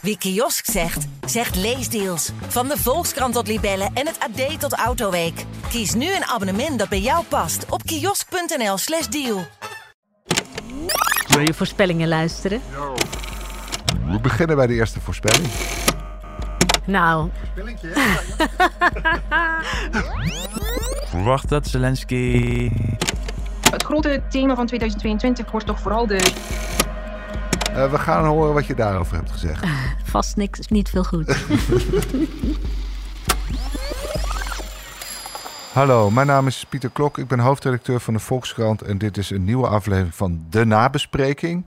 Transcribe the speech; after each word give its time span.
Wie 0.00 0.18
kiosk 0.18 0.70
zegt, 0.70 1.06
zegt 1.26 1.56
leesdeals. 1.56 2.30
Van 2.48 2.68
de 2.68 2.76
Volkskrant 2.78 3.34
tot 3.34 3.46
Libellen 3.46 3.90
en 3.94 4.06
het 4.06 4.18
AD 4.18 4.60
tot 4.60 4.72
Autoweek. 4.72 5.44
Kies 5.68 5.94
nu 5.94 6.14
een 6.14 6.24
abonnement 6.24 6.78
dat 6.78 6.88
bij 6.88 7.00
jou 7.00 7.24
past 7.24 7.64
op 7.68 7.82
kiosk.nl/slash 7.82 9.06
deal. 9.06 9.46
Wil 11.28 11.40
je 11.40 11.54
voorspellingen 11.54 12.08
luisteren? 12.08 12.60
We 14.06 14.20
beginnen 14.20 14.56
bij 14.56 14.66
de 14.66 14.74
eerste 14.74 15.00
voorspelling. 15.00 15.48
Nou, 16.86 17.30
Verwacht 21.10 21.48
dat 21.48 21.66
Zelensky. 21.66 22.70
Het 23.70 23.82
grote 23.82 24.22
thema 24.28 24.54
van 24.54 24.66
2022 24.66 25.50
wordt 25.50 25.66
toch 25.66 25.80
vooral 25.80 26.06
de 26.06 26.32
Eh, 27.74 27.90
we 27.90 27.98
gaan 27.98 28.24
horen 28.26 28.54
wat 28.54 28.66
je 28.66 28.74
daarover 28.74 29.16
hebt 29.16 29.30
gezegd. 29.30 29.64
vast 30.10 30.36
niks, 30.36 30.68
niet 30.68 30.88
veel 30.88 31.04
goed. 31.04 31.36
Hallo, 35.72 36.10
mijn 36.10 36.26
naam 36.26 36.46
is 36.46 36.66
Pieter 36.68 36.90
Klok. 36.90 37.18
Ik 37.18 37.28
ben 37.28 37.38
hoofdredacteur 37.38 38.00
van 38.00 38.14
de 38.14 38.20
Volkskrant 38.20 38.82
en 38.82 38.98
dit 38.98 39.16
is 39.16 39.30
een 39.30 39.44
nieuwe 39.44 39.66
aflevering 39.66 40.14
van 40.14 40.46
De 40.50 40.64
Nabespreking. 40.64 41.66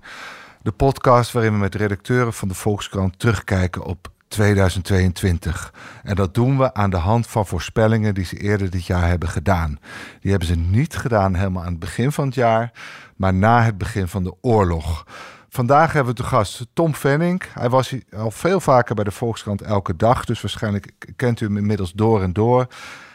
De 0.61 0.71
podcast 0.71 1.31
waarin 1.31 1.51
we 1.51 1.57
met 1.57 1.75
redacteuren 1.75 2.33
van 2.33 2.47
de 2.47 2.53
Volkskrant 2.53 3.19
terugkijken 3.19 3.83
op 3.83 4.11
2022. 4.27 5.73
En 6.03 6.15
dat 6.15 6.33
doen 6.33 6.57
we 6.57 6.73
aan 6.73 6.89
de 6.89 6.97
hand 6.97 7.27
van 7.27 7.45
voorspellingen 7.45 8.13
die 8.13 8.25
ze 8.25 8.37
eerder 8.37 8.69
dit 8.69 8.85
jaar 8.85 9.07
hebben 9.07 9.29
gedaan. 9.29 9.79
Die 10.19 10.31
hebben 10.31 10.47
ze 10.47 10.55
niet 10.55 10.95
gedaan 10.95 11.35
helemaal 11.35 11.63
aan 11.63 11.71
het 11.71 11.79
begin 11.79 12.11
van 12.11 12.25
het 12.25 12.35
jaar, 12.35 12.71
maar 13.15 13.33
na 13.33 13.63
het 13.63 13.77
begin 13.77 14.07
van 14.07 14.23
de 14.23 14.33
oorlog. 14.41 15.05
Vandaag 15.53 15.93
hebben 15.93 16.15
we 16.15 16.21
te 16.21 16.27
gast 16.27 16.65
Tom 16.73 16.95
Venning. 16.95 17.43
Hij 17.53 17.69
was 17.69 17.95
al 18.15 18.31
veel 18.31 18.59
vaker 18.59 18.95
bij 18.95 19.03
de 19.03 19.11
Volkskrant 19.11 19.61
elke 19.61 19.95
dag, 19.95 20.25
dus 20.25 20.41
waarschijnlijk 20.41 20.91
kent 21.15 21.41
u 21.41 21.45
hem 21.45 21.57
inmiddels 21.57 21.91
door 21.91 22.21
en 22.21 22.33
door. 22.33 22.67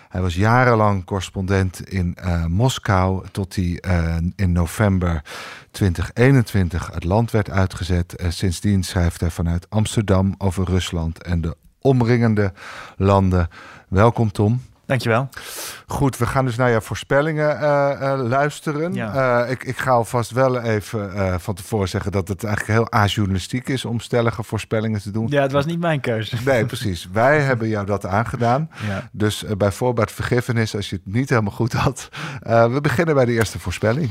Hij 0.08 0.20
was 0.20 0.34
jarenlang 0.34 1.04
correspondent 1.04 1.90
in 1.90 2.14
eh, 2.14 2.44
Moskou 2.44 3.26
tot 3.32 3.54
hij 3.54 3.78
eh, 3.80 4.16
in 4.36 4.52
november 4.52 5.24
2021 5.70 6.90
het 6.92 7.04
land 7.04 7.30
werd 7.30 7.50
uitgezet. 7.50 8.16
En 8.16 8.32
sindsdien 8.32 8.82
schrijft 8.82 9.20
hij 9.20 9.30
vanuit 9.30 9.70
Amsterdam 9.70 10.34
over 10.38 10.64
Rusland 10.64 11.22
en 11.22 11.40
de 11.40 11.56
omringende 11.80 12.52
landen. 12.96 13.48
Welkom 13.88 14.32
Tom. 14.32 14.62
Dankjewel. 14.88 15.28
Goed, 15.86 16.18
we 16.18 16.26
gaan 16.26 16.44
dus 16.44 16.56
naar 16.56 16.70
jouw 16.70 16.80
voorspellingen 16.80 17.60
eh, 17.60 18.12
eh, 18.12 18.20
luisteren. 18.20 18.94
Ja. 18.94 19.42
Eh, 19.44 19.50
ik, 19.50 19.64
ik 19.64 19.78
ga 19.78 19.90
alvast 19.90 20.30
wel 20.30 20.60
even 20.60 21.40
van 21.40 21.54
tevoren 21.54 21.88
zeggen 21.88 22.12
dat 22.12 22.28
het 22.28 22.44
eigenlijk 22.44 22.78
heel 22.78 23.00
ajournalistiek 23.00 23.68
is 23.68 23.84
om 23.84 24.00
stellige 24.00 24.42
voorspellingen 24.42 25.00
te 25.00 25.10
doen. 25.10 25.26
Ja, 25.30 25.42
het 25.42 25.52
was 25.52 25.66
niet 25.66 25.80
mijn 25.80 26.00
keuze. 26.00 26.36
Nee, 26.44 26.66
precies. 26.66 27.08
Wij 27.12 27.40
hebben 27.48 27.68
jou 27.68 27.86
dat 27.86 28.06
aangedaan. 28.06 28.70
Ja. 28.86 29.08
Dus 29.12 29.44
bij 29.58 29.72
voorbaat 29.72 30.12
vergiffenis 30.12 30.76
als 30.76 30.90
je 30.90 30.96
het 30.96 31.14
niet 31.14 31.28
helemaal 31.28 31.52
goed 31.52 31.72
had. 31.72 32.08
We 32.42 32.78
beginnen 32.82 33.14
bij 33.14 33.24
de 33.24 33.32
eerste 33.32 33.58
voorspelling. 33.58 34.10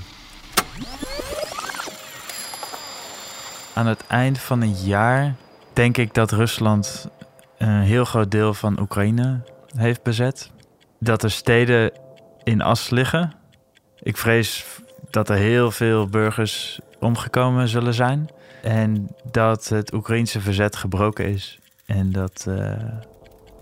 Aan 3.73 3.87
het 3.87 4.03
eind 4.07 4.39
van 4.39 4.61
een 4.61 4.75
jaar 4.75 5.35
denk 5.73 5.97
ik 5.97 6.13
dat 6.13 6.31
Rusland 6.31 7.09
een 7.57 7.81
heel 7.81 8.05
groot 8.05 8.31
deel 8.31 8.53
van 8.53 8.79
Oekraïne 8.79 9.41
heeft 9.75 10.03
bezet. 10.03 10.55
Dat 10.99 11.23
er 11.23 11.31
steden 11.31 11.91
in 12.43 12.61
as 12.61 12.89
liggen. 12.89 13.33
Ik 13.99 14.17
vrees 14.17 14.65
dat 15.09 15.29
er 15.29 15.35
heel 15.35 15.71
veel 15.71 16.07
burgers 16.07 16.79
omgekomen 16.99 17.67
zullen 17.67 17.93
zijn. 17.93 18.29
En 18.61 19.15
dat 19.31 19.67
het 19.67 19.93
Oekraïnse 19.93 20.41
verzet 20.41 20.75
gebroken 20.75 21.25
is. 21.25 21.59
En 21.85 22.11
dat 22.11 22.45
uh, 22.47 22.71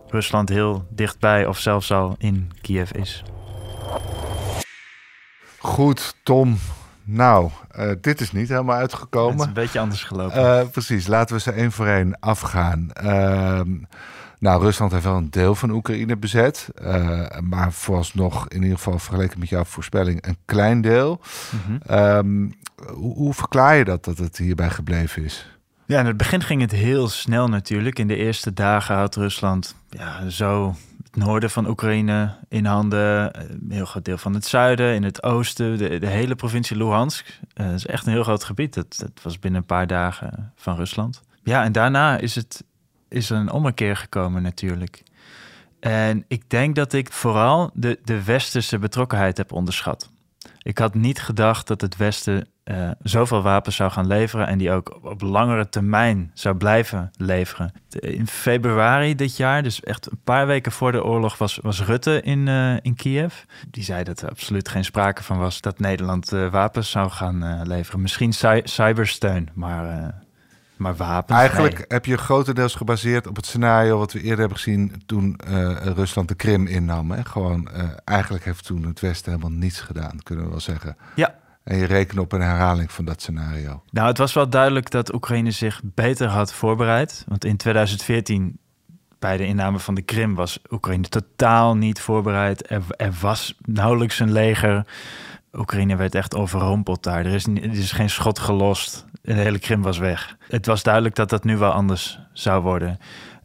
Rusland 0.10 0.50
heel 0.50 0.86
dichtbij 0.90 1.46
of 1.46 1.60
zelfs 1.60 1.92
al 1.92 2.16
in 2.18 2.52
Kiev 2.62 2.92
is. 2.92 3.24
Goed, 5.58 6.16
Tom. 6.24 6.58
Nou, 7.04 7.50
uh, 7.78 7.92
dit 8.02 8.22
is 8.22 8.32
niet 8.32 8.50
helemaal 8.50 8.78
uitgekomen. 8.78 9.32
Het 9.32 9.42
is 9.42 9.48
een 9.48 9.54
beetje 9.54 9.80
anders 9.80 10.04
gelopen. 10.04 10.42
Uh, 10.42 10.70
precies, 10.72 11.08
laten 11.08 11.36
we 11.36 11.42
ze 11.42 11.52
één 11.52 11.72
voor 11.72 11.88
één 11.88 12.20
afgaan. 12.20 12.92
Nou, 14.46 14.62
Rusland 14.62 14.92
heeft 14.92 15.04
wel 15.04 15.16
een 15.16 15.30
deel 15.30 15.56
van 15.56 15.70
Oekraïne 15.70 16.18
bezet. 16.18 16.70
Uh, 16.82 17.28
maar 17.40 17.74
vooralsnog, 17.74 18.48
in 18.48 18.62
ieder 18.62 18.78
geval 18.78 19.00
vergeleken 19.00 19.40
met 19.40 19.50
jouw 19.50 19.64
voorspelling, 19.64 20.26
een 20.26 20.38
klein 20.46 20.82
deel. 20.82 21.22
Mm 21.52 21.60
-hmm. 21.66 21.98
um, 21.98 22.54
hoe, 22.94 23.16
hoe, 23.16 23.34
verklaar 23.34 23.76
je 23.76 23.84
dat, 23.84 24.06
dat 24.06 24.18
het 24.18 24.38
hierbij 24.38 24.70
gebleven 24.70 25.24
is? 25.24 25.58
Ja, 25.86 26.00
in 26.00 26.06
het 26.06 26.18
begin 26.18 26.42
ging 26.42 26.62
het 26.62 26.72
heel 26.72 27.08
snel 27.08 27.48
natuurlijk. 27.48 28.00
In 28.00 28.08
de 28.08 28.16
eerste 28.16 28.54
dagen 28.54 28.96
had 28.96 29.16
Rusland 29.16 29.76
ja, 29.90 30.30
zo 30.30 30.76
het 31.04 31.16
noorden 31.16 31.50
van 31.50 31.68
Oekraïne 31.68 32.36
in 32.50 32.66
handen. 32.66 33.40
Een 33.40 33.72
heel 33.72 33.86
groot 33.86 34.06
deel 34.06 34.18
van 34.18 34.34
het 34.34 34.46
zuiden, 34.46 34.94
in 34.96 35.04
het 35.04 35.24
oosten, 35.24 35.78
de, 35.78 36.00
de 36.00 36.08
hele 36.08 36.36
provincie 36.36 36.78
Luhansk. 36.78 37.26
Uh, 37.28 37.66
dat 37.66 37.76
is 37.76 37.86
echt 37.86 38.06
een 38.06 38.14
heel 38.14 38.24
groot 38.24 38.44
gebied. 38.44 38.74
Dat, 38.74 38.98
dat 38.98 39.22
was 39.22 39.40
binnen 39.40 39.60
een 39.60 39.66
paar 39.66 39.88
dagen 39.88 40.52
van 40.56 40.76
Rusland. 40.76 41.22
Ja, 41.44 41.64
en 41.64 41.72
daarna 41.72 42.18
is, 42.18 42.36
het, 42.36 42.64
is 43.16 43.30
er 43.30 43.38
een 43.38 43.52
ommekeer 43.52 43.96
gekomen 43.96 44.42
natuurlijk. 44.42 45.04
En 45.80 46.26
ik 46.28 46.50
denk 46.50 46.76
dat 46.76 46.94
ik 46.94 47.12
vooral 47.12 47.72
de, 47.74 48.00
de 48.04 48.24
westerse 48.24 48.80
betrokkenheid 48.80 49.38
heb 49.38 49.52
onderschat. 49.52 50.10
Ik 50.62 50.78
had 50.78 50.94
niet 50.94 51.22
gedacht 51.22 51.68
dat 51.68 51.82
het 51.82 51.98
Westen 51.98 52.48
uh, 52.64 52.90
zoveel 53.02 53.42
wapens 53.42 53.76
zou 53.76 53.92
gaan 53.92 54.08
leveren 54.08 54.48
en 54.48 54.58
die 54.58 54.72
ook 54.72 55.00
op 55.02 55.22
langere 55.22 55.70
termijn 55.70 56.32
zou 56.34 56.56
blijven 56.56 57.12
leveren. 57.18 57.72
In 57.90 58.28
februari 58.28 59.16
dit 59.16 59.38
jaar, 59.38 59.64
dus 59.64 59.80
echt 59.80 60.12
een 60.12 60.20
paar 60.24 60.48
weken 60.48 60.72
voor 60.72 60.92
de 60.92 61.04
oorlog, 61.04 61.38
was, 61.38 61.60
was 61.62 61.82
Rutte 61.82 62.22
in, 62.22 62.48
uh, 62.48 62.76
in 62.82 62.96
Kiev. 62.96 63.36
Die 63.70 63.84
zei 63.84 64.04
dat 64.04 64.22
er 64.22 64.30
absoluut 64.30 64.70
geen 64.70 64.86
sprake 64.86 65.24
van 65.24 65.38
was 65.38 65.62
dat 65.62 65.80
Nederland 65.80 66.32
uh, 66.32 66.52
wapens 66.52 66.90
zou 66.92 67.10
gaan 67.10 67.68
leveren. 67.68 68.02
Misschien 68.02 68.34
cy 68.34 68.62
cybersteun, 68.64 69.50
maar, 69.54 70.24
maar 70.78 70.96
wapens. 70.96 71.40
Eigenlijk 71.40 71.78
nee. 71.78 71.86
heb 71.88 72.06
je 72.06 72.18
grotendeels 72.18 72.76
gebaseerd 72.76 73.28
op 73.28 73.36
het 73.36 73.46
scenario 73.46 73.98
wat 73.98 74.14
we 74.14 74.22
eerder 74.22 74.40
hebben 74.40 74.58
gezien 74.58 75.04
toen 75.06 75.40
Rusland 75.82 76.28
de 76.28 76.36
Krim 76.36 76.68
innam. 76.68 77.12
Hè? 77.12 77.26
Gewoon, 77.26 77.70
eigenlijk 78.04 78.46
heeft 78.46 78.66
toen 78.66 78.86
het 78.86 79.00
Westen 79.00 79.32
helemaal 79.32 79.58
niets 79.58 79.80
gedaan, 79.82 80.20
kunnen 80.24 80.44
we 80.46 80.50
wel 80.50 80.60
zeggen. 80.60 80.98
Ja, 81.16 81.36
en 81.66 81.78
je 81.78 81.86
rekent 81.86 82.20
op 82.20 82.32
een 82.32 82.42
herhaling 82.42 82.92
van 82.92 83.06
dat 83.06 83.22
scenario. 83.22 83.84
Nou, 83.92 84.08
het 84.08 84.18
was 84.18 84.34
wel 84.34 84.50
duidelijk 84.50 84.92
dat 84.92 85.14
Oekraïne 85.14 85.52
zich 85.52 85.82
beter 85.84 86.28
had 86.28 86.54
voorbereid. 86.54 87.24
Want 87.28 87.46
in 87.46 87.58
2014, 87.58 88.58
bij 89.20 89.38
de 89.38 89.46
inname 89.46 89.80
van 89.80 89.96
de 89.96 90.02
Krim, 90.02 90.36
was 90.36 90.60
Oekraïne 90.70 91.10
totaal 91.10 91.76
niet 91.76 92.00
voorbereid. 92.00 92.72
Er, 92.72 92.82
er 92.90 93.14
was 93.22 93.58
nauwelijks 93.62 94.20
een 94.20 94.32
leger. 94.32 94.86
Oekraïne 95.58 95.96
werd 95.96 96.16
echt 96.16 96.36
overrompeld 96.36 97.04
daar. 97.04 97.26
Er 97.26 97.34
is, 97.34 97.46
er 97.46 97.64
is 97.64 97.92
geen 97.92 98.10
schot 98.10 98.40
gelost. 98.40 99.06
De 99.22 99.34
hele 99.34 99.60
Krim 99.60 99.82
was 99.82 99.98
weg. 99.98 100.38
Het 100.50 100.66
was 100.66 100.84
duidelijk 100.84 101.16
dat 101.16 101.30
dat 101.30 101.44
nu 101.44 101.58
wel 101.58 101.72
anders 101.72 102.20
zou 102.34 102.62
worden. 102.62 102.98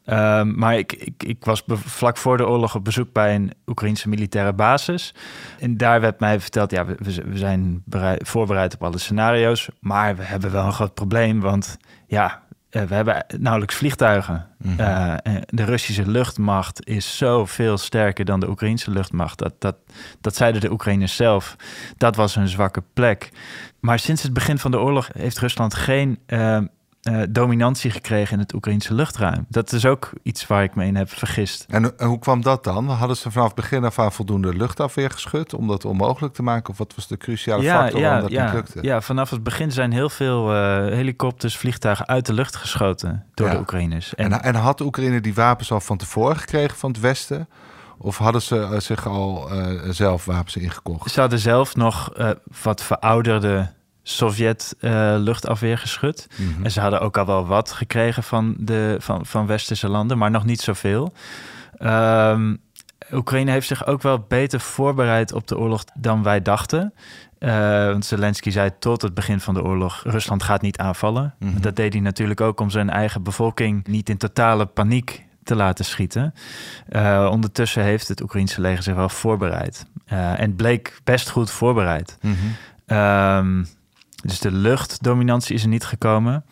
Uh, 0.07 0.43
maar 0.43 0.79
ik, 0.79 0.93
ik, 0.93 1.23
ik 1.23 1.45
was 1.45 1.63
vlak 1.67 2.17
voor 2.17 2.37
de 2.37 2.47
oorlog 2.47 2.75
op 2.75 2.85
bezoek 2.85 3.13
bij 3.13 3.35
een 3.35 3.53
Oekraïnse 3.67 4.09
militaire 4.09 4.53
basis. 4.53 5.15
En 5.59 5.77
daar 5.77 6.01
werd 6.01 6.21
mij 6.21 6.41
verteld, 6.41 6.71
ja, 6.71 6.87
we, 6.87 6.97
we 7.25 7.39
zijn 7.39 7.83
bereid, 7.85 8.29
voorbereid 8.29 8.75
op 8.75 8.85
alle 8.85 8.99
scenario's. 8.99 9.69
Maar 9.81 10.17
we 10.17 10.23
hebben 10.23 10.53
wel 10.53 10.65
een 10.65 10.73
groot 10.73 10.95
probleem, 10.95 11.41
want 11.41 11.77
ja, 12.07 12.43
uh, 12.71 12.83
we 12.83 12.95
hebben 12.95 13.25
nauwelijks 13.39 13.75
vliegtuigen. 13.75 14.47
Mm 14.59 14.77
-hmm. 14.77 14.87
uh, 14.87 15.15
de 15.47 15.65
Russische 15.65 16.11
luchtmacht 16.11 16.87
is 16.87 17.17
zoveel 17.17 17.79
sterker 17.79 18.25
dan 18.25 18.41
de 18.41 18.49
Oekraïnse 18.49 18.91
luchtmacht. 18.91 19.39
Dat, 19.39 19.55
dat, 19.59 19.77
dat 20.21 20.37
zeiden 20.37 20.61
de 20.61 20.71
Oekraïners 20.71 21.17
zelf. 21.17 21.57
Dat 21.97 22.17
was 22.17 22.35
hun 22.35 22.49
zwakke 22.49 22.83
plek. 22.93 23.31
Maar 23.81 23.99
sinds 23.99 24.23
het 24.23 24.33
begin 24.33 24.59
van 24.59 24.71
de 24.71 24.79
oorlog 24.79 25.09
heeft 25.13 25.39
Rusland 25.39 25.75
geen 25.75 26.19
uh, 26.27 26.59
dominantie 27.29 27.91
gekregen 27.91 28.33
in 28.33 28.39
het 28.39 28.55
Oekraïnse 28.55 28.95
luchtruim. 28.95 29.47
Dat 29.49 29.73
is 29.73 29.87
ook 29.87 30.11
iets 30.23 30.47
waar 30.47 30.63
ik 30.63 30.75
me 30.75 30.85
in 30.85 30.97
heb 30.97 31.11
vergist. 31.11 31.67
En, 31.69 31.99
en 31.99 32.07
hoe 32.07 32.19
kwam 32.19 32.43
dat 32.43 32.65
dan? 32.65 32.89
Hadden 32.89 33.17
ze 33.17 33.31
vanaf 33.31 33.47
het 33.47 33.57
begin 33.57 33.85
af 33.85 33.99
aan 33.99 34.13
voldoende 34.13 34.55
luchtafweer 34.55 35.11
geschud 35.11 35.55
om 35.55 35.67
dat 35.67 35.85
onmogelijk 35.85 36.35
te 36.35 36.43
maken? 36.43 36.71
Of 36.71 36.79
wat 36.79 36.95
was 36.95 37.07
de 37.07 37.17
cruciale 37.17 37.63
ja, 37.63 37.81
factor 37.81 38.01
ja, 38.01 38.07
waarom 38.07 38.23
dat 38.23 38.31
ja, 38.31 38.45
niet 38.45 38.55
lukte? 38.55 38.79
Ja, 38.83 39.01
vanaf 39.01 39.31
het 39.31 39.43
begin 39.43 39.73
zijn 39.73 39.93
heel 39.93 40.09
veel 40.09 40.55
uh, 40.55 40.77
helikopters, 40.77 41.57
vliegtuigen 41.57 42.07
uit 42.07 42.27
de 42.27 42.33
lucht 42.33 42.57
geschoten 42.57 43.27
door 43.35 43.51
de 43.51 43.59
Oekraïners. 43.59 44.15
En, 44.15 44.43
en, 44.43 44.55
had 44.55 44.81
Oekraïne 44.81 45.21
die 45.21 45.35
wapens 45.35 45.73
al 45.73 45.81
van 45.81 45.97
tevoren 45.97 46.37
gekregen 46.37 46.77
van 46.77 46.91
het 46.91 47.01
Westen? 47.01 47.49
Of 47.99 48.19
hadden 48.19 48.43
ze 48.43 48.77
zich 48.79 49.07
al 49.07 49.53
uh, 49.53 49.91
zelf 49.91 50.25
wapens 50.25 50.57
ingekocht? 50.57 51.11
Ze 51.11 51.21
hadden 51.21 51.39
zelf 51.39 51.77
nog 51.77 52.13
wat 52.63 52.83
verouderde 52.83 53.71
Sovjet 54.11 54.77
uh, 54.81 55.15
luchtafweer 55.19 55.79
geschud. 55.79 56.27
Mhm. 56.31 56.43
Mm 56.43 56.55
-hmm. 56.55 56.65
En 56.65 56.71
ze 56.71 56.81
hadden 56.81 57.01
ook 57.01 57.19
al 57.19 57.27
wel 57.27 57.47
wat 57.47 57.73
gekregen 57.73 58.23
van, 58.23 58.55
de, 58.59 58.97
van, 58.99 59.27
van 59.27 59.47
westerse 59.47 59.89
landen, 59.89 60.19
maar 60.19 60.31
nog 60.31 60.45
niet 60.45 60.61
zoveel. 60.61 61.13
Um, 61.83 62.61
Oekraïne 63.13 63.51
heeft 63.51 63.67
zich 63.67 63.87
ook 63.87 64.03
wel 64.03 64.25
beter 64.29 64.61
voorbereid 64.61 65.33
op 65.33 65.47
de 65.47 65.59
oorlog 65.59 65.85
dan 65.95 66.23
wij 66.23 66.43
dachten. 66.43 66.95
Uh, 67.39 67.51
want 67.87 68.05
Zelensky 68.05 68.51
zei 68.51 68.71
tot 68.79 69.03
het 69.03 69.15
begin 69.15 69.41
van 69.41 69.55
de 69.55 69.63
oorlog: 69.63 70.03
Rusland 70.05 70.43
gaat 70.43 70.63
niet 70.63 70.79
aanvallen. 70.79 71.35
Mhm. 71.39 71.61
Dat 71.61 71.77
deed 71.77 71.93
hij 71.93 72.03
natuurlijk 72.03 72.41
ook 72.41 72.61
om 72.61 72.71
zijn 72.71 72.91
eigen 72.91 73.23
bevolking 73.23 73.87
niet 73.87 74.09
in 74.09 74.17
totale 74.17 74.67
paniek 74.67 75.25
te 75.45 75.55
laten 75.55 75.85
schieten. 75.85 76.35
Uh, 76.89 77.29
ondertussen 77.31 77.83
heeft 77.83 78.09
het 78.09 78.23
Oekraïnse 78.23 78.61
leger 78.61 78.83
zich 78.83 78.95
wel 78.95 79.09
voorbereid. 79.09 79.87
Uh, 80.13 80.41
en 80.41 80.57
bleek 80.57 81.01
best 81.05 81.31
goed 81.31 81.51
voorbereid. 81.51 82.19
Mhm. 82.21 82.99
Um, 82.99 83.67
dus 84.23 84.39
de 84.39 84.53
luchtdominantie 84.53 85.55
is 85.55 85.63
er 85.63 85.69
niet 85.69 85.85
gekomen. 85.85 86.45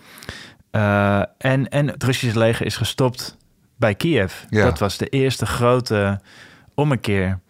Uh, 0.72 1.22
en, 1.38 1.68
en 1.68 1.86
het 1.86 2.02
Russische 2.02 2.38
leger 2.38 2.66
is 2.66 2.76
gestopt 2.76 3.36
bij 3.76 3.94
Kiev. 3.94 4.34
Ja. 4.50 4.64
Dat 4.64 4.78
was 4.78 4.96
de 4.96 5.06
eerste 5.06 5.46
grote 5.46 6.20
ommekeer. 6.74 7.40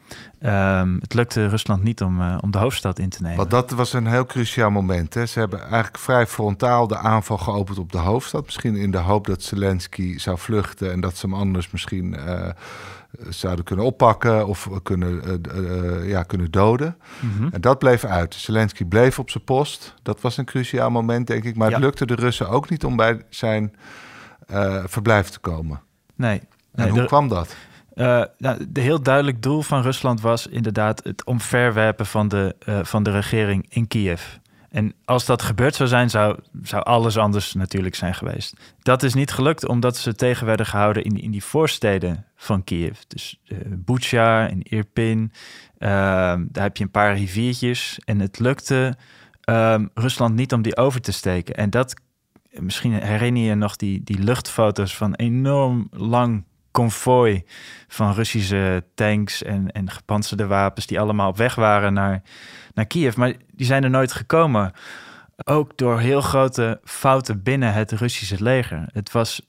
Um, 0.42 0.98
het 1.00 1.14
lukte 1.14 1.46
Rusland 1.48 1.82
niet 1.82 2.02
om, 2.02 2.20
uh, 2.20 2.38
om 2.40 2.50
de 2.50 2.58
hoofdstad 2.58 2.98
in 2.98 3.08
te 3.08 3.22
nemen. 3.22 3.36
Want 3.36 3.50
dat 3.50 3.70
was 3.70 3.92
een 3.92 4.06
heel 4.06 4.26
cruciaal 4.26 4.70
moment. 4.70 5.14
Hè? 5.14 5.26
Ze 5.26 5.38
hebben 5.38 5.60
eigenlijk 5.60 5.98
vrij 5.98 6.26
frontaal 6.26 6.86
de 6.86 6.96
aanval 6.96 7.38
geopend 7.38 7.78
op 7.78 7.92
de 7.92 7.98
hoofdstad. 7.98 8.44
Misschien 8.44 8.76
in 8.76 8.90
de 8.90 8.98
hoop 8.98 9.26
dat 9.26 9.42
Zelensky 9.42 10.18
zou 10.18 10.38
vluchten 10.38 10.92
en 10.92 11.00
dat 11.00 11.16
ze 11.16 11.26
hem 11.26 11.34
anders 11.34 11.70
misschien 11.70 12.14
uh, 12.28 12.48
zouden 13.28 13.64
kunnen 13.64 13.84
oppakken 13.84 14.46
of 14.46 14.68
kunnen, 14.82 15.40
uh, 15.54 16.08
ja, 16.08 16.22
kunnen 16.22 16.50
doden. 16.50 16.96
Mm 17.20 17.32
-hmm. 17.36 17.48
En 17.52 17.60
dat 17.60 17.78
bleef 17.78 18.04
uit. 18.04 18.34
Zelensky 18.34 18.84
bleef 18.84 19.18
op 19.18 19.30
zijn 19.30 19.44
post. 19.44 19.94
Dat 20.02 20.20
was 20.20 20.36
een 20.36 20.44
cruciaal 20.44 20.90
moment, 20.90 21.26
denk 21.26 21.44
ik. 21.44 21.56
Maar 21.56 21.68
Ja. 21.68 21.74
het 21.74 21.84
lukte 21.84 22.06
de 22.06 22.14
Russen 22.14 22.48
ook 22.48 22.70
niet 22.70 22.84
om 22.84 22.96
bij 22.96 23.22
zijn 23.28 23.74
eh, 24.46 24.82
verblijf 24.86 25.28
te 25.28 25.38
komen. 25.38 25.80
Nee. 26.14 26.38
En 26.38 26.46
nee, 26.84 26.90
hoe 26.90 27.00
de- 27.00 27.06
kwam 27.06 27.28
dat? 27.28 27.56
Uh, 27.98 28.22
de 28.68 28.80
heel 28.80 29.02
duidelijk 29.02 29.42
doel 29.42 29.62
van 29.62 29.82
Rusland 29.82 30.20
was 30.20 30.46
inderdaad 30.46 31.04
het 31.04 31.24
omverwerpen 31.24 32.06
van 32.06 32.28
de, 32.28 32.56
uh, 32.68 32.78
van 32.82 33.02
de 33.02 33.10
regering 33.10 33.66
in 33.68 33.88
Kiev. 33.88 34.22
En 34.68 34.94
als 35.04 35.26
dat 35.26 35.42
gebeurd 35.42 35.74
zou 35.74 35.88
zijn, 35.88 36.10
zou, 36.10 36.38
zou 36.62 36.84
alles 36.84 37.16
anders 37.16 37.54
natuurlijk 37.54 37.94
zijn 37.94 38.14
geweest. 38.14 38.56
Dat 38.82 39.02
is 39.02 39.14
niet 39.14 39.30
gelukt 39.30 39.68
omdat 39.68 39.96
ze 39.96 40.14
tegen 40.14 40.46
werden 40.46 40.66
gehouden 40.66 41.04
in, 41.04 41.20
in 41.20 41.30
die 41.30 41.44
voorsteden 41.44 42.24
van 42.36 42.64
Kiev. 42.64 42.98
Dus 43.08 43.40
uh, 43.44 43.58
Bucha 43.68 44.48
en 44.48 44.62
Irpin, 44.62 45.32
uh, 45.78 45.88
daar 46.48 46.62
heb 46.62 46.76
je 46.76 46.84
een 46.84 46.90
paar 46.90 47.16
riviertjes. 47.16 47.98
En 48.04 48.20
het 48.20 48.38
lukte 48.38 48.96
um, 49.44 49.90
Rusland 49.94 50.34
niet 50.34 50.52
om 50.52 50.62
die 50.62 50.76
over 50.76 51.00
te 51.00 51.12
steken. 51.12 51.54
En 51.54 51.70
dat, 51.70 51.94
misschien 52.50 52.92
herinner 52.92 53.42
je 53.42 53.48
je 53.48 53.54
nog 53.54 53.76
die, 53.76 54.04
die 54.04 54.18
luchtfoto's 54.18 54.96
van 54.96 55.14
enorm 55.14 55.88
lang 55.90 56.44
konvooi 56.78 57.44
van 57.88 58.12
Russische 58.12 58.84
tanks 58.94 59.42
en, 59.42 59.72
en 59.72 59.90
gepantserde 59.90 60.46
wapens 60.46 60.86
die 60.86 61.00
allemaal 61.00 61.28
op 61.28 61.36
weg 61.36 61.54
waren 61.54 61.92
naar, 61.92 62.22
naar 62.74 62.86
Kiev. 62.86 63.16
Maar 63.16 63.34
die 63.52 63.66
zijn 63.66 63.84
er 63.84 63.90
nooit 63.90 64.12
gekomen. 64.12 64.72
Ook 65.44 65.76
door 65.76 66.00
heel 66.00 66.20
grote 66.20 66.80
fouten 66.84 67.42
binnen 67.42 67.72
het 67.72 67.92
Russische 67.92 68.42
leger. 68.42 68.88
Het 68.92 69.12
was 69.12 69.40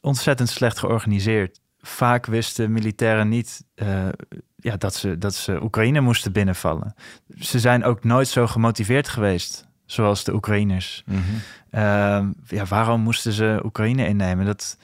ontzettend 0.00 0.48
slecht 0.48 0.78
georganiseerd. 0.78 1.60
Vaak 1.80 2.26
wisten 2.26 2.72
militairen 2.72 3.28
niet 3.28 3.64
uh, 3.74 4.08
ja, 4.56 4.76
dat, 4.76 4.94
ze, 4.94 5.18
dat 5.18 5.34
ze 5.34 5.62
Oekraïne 5.62 6.00
moesten 6.00 6.32
binnenvallen. 6.32 6.94
Ze 7.38 7.58
zijn 7.58 7.84
ook 7.84 8.04
nooit 8.04 8.28
zo 8.28 8.46
gemotiveerd 8.46 9.08
geweest 9.08 9.68
zoals 9.86 10.24
de 10.24 10.34
Oekraïners. 10.34 11.02
Mm 11.06 11.22
-hmm. 11.22 11.80
uh, 11.80 12.58
ja, 12.58 12.64
waarom 12.64 13.00
moesten 13.00 13.32
ze 13.32 13.60
Oekraïne 13.64 14.06
innemen? 14.06 14.46
Dat, 14.46 14.76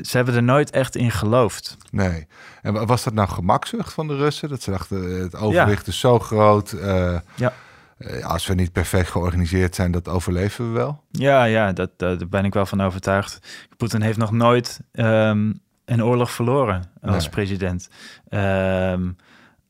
ze 0.00 0.16
hebben 0.16 0.34
er 0.34 0.42
nooit 0.42 0.70
echt 0.70 0.96
in 0.96 1.10
geloofd. 1.10 1.76
Nee. 1.90 2.26
En 2.62 2.86
was 2.86 3.04
dat 3.04 3.14
nou 3.14 3.28
gemakzucht 3.28 3.92
van 3.92 4.08
de 4.08 4.16
Russen? 4.16 4.48
Dat 4.48 4.62
ze 4.62 4.70
dachten, 4.70 5.20
het 5.20 5.36
overwicht 5.36 5.86
ja. 5.86 5.92
is 5.92 5.98
zo 6.00 6.18
groot. 6.18 6.72
Uh, 6.72 7.18
ja. 7.34 7.52
Uh, 7.98 8.24
als 8.24 8.46
we 8.46 8.54
niet 8.54 8.72
perfect 8.72 9.10
georganiseerd 9.10 9.74
zijn, 9.74 9.90
dat 9.90 10.08
overleven 10.08 10.72
we 10.72 10.78
wel. 10.78 11.02
Ja, 11.10 11.44
ja 11.44 11.72
dat, 11.72 11.90
daar 11.96 12.28
ben 12.28 12.44
ik 12.44 12.54
wel 12.54 12.66
van 12.66 12.80
overtuigd. 12.80 13.38
Poetin 13.76 14.02
heeft 14.02 14.18
nog 14.18 14.30
nooit 14.30 14.80
um, 14.92 15.60
een 15.84 16.04
oorlog 16.04 16.30
verloren 16.30 16.82
als 17.02 17.22
Nee. 17.24 17.28
president. 17.28 17.88
Um, 18.30 19.16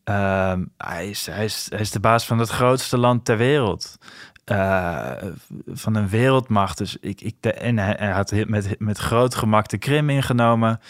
um, 0.05 0.73
hij, 0.77 1.09
is, 1.09 1.27
hij, 1.27 1.45
is, 1.45 1.67
hij 1.69 1.81
is 1.81 1.91
de 1.91 2.01
baas 2.01 2.27
van 2.27 2.39
het 2.39 2.49
grootste 2.49 2.99
land 2.99 3.25
ter 3.25 3.37
wereld. 3.37 3.99
Uh, 4.47 5.13
van 5.67 5.95
een 5.95 6.09
wereldmacht. 6.09 6.79
Dus 6.79 6.97
ik, 6.97 7.21
ik, 7.21 7.37
de, 7.41 7.53
en 7.53 7.79
hij, 7.79 8.11
had 8.11 8.33
met, 8.47 8.79
met 8.79 8.99
groot 8.99 9.35
gemak 9.35 9.69
de 9.69 9.79
Krim 9.79 10.11
ingenomen. 10.11 10.81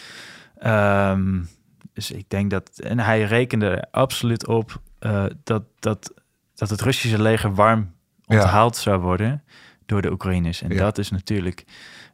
Um, 0.65 1.49
dus 1.93 2.11
ik 2.11 2.29
denk 2.29 2.49
dat. 2.51 2.79
En 2.79 2.99
hij 2.99 3.23
rekende 3.23 3.69
er 3.69 3.87
absoluut 3.91 4.47
op 4.47 4.81
uh, 4.99 5.25
dat, 5.43 5.63
dat, 5.79 6.13
dat 6.55 6.69
het 6.69 6.81
Russische 6.81 7.21
leger 7.21 7.53
warm 7.53 7.93
onthaald 8.25 8.75
ja. 8.75 8.81
zou 8.81 9.01
worden 9.01 9.43
door 9.85 10.01
de 10.01 10.11
Oekraïners. 10.11 10.61
En 10.61 10.69
Ja. 10.69 10.77
dat 10.77 10.97
is 10.97 11.11
natuurlijk 11.11 11.65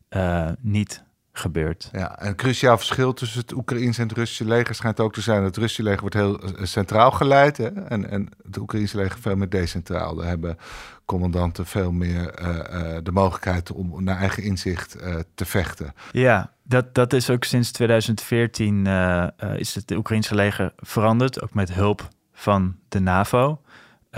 uh, 0.10 0.50
niet 0.60 1.04
gebeurd. 1.40 1.90
Ja, 1.92 2.24
een 2.24 2.36
cruciaal 2.36 2.78
verschil 2.78 3.14
tussen 3.14 3.40
het 3.40 3.54
Oekraïense 3.54 4.02
en 4.02 4.08
het 4.08 4.18
Russische 4.18 4.46
leger 4.46 4.76
schijnt 4.76 5.00
ook 5.00 5.14
te 5.14 5.22
zijn. 5.22 5.44
Het 5.44 5.58
Russische 5.58 5.84
leger 5.84 6.00
wordt 6.00 6.16
heel 6.16 6.40
eh, 6.40 6.66
centraal 6.66 7.12
geleid 7.12 7.58
hè? 7.58 7.68
En, 7.68 8.10
en 8.10 8.30
het 8.46 8.58
Oekraïense 8.58 8.98
leger 8.98 9.20
veel 9.20 9.36
meer 9.36 9.50
decentraal. 9.50 10.16
Daar 10.16 10.28
hebben 10.28 10.58
commandanten 11.06 11.66
veel 11.66 11.92
meer 11.92 12.42
uh, 12.42 12.48
uh, 12.48 12.98
de 13.04 13.12
mogelijkheid 13.12 13.72
om 13.72 14.04
naar 14.04 14.18
eigen 14.18 14.44
inzicht 14.44 15.02
uh, 15.02 15.16
te 15.36 15.46
vechten. 15.46 15.94
Ja, 16.12 16.54
dat, 16.64 16.96
dat 16.96 17.14
is 17.14 17.30
ook 17.30 17.44
sinds 17.44 17.72
2014 17.72 18.86
uh, 18.86 19.28
is 19.56 19.76
het 19.76 19.92
Oekraïense 19.92 20.36
leger 20.36 20.74
veranderd, 20.78 21.42
ook 21.42 21.54
met 21.54 21.74
hulp 21.74 22.08
van 22.34 22.76
de 22.90 23.00
NAVO. 23.00 23.62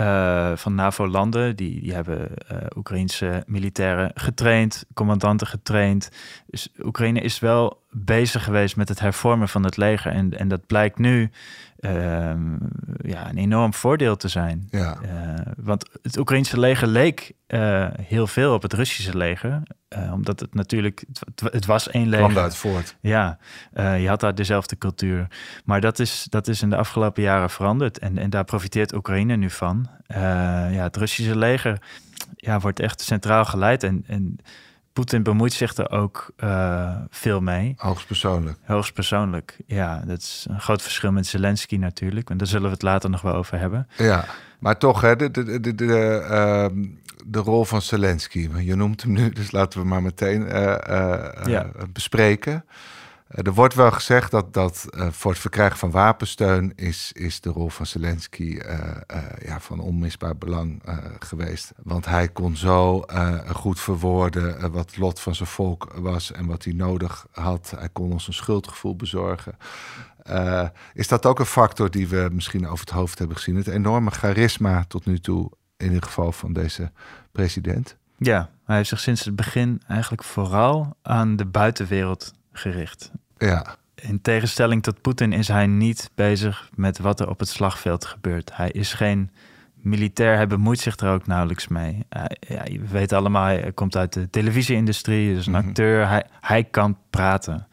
Uh, 0.00 0.52
van 0.56 0.74
NAVO-landen. 0.74 1.56
Die, 1.56 1.80
die 1.80 1.94
hebben 1.94 2.30
uh, 2.52 2.58
Oekraïnse 2.76 3.42
militairen 3.46 4.10
getraind, 4.14 4.84
commandanten 4.94 5.46
getraind. 5.46 6.08
Dus 6.46 6.68
Oekraïne 6.82 7.20
is 7.20 7.38
wel 7.38 7.82
bezig 7.90 8.44
geweest 8.44 8.76
met 8.76 8.88
het 8.88 9.00
hervormen 9.00 9.48
van 9.48 9.64
het 9.64 9.76
leger. 9.76 10.12
En, 10.12 10.38
en 10.38 10.48
dat 10.48 10.66
blijkt 10.66 10.98
nu 10.98 11.30
uh, 11.84 11.90
ja, 12.96 13.28
een 13.28 13.38
enorm 13.38 13.74
voordeel 13.74 14.16
te 14.16 14.28
zijn. 14.28 14.66
Ja. 14.70 14.98
want 15.56 15.88
het 16.02 16.18
Oekraïnse 16.18 16.60
leger 16.60 16.88
leek 16.88 17.32
heel 18.00 18.26
veel 18.26 18.54
op 18.54 18.62
het 18.62 18.72
Russische 18.72 19.16
leger. 19.16 19.62
omdat 20.12 20.40
het 20.40 20.54
natuurlijk, 20.54 21.04
het, 21.24 21.52
het 21.52 21.66
was 21.66 21.88
één 21.90 22.08
leger. 22.08 22.28
Kwam 22.28 22.42
uit 22.42 22.56
voort. 22.56 22.96
Ja, 23.00 23.38
je 23.74 24.08
had 24.08 24.20
daar 24.20 24.34
dezelfde 24.34 24.78
cultuur. 24.78 25.26
Maar 25.64 25.80
dat 25.80 25.98
is, 25.98 26.26
dat 26.28 26.48
is 26.48 26.62
in 26.62 26.70
de 26.70 26.76
afgelopen 26.76 27.22
jaren 27.22 27.50
veranderd. 27.50 27.98
En, 27.98 28.18
en 28.18 28.30
daar 28.30 28.44
profiteert 28.44 28.94
Oekraïne 28.94 29.36
nu 29.36 29.50
van. 29.50 29.88
ja, 30.06 30.82
het 30.82 30.96
Russische 30.96 31.36
leger 31.36 31.78
ja, 32.36 32.58
wordt 32.58 32.80
echt 32.80 33.00
centraal 33.00 33.44
geleid. 33.44 33.82
En, 33.82 34.04
en 34.06 34.38
Poetin 34.92 35.22
bemoeit 35.22 35.52
zich 35.52 35.76
er 35.76 35.90
ook 35.90 36.30
uh, 36.44 36.96
veel 37.10 37.40
mee. 37.40 37.74
Hoogstpersoonlijk. 37.76 38.58
Hoogstpersoonlijk, 38.64 39.56
ja. 39.66 40.02
Dat 40.06 40.18
is 40.18 40.46
een 40.50 40.60
groot 40.60 40.82
verschil 40.82 41.12
met 41.12 41.26
Zelensky 41.26 41.76
natuurlijk. 41.76 42.30
En 42.30 42.36
daar 42.36 42.46
zullen 42.46 42.66
we 42.66 42.72
het 42.72 42.82
later 42.82 43.10
nog 43.10 43.20
wel 43.20 43.34
over 43.34 43.58
hebben. 43.58 43.88
Ja, 43.96 44.24
maar 44.58 44.78
toch, 44.78 45.00
hè, 45.00 45.16
de, 45.16 45.30
de, 45.30 45.60
de, 45.60 45.74
de, 45.74 45.84
uh, 46.30 46.84
de 47.26 47.38
rol 47.38 47.64
van 47.64 47.82
Zelensky. 47.82 48.48
Je 48.58 48.76
noemt 48.76 49.02
hem 49.02 49.12
nu, 49.12 49.30
dus 49.30 49.50
laten 49.50 49.80
we 49.80 49.86
maar 49.86 50.02
meteen 50.02 50.42
uh, 50.42 50.76
ja. 51.44 51.70
bespreken. 51.92 52.64
Eh, 53.32 53.46
Er 53.46 53.54
wordt 53.54 53.74
wel 53.74 53.90
gezegd 53.90 54.30
dat, 54.30 54.54
dat 54.54 54.86
uh, 54.90 55.08
voor 55.10 55.30
het 55.30 55.40
verkrijgen 55.40 55.78
van 55.78 55.90
wapensteun 55.90 56.72
is, 56.74 57.12
is 57.12 57.40
de 57.40 57.50
rol 57.50 57.68
van 57.68 57.86
Zelensky 57.86 58.42
uh, 58.42 58.96
ja, 59.44 59.60
van 59.60 59.80
onmisbaar 59.80 60.36
belang 60.36 60.82
geweest. 61.18 61.72
Want 61.82 62.04
hij 62.06 62.28
kon 62.28 62.56
zo 62.56 63.04
goed 63.54 63.80
verwoorden 63.80 64.72
wat 64.72 64.90
het 64.90 64.96
lot 64.96 65.20
van 65.20 65.34
zijn 65.34 65.48
volk 65.48 65.92
was 65.94 66.32
en 66.32 66.46
wat 66.46 66.64
hij 66.64 66.72
nodig 66.72 67.26
had. 67.30 67.72
Hij 67.76 67.88
kon 67.88 68.12
ons 68.12 68.26
een 68.26 68.32
schuldgevoel 68.32 68.96
bezorgen. 68.96 69.56
Is 70.94 71.08
dat 71.08 71.26
ook 71.26 71.38
een 71.38 71.46
factor 71.46 71.90
die 71.90 72.08
we 72.08 72.28
misschien 72.32 72.66
over 72.66 72.84
het 72.84 72.94
hoofd 72.94 73.18
hebben 73.18 73.36
gezien? 73.36 73.56
Het 73.56 73.66
enorme 73.66 74.10
charisma 74.10 74.84
tot 74.88 75.06
nu 75.06 75.18
toe, 75.18 75.50
in 75.76 75.86
ieder 75.86 76.02
geval 76.02 76.32
van 76.32 76.52
deze 76.52 76.90
president. 77.32 77.96
Ja, 78.16 78.50
hij 78.64 78.76
heeft 78.76 78.88
zich 78.88 79.00
sinds 79.00 79.24
het 79.24 79.36
begin 79.36 79.82
eigenlijk 79.88 80.24
vooral 80.24 80.96
aan 81.02 81.36
de 81.36 81.46
buitenwereld 81.46 82.32
gericht. 82.52 83.10
Ja. 83.46 83.76
In 83.94 84.20
tegenstelling 84.20 84.82
tot 84.82 85.00
Poetin 85.00 85.32
is 85.32 85.48
hij 85.48 85.66
niet 85.66 86.10
bezig 86.14 86.70
met 86.74 86.98
wat 86.98 87.20
er 87.20 87.28
op 87.28 87.38
het 87.38 87.48
slagveld 87.48 88.04
gebeurt. 88.04 88.56
Hij 88.56 88.70
is 88.70 88.92
geen 88.92 89.30
militair, 89.74 90.36
hij 90.36 90.46
bemoeit 90.46 90.78
zich 90.78 90.96
er 90.96 91.12
ook 91.12 91.26
nauwelijks 91.26 91.68
mee. 91.68 92.06
Hij, 92.08 92.36
ja, 92.40 92.62
we 92.62 92.88
weten 92.88 93.18
allemaal, 93.18 93.44
hij 93.44 93.72
komt 93.72 93.96
uit 93.96 94.12
de 94.12 94.30
televisieindustrie, 94.30 95.36
is 95.36 95.46
een 95.46 95.52
mm 95.52 95.58
-hmm. 95.58 95.68
acteur. 95.68 96.08
Hij, 96.08 96.24
hij 96.40 96.64
kan 96.64 96.98
praten. 97.10 97.66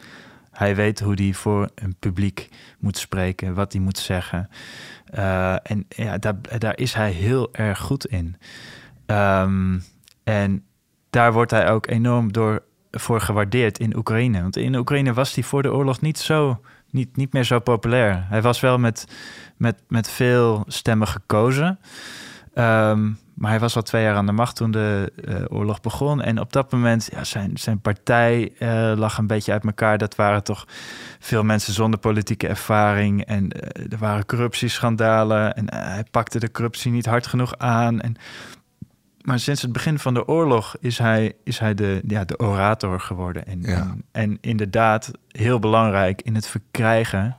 Hij 0.52 0.76
weet 0.76 1.00
hoe 1.00 1.14
hij 1.14 1.34
voor 1.34 1.70
een 1.76 1.96
publiek 2.00 2.50
moet 2.80 2.98
spreken, 2.98 3.54
wat 3.54 3.74
hij 3.74 3.82
moet 3.82 3.98
zeggen. 3.98 4.50
Uh, 5.16 5.54
en 5.72 5.86
ja, 5.90 6.18
daar, 6.18 6.36
daar 6.58 6.78
is 6.78 6.94
hij 6.94 7.12
heel 7.12 7.54
erg 7.54 7.80
goed 7.80 8.06
in. 8.06 8.36
Um, 9.06 9.84
en 10.24 10.64
daar 11.10 11.34
wordt 11.34 11.52
hij 11.52 11.70
ook 11.70 11.88
enorm 11.88 12.32
door 12.32 12.64
voor 12.92 13.22
gewaardeerd 13.22 13.80
in 13.80 13.96
Oekraïne. 13.96 14.42
Want 14.42 14.58
in 14.58 14.76
Oekraïne 14.76 15.14
was 15.14 15.36
hij 15.36 15.44
voor 15.44 15.62
de 15.62 15.74
oorlog 15.74 16.02
niet, 16.02 16.20
zo, 16.20 16.62
niet, 16.90 17.16
niet 17.16 17.34
meer 17.34 17.44
zo 17.44 17.60
populair. 17.60 18.26
Hij 18.30 18.42
was 18.42 18.60
wel 18.60 18.78
met, 18.78 19.06
met, 19.58 19.82
met 19.88 20.10
veel 20.10 20.64
stemmen 20.68 21.08
gekozen. 21.08 21.80
Ehm, 22.54 23.12
maar 23.40 23.50
hij 23.50 23.60
was 23.60 23.76
al 23.76 23.82
twee 23.82 24.04
jaar 24.04 24.16
aan 24.16 24.26
de 24.26 24.32
macht 24.32 24.56
toen 24.56 24.72
de 24.72 25.12
eh, 25.26 25.36
oorlog 25.48 25.82
begon. 25.82 26.22
En 26.22 26.40
op 26.40 26.54
dat 26.54 26.72
moment, 26.72 27.10
ja, 27.12 27.24
zijn, 27.24 27.58
zijn 27.58 27.82
partij 27.82 28.54
eh, 28.60 28.94
lag 28.96 29.18
een 29.18 29.28
beetje 29.28 29.52
uit 29.52 29.64
elkaar. 29.64 29.98
Dat 29.98 30.16
waren 30.16 30.44
toch 30.44 30.66
veel 31.20 31.44
mensen 31.44 31.74
zonder 31.74 32.00
politieke 32.00 32.48
ervaring. 32.48 33.26
En 33.26 33.52
eh, 33.52 33.92
er 33.92 33.98
waren 33.98 34.26
corruptieschandalen. 34.26 35.56
En 35.56 35.74
hij 35.74 36.04
pakte 36.12 36.40
de 36.40 36.52
corruptie 36.52 36.92
niet 36.92 37.06
hard 37.06 37.28
genoeg 37.28 37.58
aan. 37.58 38.02
En, 38.02 38.16
maar 39.22 39.40
sinds 39.40 39.62
het 39.62 39.72
begin 39.72 40.00
van 40.00 40.14
de 40.14 40.28
oorlog 40.28 40.76
is 40.80 40.98
hij, 40.98 41.34
is 41.44 41.60
hij 41.60 41.74
de, 41.74 42.02
ja, 42.08 42.24
de 42.26 42.40
orator 42.40 43.00
geworden. 43.00 43.46
En, 43.46 43.62
Ja. 43.62 43.76
en, 43.78 44.06
en 44.12 44.38
inderdaad 44.42 45.12
heel 45.28 45.60
belangrijk 45.60 46.22
in 46.22 46.36
het 46.36 46.48
verkrijgen 46.48 47.36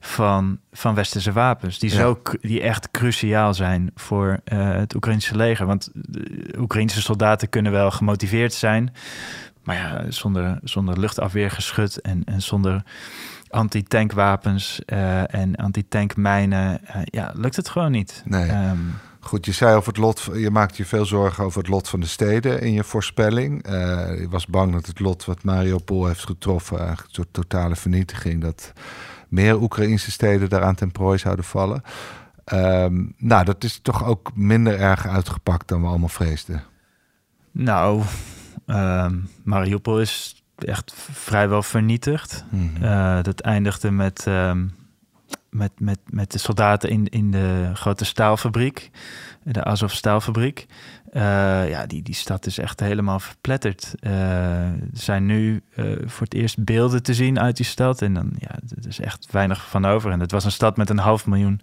van, 0.00 0.58
van 0.72 0.94
westerse 0.94 1.32
wapens. 1.32 1.78
Die, 1.78 1.90
Ja. 1.90 1.96
zo, 1.96 2.22
die 2.40 2.60
echt 2.60 2.90
cruciaal 2.90 3.54
zijn 3.54 3.90
voor 3.94 4.40
eh, 4.44 4.70
het 4.72 4.94
Oekraïnse 4.94 5.36
leger. 5.36 5.66
Want 5.66 5.90
de 5.92 6.54
Oekraïnse 6.58 7.00
soldaten 7.02 7.48
kunnen 7.48 7.72
wel 7.72 7.90
gemotiveerd 7.90 8.52
zijn. 8.52 8.92
Maar 9.64 9.76
ja, 9.76 10.04
zonder, 10.10 10.58
zonder 10.62 10.98
luchtafweergeschut 11.00 12.00
en, 12.00 12.22
en 12.24 12.42
zonder 12.42 12.82
antitankwapens 13.48 14.80
eh 14.86 15.34
en 15.34 15.56
antitankmijnen... 15.56 16.86
eh, 16.86 17.00
ja, 17.04 17.32
lukt 17.34 17.56
het 17.56 17.68
gewoon 17.68 17.90
niet. 17.90 18.22
Nee. 18.24 18.48
Ehm, 18.48 18.78
Goed, 19.20 19.46
je 19.46 19.52
zei 19.52 19.76
over 19.76 19.88
het 19.88 19.96
lot. 19.96 20.28
Je 20.34 20.50
maakt 20.50 20.76
je 20.76 20.84
veel 20.84 21.06
zorgen 21.06 21.44
over 21.44 21.58
het 21.58 21.68
lot 21.68 21.88
van 21.88 22.00
de 22.00 22.06
steden 22.06 22.60
in 22.60 22.72
je 22.72 22.84
voorspelling. 22.84 23.62
Eh, 23.62 23.72
je 24.20 24.26
was 24.30 24.46
bang 24.46 24.72
dat 24.72 24.86
het 24.86 25.00
lot 25.00 25.24
wat 25.24 25.44
Mariupol 25.44 26.06
heeft 26.06 26.24
getroffen, 26.24 26.78
eigenlijk 26.78 27.08
een 27.08 27.14
soort 27.14 27.32
totale 27.32 27.76
vernietiging, 27.76 28.40
dat 28.40 28.72
meer 29.28 29.60
Oekraïnse 29.60 30.10
steden 30.10 30.48
daaraan 30.48 30.74
ten 30.74 30.92
prooi 30.92 31.18
zouden 31.18 31.44
vallen. 31.44 31.82
Ehm, 32.44 33.04
nou, 33.16 33.44
dat 33.44 33.64
is 33.64 33.78
toch 33.82 34.04
ook 34.04 34.30
minder 34.34 34.78
erg 34.78 35.06
uitgepakt 35.06 35.68
dan 35.68 35.80
we 35.80 35.86
allemaal 35.86 36.08
vreesden. 36.08 36.62
nou, 37.50 38.02
ehm 38.66 39.14
Mariupol 39.42 40.00
is 40.00 40.42
echt 40.58 40.92
vrijwel 41.12 41.62
vernietigd. 41.62 42.44
Mhm. 42.50 42.84
Eh, 42.84 43.22
dat 43.22 43.40
eindigde 43.40 43.90
met, 43.90 44.26
ehm, 44.26 44.66
met, 45.50 45.72
met, 45.80 45.98
met 46.04 46.32
de 46.32 46.38
soldaten 46.38 46.90
in, 46.90 47.08
in 47.08 47.30
de 47.30 47.70
grote 47.74 48.04
staalfabriek, 48.04 48.90
de 49.42 49.64
Azov 49.64 49.92
staalfabriek. 49.92 50.66
Eh, 51.12 51.68
ja, 51.68 51.86
die, 51.86 52.02
die 52.02 52.14
stad 52.14 52.46
is 52.46 52.58
echt 52.58 52.80
helemaal 52.80 53.20
verpletterd. 53.20 53.94
Eh, 54.00 54.12
er 54.66 54.88
zijn 54.92 55.26
nu 55.26 55.62
eh, 55.74 55.84
voor 56.04 56.24
het 56.24 56.34
eerst 56.34 56.64
beelden 56.64 57.02
te 57.02 57.14
zien 57.14 57.40
uit 57.40 57.56
die 57.56 57.66
stad. 57.66 58.02
En 58.02 58.14
dan, 58.14 58.32
ja, 58.38 58.54
er 58.78 58.88
is 58.88 59.00
echt 59.00 59.32
weinig 59.32 59.68
van 59.68 59.84
over. 59.84 60.10
En 60.10 60.20
het 60.20 60.32
was 60.32 60.44
een 60.44 60.52
stad 60.52 60.76
met 60.76 60.90
een 60.90 60.98
half 60.98 61.26
miljoen 61.26 61.60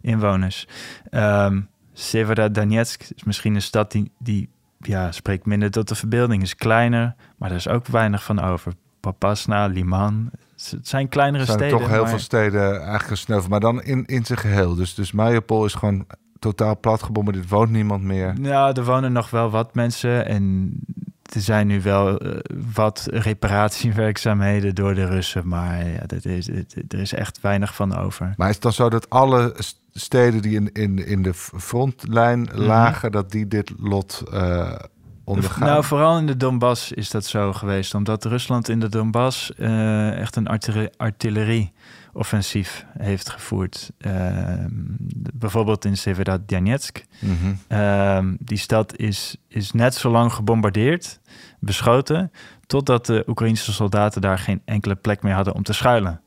inwoners. 0.00 0.66
Ehm 1.10 1.60
Severodonetsk 1.98 3.02
is 3.14 3.24
misschien 3.24 3.54
een 3.54 3.62
stad 3.62 3.92
die, 3.92 4.10
die 4.18 4.48
ja, 4.78 5.12
spreekt 5.12 5.46
minder 5.46 5.70
tot 5.70 5.88
de 5.88 5.94
verbeelding. 5.94 6.42
Is 6.42 6.56
kleiner, 6.56 7.14
maar 7.36 7.50
er 7.50 7.56
is 7.56 7.68
ook 7.68 7.86
weinig 7.86 8.24
van 8.24 8.40
over. 8.40 8.72
Papasna, 9.00 9.66
Liman. 9.66 10.30
Het 10.70 10.88
zijn 10.88 11.08
kleinere 11.08 11.38
Er 11.42 11.46
zijn 11.46 11.58
er 11.58 11.64
steden. 11.66 11.80
toch 11.84 11.90
heel 11.94 12.00
maar- 12.02 12.10
veel 12.10 12.18
steden 12.18 12.72
eigenlijk 12.74 13.04
gesneuveld, 13.06 13.50
maar 13.50 13.60
dan 13.60 13.82
in, 13.82 14.06
in 14.06 14.24
zijn 14.24 14.38
geheel. 14.38 14.74
Dus, 14.74 14.94
dus 14.94 15.12
Mariupol 15.12 15.64
is 15.64 15.74
gewoon 15.74 16.06
totaal 16.38 16.78
plat 16.80 17.02
gebombardeerd, 17.02 17.48
woont 17.48 17.70
niemand 17.70 18.02
meer. 18.02 18.34
Nou, 18.40 18.72
er 18.76 18.84
wonen 18.84 19.12
nog 19.12 19.30
wel 19.30 19.50
wat 19.50 19.74
mensen 19.74 20.26
en 20.26 20.70
er 21.34 21.40
zijn 21.40 21.66
nu 21.66 21.82
wel 21.82 22.18
eh, 22.18 22.38
wat 22.74 23.06
reparatiewerkzaamheden 23.10 24.74
door 24.74 24.94
de 24.94 25.04
Russen, 25.06 25.48
maar 25.48 25.86
ja, 25.88 26.00
dat 26.06 26.24
is, 26.24 26.46
het- 26.46 26.74
er 26.88 26.98
is 26.98 27.12
echt 27.12 27.40
weinig 27.40 27.74
van 27.74 27.96
over. 27.96 28.34
Maar 28.36 28.48
is 28.48 28.54
het 28.54 28.62
dan 28.62 28.72
zo 28.72 28.88
dat 28.90 29.10
alle 29.10 29.54
steden 29.92 30.42
die 30.42 30.54
in, 30.54 30.72
in, 30.72 31.06
in 31.06 31.22
de 31.22 31.34
frontlijn 31.34 32.48
lagen, 32.52 33.12
dat 33.12 33.30
die 33.30 33.48
dit 33.48 33.72
lot 33.78 34.22
eh 34.32 34.74
ondergaan? 35.28 35.68
Nou, 35.68 35.84
vooral 35.84 36.18
in 36.18 36.26
de 36.26 36.36
Donbass 36.36 36.92
is 36.92 37.10
dat 37.10 37.24
zo 37.24 37.52
geweest, 37.52 37.94
omdat 37.94 38.24
Rusland 38.24 38.68
in 38.68 38.80
de 38.80 38.88
Donbass 38.88 39.54
eh, 39.54 40.18
echt 40.18 40.36
een 40.36 40.46
artillerie- 40.46 40.90
artillerie-offensief 40.96 42.84
heeft 42.98 43.30
gevoerd. 43.30 43.90
Ehm, 43.98 44.70
bijvoorbeeld 45.34 45.84
in 45.84 45.96
Severodonetsk. 45.96 47.04
Ehm, 47.68 48.34
die 48.38 48.58
stad 48.58 48.96
is, 48.96 49.36
is 49.48 49.72
net 49.72 49.94
zo 49.94 50.10
lang 50.10 50.32
gebombardeerd, 50.32 51.20
beschoten, 51.60 52.32
totdat 52.66 53.06
de 53.06 53.24
Oekraïnse 53.26 53.72
soldaten 53.72 54.20
daar 54.20 54.38
geen 54.38 54.62
enkele 54.64 54.94
plek 54.94 55.22
meer 55.22 55.34
hadden 55.34 55.54
om 55.54 55.62
te 55.62 55.72
schuilen. 55.72 56.20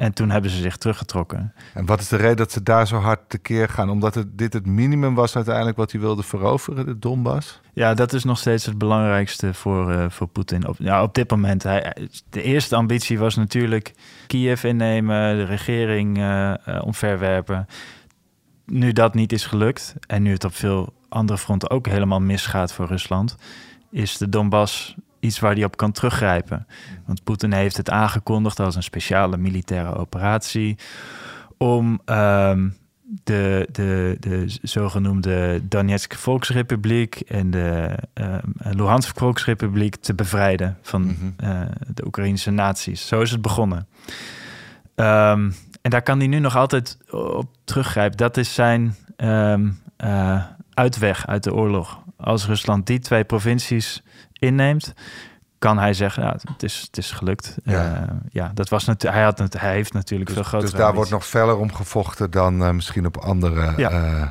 En 0.00 0.12
toen 0.12 0.30
hebben 0.30 0.50
ze 0.50 0.60
zich 0.60 0.76
teruggetrokken. 0.76 1.52
En 1.74 1.86
wat 1.86 2.00
is 2.00 2.08
de 2.08 2.16
reden 2.16 2.36
dat 2.36 2.52
ze 2.52 2.62
daar 2.62 2.86
zo 2.86 2.96
hard 2.96 3.20
tekeer 3.28 3.68
gaan? 3.68 3.90
Omdat 3.90 4.14
het, 4.14 4.38
dit 4.38 4.52
het 4.52 4.66
minimum 4.66 5.14
was 5.14 5.36
uiteindelijk 5.36 5.76
wat 5.76 5.92
hij 5.92 6.00
wilde 6.00 6.22
veroveren, 6.22 6.86
de 6.86 6.98
Donbass? 6.98 7.60
Ja, 7.72 7.94
dat 7.94 8.12
is 8.12 8.24
nog 8.24 8.38
steeds 8.38 8.66
het 8.66 8.78
belangrijkste 8.78 9.54
voor, 9.54 9.92
eh, 9.92 10.04
voor 10.08 10.26
Poetin. 10.26 10.68
Op, 10.68 10.76
ja, 10.78 11.02
op 11.02 11.14
dit 11.14 11.30
moment. 11.30 11.62
Hij, 11.62 11.94
de 12.30 12.42
eerste 12.42 12.76
ambitie 12.76 13.18
was 13.18 13.34
natuurlijk 13.34 13.94
Kiev 14.26 14.64
innemen, 14.64 15.36
de 15.36 15.44
regering 15.44 16.18
eh, 16.18 16.54
omverwerpen. 16.84 17.66
Nu 18.66 18.92
dat 18.92 19.14
niet 19.14 19.32
is 19.32 19.46
gelukt 19.46 19.94
en 20.06 20.22
nu 20.22 20.32
het 20.32 20.44
op 20.44 20.54
veel 20.54 20.92
andere 21.08 21.38
fronten 21.38 21.70
ook 21.70 21.86
helemaal 21.86 22.20
misgaat 22.20 22.72
voor 22.72 22.86
Rusland, 22.86 23.36
is 23.90 24.16
de 24.16 24.28
Donbass 24.28 24.96
iets 25.20 25.38
waar 25.40 25.54
hij 25.54 25.64
op 25.64 25.76
kan 25.76 25.92
teruggrijpen. 25.92 26.66
Want 27.06 27.24
Poetin 27.24 27.52
heeft 27.52 27.76
het 27.76 27.90
aangekondigd 27.90 28.60
als 28.60 28.76
een 28.76 28.82
speciale 28.82 29.36
militaire 29.36 29.94
operatie 29.96 30.76
om 31.58 32.00
ehm, 32.04 32.68
de, 33.24 33.68
de, 33.72 34.16
de 34.20 34.44
zogenoemde 34.62 35.60
Donetsk 35.68 36.14
Volksrepubliek 36.14 37.14
en 37.14 37.50
de 37.50 37.94
ehm, 38.12 38.46
Luhansk 38.56 39.18
Volksrepubliek 39.18 39.96
te 39.96 40.14
bevrijden 40.14 40.78
van 40.82 41.02
Mhm. 41.02 41.14
eh, 41.36 41.60
de 41.94 42.06
Oekraïnse 42.06 42.50
naties. 42.50 43.06
Zo 43.06 43.20
is 43.20 43.30
het 43.30 43.42
begonnen. 43.42 43.86
Ehm, 44.94 45.50
en 45.82 45.90
daar 45.90 46.02
kan 46.02 46.18
hij 46.18 46.26
nu 46.26 46.38
nog 46.38 46.56
altijd 46.56 46.98
op 47.10 47.48
teruggrijpen. 47.64 48.16
Dat 48.16 48.36
is 48.36 48.54
zijn 48.54 48.94
eh, 49.16 50.44
uitweg 50.74 51.26
uit 51.26 51.42
de 51.44 51.54
oorlog. 51.54 51.99
Als 52.20 52.46
Rusland 52.46 52.86
die 52.86 52.98
twee 52.98 53.24
provincies 53.24 54.02
inneemt, 54.32 54.92
kan 55.58 55.78
hij 55.78 55.94
zeggen, 55.94 56.22
ja, 56.22 56.36
het, 56.52 56.62
is, 56.62 56.80
het 56.80 56.96
is 56.98 57.10
gelukt. 57.10 57.56
Ja. 57.64 57.82
Ja, 57.82 58.20
ja 58.30 58.50
dat 58.54 58.68
was 58.68 58.86
hij, 58.98 59.22
had 59.22 59.38
het, 59.38 59.60
hij 59.60 59.72
heeft 59.72 59.92
natuurlijk 59.92 60.30
veel 60.30 60.38
Dus, 60.38 60.48
grotere 60.48 60.70
dus 60.70 60.80
daar 60.80 60.94
wordt 60.94 61.10
nog 61.10 61.26
feller 61.26 61.56
om 61.56 61.72
gevochten 61.74 62.30
dan 62.30 62.64
eh, 62.64 62.70
misschien 62.70 63.06
op 63.06 63.16
andere 63.16 63.72
Ja. 63.76 63.90
eh, 63.90 64.26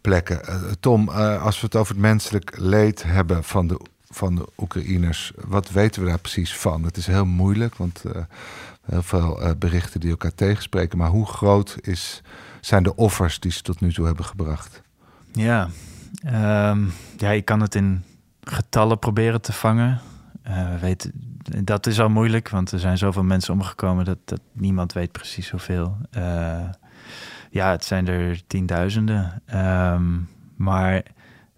plekken. 0.00 0.44
Eh, 0.46 0.54
Tom, 0.80 1.08
eh, 1.08 1.42
als 1.44 1.60
we 1.60 1.66
het 1.66 1.76
over 1.76 1.92
het 1.94 2.02
menselijk 2.02 2.54
leed 2.58 3.02
hebben 3.02 3.44
van 3.44 3.66
de, 3.66 3.80
van 4.08 4.34
de 4.34 4.46
Oekraïners, 4.58 5.32
wat 5.46 5.70
weten 5.70 6.02
we 6.02 6.08
daar 6.08 6.18
precies 6.18 6.56
van? 6.56 6.84
Het 6.84 6.96
is 6.96 7.06
heel 7.06 7.26
moeilijk, 7.26 7.74
want 7.76 8.04
eh, 8.04 8.22
heel 8.86 9.02
veel 9.02 9.42
eh, 9.42 9.50
berichten 9.58 10.00
die 10.00 10.10
elkaar 10.10 10.34
tegenspreken. 10.34 10.98
Maar 10.98 11.08
hoe 11.10 11.26
groot 11.26 11.76
is, 11.80 12.22
zijn 12.60 12.82
de 12.82 12.96
offers 12.96 13.40
die 13.40 13.52
ze 13.52 13.62
tot 13.62 13.80
nu 13.80 13.92
toe 13.92 14.06
hebben 14.06 14.24
gebracht? 14.24 14.82
Ja, 15.32 15.68
Ehm, 16.24 16.84
ja, 17.16 17.30
je 17.30 17.42
kan 17.42 17.60
het 17.60 17.74
in 17.74 18.04
getallen 18.40 18.98
proberen 18.98 19.40
te 19.40 19.52
vangen. 19.52 20.00
Eh, 20.42 20.70
we 20.70 20.78
weten, 20.78 21.12
dat 21.64 21.86
is 21.86 22.00
al 22.00 22.08
moeilijk, 22.08 22.48
want 22.48 22.72
er 22.72 22.78
zijn 22.78 22.98
zoveel 22.98 23.24
mensen 23.24 23.52
omgekomen 23.54 24.04
dat, 24.04 24.18
dat 24.24 24.40
niemand 24.52 24.92
weet 24.92 25.12
precies 25.12 25.50
hoeveel. 25.50 25.96
Eh, 26.10 26.68
ja, 27.50 27.70
het 27.70 27.84
zijn 27.84 28.08
er 28.08 28.46
tienduizenden. 28.46 29.42
Ehm, 29.46 30.18
maar 30.56 31.02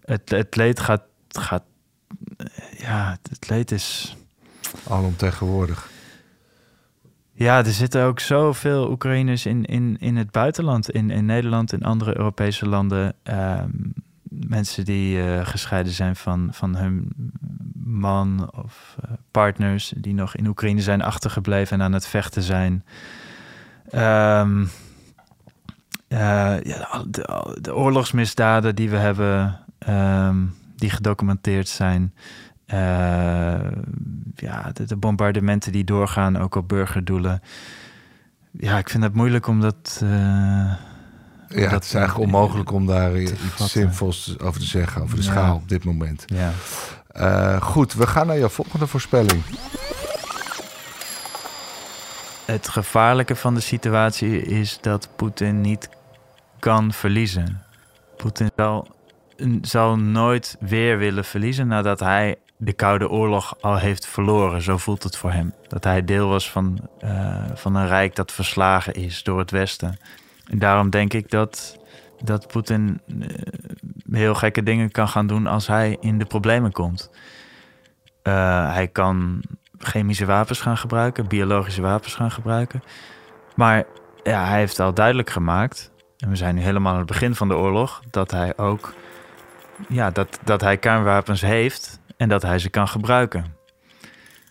het, 0.05 0.29
het 0.29 0.55
leed 0.55 0.79
gaat, 0.79 1.03
gaat 1.27 1.63
eh, 2.37 2.79
ja, 2.79 3.17
het 3.29 3.49
leed 3.49 3.71
is 3.71 4.15
Alomtegenwoordig. 4.89 5.91
Ja, 7.33 7.57
er 7.57 7.71
zitten 7.71 8.03
ook 8.03 8.19
zoveel 8.19 8.89
Oekraïners 8.91 9.45
in, 9.45 9.65
in, 9.65 9.97
in 9.99 10.15
het 10.15 10.31
buitenland, 10.31 10.89
in, 10.89 11.09
in 11.09 11.25
Nederland, 11.25 11.73
in 11.73 11.83
andere 11.83 12.17
Europese 12.17 12.67
landen. 12.67 13.15
Ehm, 13.23 13.69
mensen 14.47 14.85
die 14.85 15.21
eh, 15.21 15.45
gescheiden 15.45 15.93
zijn 15.93 16.15
van, 16.15 16.49
van 16.51 16.75
hun 16.75 17.11
man 17.83 18.51
of 18.55 18.95
eh, 19.01 19.11
partners, 19.31 19.93
die 19.97 20.13
nog 20.13 20.35
in 20.35 20.47
Oekraïne 20.47 20.81
zijn 20.81 21.01
achtergebleven 21.01 21.77
en 21.79 21.83
aan 21.83 21.93
het 21.93 22.07
vechten 22.07 22.41
zijn. 22.41 22.85
Ehm, 23.89 24.65
eh, 26.07 26.61
ja, 26.61 27.03
de, 27.07 27.57
de 27.61 27.75
oorlogsmisdaden 27.75 28.75
die 28.75 28.89
we 28.89 28.97
hebben, 28.97 29.59
ehm, 29.77 30.37
die 30.75 30.89
gedocumenteerd 30.89 31.67
zijn. 31.67 32.13
Ja, 34.35 34.71
de, 34.73 34.85
de 34.85 34.95
bombardementen 34.95 35.71
die 35.71 35.83
doorgaan, 35.83 36.37
ook 36.37 36.55
op 36.55 36.67
burgerdoelen. 36.67 37.41
Ja, 38.51 38.77
ik 38.77 38.89
vind 38.89 39.03
het 39.03 39.13
moeilijk 39.13 39.47
om 39.47 39.61
dat... 39.61 40.03
eh, 41.53 41.63
Ja, 41.63 41.69
dat, 41.69 41.71
het 41.71 41.83
is 41.83 41.93
eigenlijk 41.93 42.29
eh, 42.29 42.33
onmogelijk 42.35 42.71
om 42.71 42.85
daar 42.85 43.17
iets 43.17 43.31
vatten. 43.31 43.67
zinvols 43.67 44.35
over 44.39 44.59
te 44.59 44.65
zeggen, 44.67 45.01
over 45.01 45.15
de 45.15 45.23
Ja. 45.23 45.31
schaal 45.31 45.55
op 45.55 45.69
dit 45.69 45.83
moment. 45.83 46.23
Ja. 46.25 46.51
Eh, 47.07 47.61
goed, 47.61 47.93
we 47.93 48.07
gaan 48.07 48.27
naar 48.27 48.37
jouw 48.37 48.49
volgende 48.49 48.87
voorspelling. 48.87 49.41
Het 52.45 52.67
gevaarlijke 52.67 53.35
van 53.35 53.53
de 53.53 53.59
situatie 53.59 54.41
is 54.41 54.77
dat 54.81 55.09
Poetin 55.15 55.61
niet 55.61 55.89
kan 56.59 56.93
verliezen. 56.93 57.61
Poetin 58.17 58.51
zal, 58.55 58.87
zal 59.61 59.97
nooit 59.97 60.55
weer 60.59 60.97
willen 60.97 61.25
verliezen 61.25 61.67
nadat 61.67 61.99
hij 61.99 62.35
de 62.57 62.73
Koude 62.73 63.09
Oorlog 63.09 63.55
al 63.61 63.77
heeft 63.77 64.05
verloren. 64.07 64.61
Zo 64.61 64.77
voelt 64.77 65.03
het 65.03 65.17
voor 65.17 65.31
hem. 65.31 65.53
Dat 65.67 65.83
hij 65.83 66.03
deel 66.05 66.27
was 66.27 66.51
van, 66.51 66.79
uh, 67.03 67.35
van 67.53 67.75
een 67.75 67.87
rijk 67.87 68.15
dat 68.15 68.31
verslagen 68.31 68.93
is 68.93 69.23
door 69.23 69.39
het 69.39 69.51
Westen. 69.51 69.97
En 70.49 70.59
daarom 70.59 70.89
denk 70.89 71.13
ik 71.13 71.29
dat, 71.29 71.79
dat 72.23 72.47
Poetin 72.47 73.01
uh, 73.07 73.27
heel 74.11 74.35
gekke 74.35 74.63
dingen 74.63 74.91
kan 74.91 75.07
gaan 75.07 75.27
doen 75.27 75.47
als 75.47 75.67
hij 75.67 75.97
in 75.99 76.19
de 76.19 76.25
problemen 76.25 76.71
komt. 76.71 77.11
Uh, 78.23 78.73
hij 78.73 78.87
kan 78.87 79.43
chemische 79.77 80.25
wapens 80.25 80.61
gaan 80.61 80.77
gebruiken, 80.77 81.27
biologische 81.27 81.81
wapens 81.81 82.15
gaan 82.15 82.31
gebruiken. 82.31 82.83
Maar 83.55 83.83
ja, 84.23 84.45
hij 84.45 84.59
heeft 84.59 84.79
al 84.79 84.93
duidelijk 84.93 85.29
gemaakt, 85.29 85.91
en 86.17 86.29
we 86.29 86.35
zijn 86.35 86.55
nu 86.55 86.61
helemaal 86.61 86.91
aan 86.91 86.97
het 86.97 87.07
begin 87.07 87.35
van 87.35 87.47
de 87.47 87.55
oorlog, 87.55 88.01
dat 88.09 88.31
hij 88.31 88.57
ook 88.57 88.93
ja, 89.89 90.11
dat, 90.11 90.39
dat 90.43 90.61
hij 90.61 90.77
kernwapens 90.77 91.41
heeft 91.41 91.99
en 92.17 92.29
dat 92.29 92.41
hij 92.41 92.59
ze 92.59 92.69
kan 92.69 92.87
gebruiken. 92.87 93.55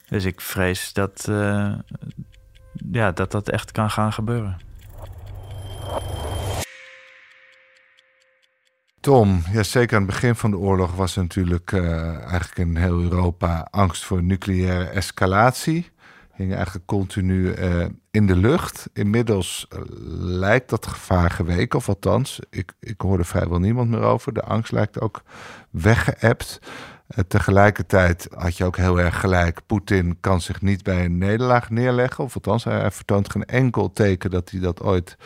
Dus 0.08 0.24
ik 0.24 0.40
vrees 0.40 0.92
dat, 0.92 1.26
uh, 1.30 1.72
ja, 2.92 3.12
dat 3.12 3.30
dat 3.30 3.48
echt 3.48 3.70
kan 3.70 3.90
gaan 3.90 4.12
gebeuren. 4.12 4.58
Tom, 9.02 9.42
ja, 9.52 9.62
zeker 9.62 9.96
aan 9.96 10.02
het 10.02 10.10
begin 10.10 10.34
van 10.34 10.50
de 10.50 10.56
oorlog 10.56 10.94
was 10.94 11.16
er 11.16 11.22
natuurlijk 11.22 11.72
uh, 11.72 12.18
eigenlijk 12.18 12.58
in 12.58 12.76
heel 12.76 13.00
Europa 13.00 13.68
angst 13.70 14.04
voor 14.04 14.22
nucleaire 14.22 14.84
escalatie. 14.84 15.90
Hing 16.32 16.54
eigenlijk 16.54 16.86
continu 16.86 17.56
uh, 17.56 17.86
in 18.10 18.26
de 18.26 18.36
lucht. 18.36 18.88
Inmiddels 18.92 19.66
uh, 19.72 19.78
lijkt 20.18 20.70
dat 20.70 20.86
gevaar 20.86 21.30
geweken, 21.30 21.78
of 21.78 21.88
althans, 21.88 22.40
ik, 22.50 22.72
ik 22.80 23.00
hoorde 23.00 23.24
vrijwel 23.24 23.58
niemand 23.58 23.90
meer 23.90 24.02
over. 24.02 24.32
De 24.32 24.42
angst 24.42 24.72
lijkt 24.72 25.00
ook 25.00 25.22
weggeëpt. 25.70 26.58
tegelijkertijd 27.28 28.28
had 28.34 28.56
je 28.56 28.64
ook 28.64 28.76
heel 28.76 29.00
erg 29.00 29.20
gelijk. 29.20 29.60
Poetin 29.66 30.16
kan 30.20 30.40
zich 30.40 30.60
niet 30.60 30.82
bij 30.82 31.04
een 31.04 31.18
nederlaag 31.18 31.70
neerleggen. 31.70 32.24
Of 32.24 32.34
althans, 32.34 32.64
hij, 32.64 32.78
hij 32.78 32.90
vertoont 32.90 33.30
geen 33.30 33.44
enkel 33.44 33.92
teken 33.92 34.30
dat 34.30 34.50
hij 34.50 34.60
dat 34.60 34.82
ooit 34.82 35.16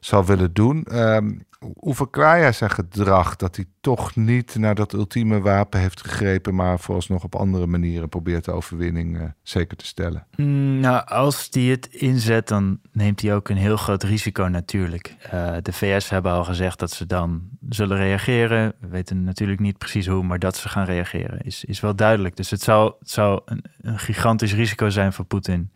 zal 0.00 0.24
willen 0.24 0.52
doen. 0.52 0.86
Um, 0.92 1.46
hoe 1.76 1.94
verklaar 1.94 2.38
jij 2.38 2.52
zijn 2.52 2.70
gedrag 2.70 3.36
dat 3.36 3.56
hij 3.56 3.64
toch 3.80 4.16
niet 4.16 4.54
naar 4.54 4.74
dat 4.74 4.92
ultieme 4.92 5.40
wapen 5.40 5.80
heeft 5.80 6.00
gegrepen, 6.00 6.54
maar 6.54 6.78
vooralsnog 6.78 7.24
op 7.24 7.34
andere 7.34 7.66
manieren 7.66 8.08
probeert 8.08 8.44
de 8.44 8.52
overwinning 8.52 9.16
uh, 9.16 9.22
zeker 9.42 9.76
te 9.76 9.86
stellen? 9.86 10.26
Mm, 10.36 10.80
nou, 10.80 11.06
als 11.06 11.48
hij 11.50 11.62
het 11.62 11.86
inzet, 11.86 12.48
dan 12.48 12.80
neemt 12.92 13.22
hij 13.22 13.34
ook 13.34 13.48
een 13.48 13.56
heel 13.56 13.76
groot 13.76 14.02
risico 14.02 14.44
natuurlijk. 14.44 15.16
Uh, 15.34 15.56
de 15.62 15.72
VS 15.72 16.08
hebben 16.08 16.32
al 16.32 16.44
gezegd 16.44 16.78
dat 16.78 16.90
ze 16.90 17.06
dan 17.06 17.42
zullen 17.68 17.96
reageren. 17.96 18.74
We 18.80 18.88
weten 18.88 19.24
natuurlijk 19.24 19.60
niet 19.60 19.78
precies 19.78 20.06
hoe, 20.06 20.22
maar 20.22 20.38
dat 20.38 20.56
ze 20.56 20.68
gaan 20.68 20.84
reageren 20.84 21.40
is, 21.40 21.64
is 21.64 21.80
wel 21.80 21.96
duidelijk. 21.96 22.36
Dus 22.36 22.50
het 22.50 22.62
zou, 22.62 22.92
het 22.98 23.10
zou 23.10 23.40
een, 23.44 23.64
een 23.80 23.98
gigantisch 23.98 24.54
risico 24.54 24.88
zijn 24.88 25.12
voor 25.12 25.24
Poetin. 25.24 25.72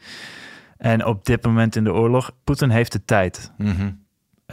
En 0.77 1.05
op 1.05 1.25
dit 1.25 1.45
moment 1.45 1.77
in 1.77 1.85
de 1.85 1.93
oorlog, 1.93 2.31
Poetin 2.45 2.71
heeft 2.71 2.93
de 2.93 3.05
tijd. 3.05 3.53
Mm 3.57 3.71
-hmm. 3.71 4.01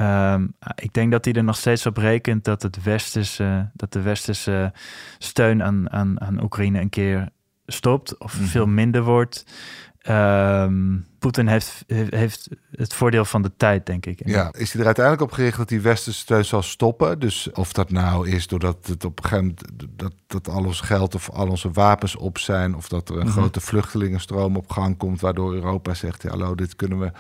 Um, 0.02 0.54
ik 0.76 0.94
denk 0.94 1.12
dat 1.12 1.26
hij 1.26 1.34
er 1.34 1.44
nog 1.44 1.58
steeds 1.58 1.86
op 1.86 1.98
rekent 1.98 2.44
dat, 2.44 2.62
het 2.62 2.84
westerse, 2.84 3.70
dat 3.74 3.94
de 3.94 4.02
westerse 4.02 4.74
steun 5.18 5.64
aan, 5.64 5.92
aan, 5.92 6.22
aan 6.22 6.44
Oekraïne 6.44 6.80
een 6.80 6.90
keer 6.90 7.30
stopt 7.66 8.18
of 8.18 8.34
mm 8.34 8.40
-hmm. 8.40 8.48
veel 8.48 8.68
minder 8.68 9.04
wordt. 9.04 9.46
Um, 10.10 11.06
Poetin 11.20 11.48
heeft, 11.48 11.84
heeft 11.88 12.50
het 12.72 12.94
voordeel 12.94 13.26
van 13.26 13.42
de 13.42 13.52
tijd, 13.58 13.86
denk 13.86 14.06
ik. 14.06 14.22
Ja, 14.26 14.54
is 14.58 14.72
hij 14.72 14.80
er 14.80 14.86
uiteindelijk 14.86 15.26
op 15.26 15.32
gericht 15.32 15.58
dat 15.58 15.68
die 15.68 15.82
westerse 15.82 16.20
steun 16.20 16.46
zal 16.46 16.62
stoppen? 16.62 17.20
Dus 17.20 17.52
of 17.52 17.74
dat 17.74 17.92
nou 17.92 18.30
is 18.30 18.48
doordat 18.48 18.88
het 18.88 19.06
op 19.06 19.18
een 19.18 19.30
gegeven 19.30 19.56
moment 19.68 20.00
dat, 20.00 20.14
dat 20.28 20.50
al 20.50 20.66
ons 20.66 20.82
geld 20.82 21.16
of 21.16 21.30
al 21.30 21.48
onze 21.48 21.72
wapens 21.72 22.16
op 22.16 22.38
zijn, 22.38 22.76
of 22.76 22.88
dat 22.88 23.10
er 23.10 23.16
een 23.16 23.22
mm 23.22 23.26
-hmm. 23.26 23.38
grote 23.38 23.62
vluchtelingenstroom 23.62 24.56
op 24.56 24.72
gang 24.72 24.98
komt, 24.98 25.22
waardoor 25.22 25.54
Europa 25.54 25.94
zegt: 25.94 26.22
ja, 26.22 26.30
hallo, 26.30 26.56
dit 26.56 26.76
kunnen 26.76 27.00
we 27.00 27.12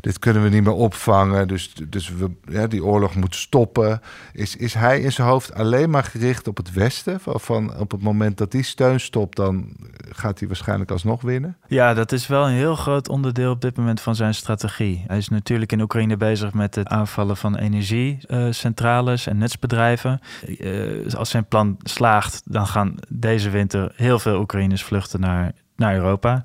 dit 0.00 0.18
kunnen 0.18 0.42
we 0.42 0.48
niet 0.48 0.64
meer 0.64 0.72
opvangen. 0.72 1.48
Dus, 1.48 1.72
dus 1.88 2.12
we, 2.14 2.68
die 2.68 2.84
oorlog 2.84 3.14
moet 3.14 3.34
stoppen. 3.34 4.00
Is, 4.32 4.56
is 4.56 4.74
hij 4.74 5.00
in 5.00 5.12
zijn 5.12 5.28
hoofd 5.28 5.54
alleen 5.54 5.90
maar 5.90 6.04
gericht 6.04 6.48
op 6.48 6.56
het 6.56 6.72
Westen? 6.72 7.20
Van, 7.20 7.40
van 7.40 7.78
op 7.78 7.90
het 7.90 8.02
moment 8.02 8.38
dat 8.38 8.50
die 8.50 8.62
steun 8.62 9.00
stopt, 9.00 9.36
dan 9.36 9.76
gaat 10.10 10.38
hij 10.38 10.48
waarschijnlijk 10.48 10.90
alsnog 10.90 11.22
winnen? 11.22 11.56
Ja, 11.68 11.94
dat 11.94 12.12
is 12.12 12.26
wel 12.26 12.46
een 12.46 12.54
heel 12.54 12.76
groot 12.76 13.08
onderdeel 13.08 13.50
op 13.50 13.60
dit 13.60 13.76
moment 13.76 14.00
van 14.00 14.14
zijn 14.14 14.34
strategie. 14.34 15.04
Hij 15.06 15.18
is 15.18 15.28
natuurlijk 15.28 15.72
in 15.72 15.80
Oekraïne 15.80 16.16
bezig 16.16 16.52
met 16.52 16.74
het 16.74 16.88
aanvallen 16.88 17.36
van 17.36 17.56
energiecentrales 17.56 19.26
en 19.26 19.38
netsbedrijven. 19.38 20.20
Uh, 20.58 21.14
als 21.14 21.30
zijn 21.30 21.46
plan 21.46 21.76
slaagt, 21.82 22.42
dan 22.44 22.66
gaan 22.66 22.94
deze 23.08 23.50
winter 23.50 23.92
heel 23.96 24.18
veel 24.18 24.40
Oekraïners 24.40 24.84
vluchten 24.84 25.20
naar 25.20 25.52
naar 25.76 25.94
Europa. 25.94 26.44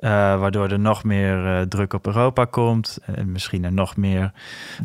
Uh, 0.00 0.10
waardoor 0.10 0.70
er 0.70 0.78
nog 0.78 1.04
meer 1.04 1.44
uh, 1.44 1.60
druk 1.60 1.92
op 1.92 2.06
Europa 2.06 2.44
komt. 2.44 2.98
En 3.04 3.32
misschien 3.32 3.64
er 3.64 3.72
nog 3.72 3.96
meer 3.96 4.32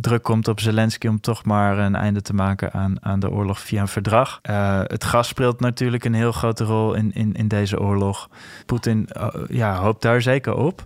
druk 0.02 0.24
komt 0.24 0.48
op 0.48 0.60
Zelensky 0.60 1.08
om 1.08 1.20
toch 1.20 1.46
maar 1.46 1.78
een 1.78 1.96
einde 1.96 2.22
te 2.22 2.34
maken 2.34 2.74
aan, 2.74 3.06
aan 3.06 3.20
de 3.20 3.30
oorlog 3.30 3.60
via 3.60 3.82
een 3.82 3.88
verdrag. 3.88 4.40
Uh, 4.50 4.80
het 4.84 5.04
gas 5.04 5.28
speelt 5.28 5.60
natuurlijk 5.60 6.06
een 6.06 6.14
heel 6.14 6.32
grote 6.32 6.64
rol 6.64 6.94
in, 6.94 7.14
in, 7.14 7.34
in 7.34 7.48
deze 7.48 7.80
oorlog. 7.80 8.30
Poetin 8.66 9.10
ja, 9.48 9.76
hoopt 9.76 10.02
daar 10.02 10.22
zeker 10.22 10.54
op. 10.54 10.84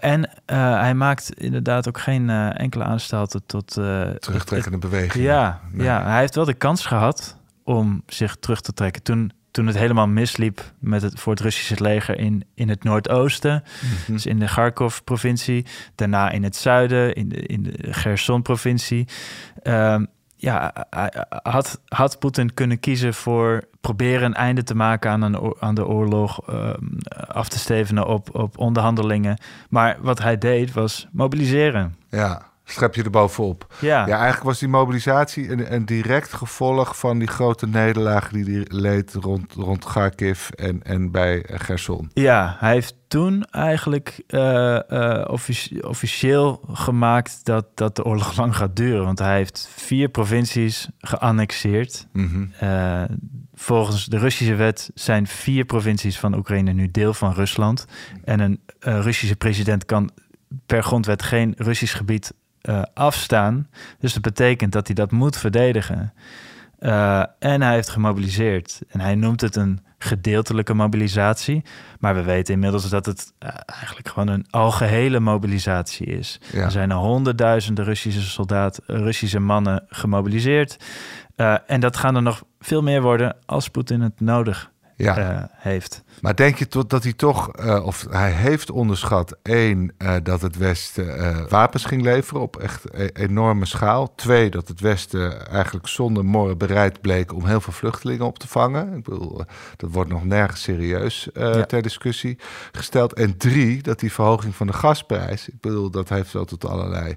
en 0.00 0.30
hij 0.46 0.94
maakt 0.94 1.32
inderdaad 1.34 1.88
ook 1.88 1.98
geen 1.98 2.30
enkele 2.50 2.84
aanstalten 2.84 3.42
tot... 3.46 3.72
Terugtrekkende 4.18 4.78
beweging. 4.78 5.24
Ja, 5.24 5.60
nee. 5.72 5.86
ja, 5.86 6.04
hij 6.04 6.20
heeft 6.20 6.34
wel 6.34 6.44
de 6.44 6.54
kans 6.54 6.86
gehad 6.86 7.36
om 7.64 8.02
zich 8.06 8.36
terug 8.36 8.60
te 8.60 8.72
trekken. 8.72 9.02
Toen 9.02 9.32
toen 9.50 9.66
het 9.66 9.76
helemaal 9.76 10.06
misliep 10.06 10.72
met 10.78 11.02
het, 11.02 11.20
voor 11.20 11.32
het 11.32 11.42
Russische 11.42 11.82
leger 11.82 12.18
in, 12.18 12.44
in 12.54 12.68
het 12.68 12.84
noordoosten, 12.84 13.52
mm 13.64 13.88
-hmm. 13.88 14.14
dus 14.14 14.26
in 14.26 14.38
de 14.38 14.46
Kharkov-provincie, 14.46 15.66
daarna 15.94 16.30
in 16.30 16.42
het 16.42 16.56
zuiden, 16.56 17.14
in 17.14 17.28
de, 17.28 17.46
in 17.46 17.62
de 17.62 17.72
Gerson-provincie. 17.92 19.08
Um, 19.62 20.06
ja, 20.36 20.86
had, 21.42 21.80
had 21.84 22.18
Poetin 22.18 22.54
kunnen 22.54 22.80
kiezen 22.80 23.14
voor 23.14 23.64
proberen 23.80 24.24
een 24.24 24.34
einde 24.34 24.62
te 24.62 24.74
maken 24.74 25.10
aan, 25.10 25.22
een, 25.22 25.54
aan 25.60 25.74
de 25.74 25.86
oorlog, 25.86 26.48
um, 26.48 26.98
af 27.28 27.48
te 27.48 27.58
stevenen 27.58 28.06
op, 28.06 28.34
op 28.34 28.58
onderhandelingen. 28.58 29.38
Maar 29.68 29.96
wat 30.00 30.18
hij 30.18 30.38
deed 30.38 30.72
was 30.72 31.08
mobiliseren. 31.12 31.96
Ja 32.08 32.49
schep 32.70 32.94
je 32.94 33.02
er 33.02 33.10
bovenop. 33.10 33.66
Ja. 33.78 34.06
ja, 34.06 34.14
eigenlijk 34.14 34.42
was 34.42 34.58
die 34.58 34.68
mobilisatie 34.68 35.50
een, 35.50 35.74
een 35.74 35.84
direct 35.84 36.32
gevolg 36.32 36.98
van 36.98 37.18
die 37.18 37.28
grote 37.28 37.66
nederlaag 37.66 38.28
die 38.28 38.44
hij 38.44 38.64
leed 38.68 39.14
rond, 39.14 39.52
rond 39.52 39.84
Kharkiv 39.84 40.48
en, 40.48 40.82
en 40.82 41.10
bij 41.10 41.44
Gerson. 41.48 42.10
Ja, 42.12 42.56
hij 42.58 42.72
heeft 42.72 42.96
toen 43.08 43.44
eigenlijk 43.44 44.22
uh, 44.28 44.78
uh, 44.88 45.24
offici 45.26 45.80
officieel 45.80 46.60
gemaakt 46.72 47.44
dat, 47.44 47.66
dat 47.74 47.96
de 47.96 48.04
oorlog 48.04 48.36
lang 48.40 48.56
gaat 48.56 48.76
duren. 48.76 49.04
Want 49.04 49.18
hij 49.18 49.36
heeft 49.36 49.68
vier 49.76 50.08
provincies 50.08 50.88
geannexeerd. 50.98 52.06
Mm 52.12 52.28
-hmm. 52.28 52.68
uh, 52.68 53.02
volgens 53.54 54.06
de 54.06 54.18
Russische 54.18 54.54
wet 54.54 54.90
zijn 54.94 55.26
vier 55.26 55.64
provincies 55.64 56.18
van 56.18 56.36
Oekraïne 56.36 56.72
nu 56.72 56.90
deel 56.90 57.14
van 57.14 57.32
Rusland. 57.32 57.86
En 58.24 58.40
een 58.40 58.60
Russische 59.02 59.36
president 59.36 59.84
kan 59.84 60.10
per 60.66 60.82
grondwet 60.82 61.22
geen 61.22 61.54
Russisch 61.56 61.96
gebied 61.96 62.32
uh, 62.62 62.82
afstaan. 62.94 63.68
Dus 63.98 64.12
dat 64.12 64.22
betekent 64.22 64.72
dat 64.72 64.86
hij 64.86 64.94
dat 64.94 65.10
moet 65.10 65.36
verdedigen. 65.36 66.12
Uh, 66.80 67.22
en 67.38 67.62
hij 67.62 67.74
heeft 67.74 67.88
gemobiliseerd. 67.88 68.80
En 68.88 69.00
hij 69.00 69.14
noemt 69.14 69.40
het 69.40 69.56
een 69.56 69.80
gedeeltelijke 69.98 70.74
mobilisatie. 70.74 71.62
Maar 71.98 72.14
we 72.14 72.22
weten 72.22 72.54
inmiddels 72.54 72.88
dat 72.88 73.06
het 73.06 73.32
uh, 73.42 73.48
eigenlijk 73.66 74.08
gewoon 74.08 74.28
een 74.28 74.46
algehele 74.50 75.20
mobilisatie 75.20 76.06
is. 76.06 76.40
Ja. 76.52 76.62
Er 76.62 76.70
zijn 76.70 76.90
er 76.90 76.96
honderdduizenden 76.96 77.84
Russische 77.84 78.20
soldaten, 78.20 78.82
Russische 78.86 79.40
mannen 79.40 79.84
gemobiliseerd. 79.88 80.76
En 81.66 81.80
dat 81.80 81.96
gaan 81.96 82.16
er 82.16 82.22
nog 82.22 82.42
veel 82.58 82.82
meer 82.82 83.02
worden 83.02 83.36
als 83.46 83.68
Poetin 83.68 84.00
het 84.00 84.20
nodig 84.20 84.70
ja. 85.02 85.50
heeft. 85.52 86.02
Maar 86.20 86.36
denk 86.36 86.56
je 86.56 86.68
tot 86.68 86.90
dat 86.90 87.02
hij 87.02 87.12
toch, 87.12 87.50
uh, 87.64 87.86
of 87.86 88.06
hij 88.10 88.30
heeft 88.30 88.70
onderschat, 88.70 89.36
één, 89.42 89.92
uh, 89.98 90.14
dat 90.22 90.42
het 90.42 90.56
Westen 90.56 91.48
wapens 91.48 91.84
ging 91.84 92.02
leveren 92.02 92.42
op 92.42 92.56
echt 92.56 92.84
e 92.94 93.08
enorme 93.12 93.66
schaal. 93.66 94.14
Twee, 94.14 94.50
dat 94.50 94.68
het 94.68 94.80
Westen 94.80 95.48
eigenlijk 95.48 95.86
zonder 95.86 96.24
morren 96.24 96.58
bereid 96.58 97.00
bleek 97.00 97.34
om 97.34 97.46
heel 97.46 97.60
veel 97.60 97.72
vluchtelingen 97.72 98.26
op 98.26 98.38
te 98.38 98.48
vangen. 98.48 98.96
Ik 98.96 99.02
bedoel, 99.02 99.44
dat 99.76 99.90
wordt 99.92 100.10
nog 100.10 100.24
nergens 100.24 100.62
serieus 100.62 101.28
ja. 101.34 101.64
ter 101.64 101.82
discussie 101.82 102.38
gesteld. 102.72 103.12
En 103.12 103.36
drie, 103.36 103.82
dat 103.82 104.00
die 104.00 104.12
verhoging 104.12 104.54
van 104.54 104.66
de 104.66 104.72
gasprijs, 104.72 105.48
ik 105.48 105.60
bedoel, 105.60 105.90
dat 105.90 106.08
heeft 106.08 106.32
wel 106.32 106.44
tot 106.44 106.64
allerlei. 106.64 107.16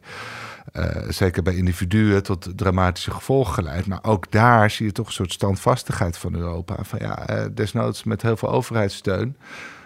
Uh, 0.74 0.86
zeker 1.10 1.44
bij 1.44 1.56
individuen 1.56 2.24
tot 2.24 2.58
dramatische 2.58 3.12
gevolgen 3.12 3.54
geleid. 3.54 3.86
Maar 3.86 4.00
ook 4.02 4.32
daar 4.32 4.72
zie 4.72 4.86
je 4.86 4.92
toch 4.92 5.08
een 5.08 5.14
soort 5.14 5.32
standvastigheid 5.32 6.18
van 6.18 6.36
Europa. 6.36 6.76
Van 6.82 7.00
ja, 7.02 7.30
uh, 7.30 7.46
met 8.06 8.22
heel 8.22 8.38
veel 8.38 8.50
overheidssteun. 8.50 9.38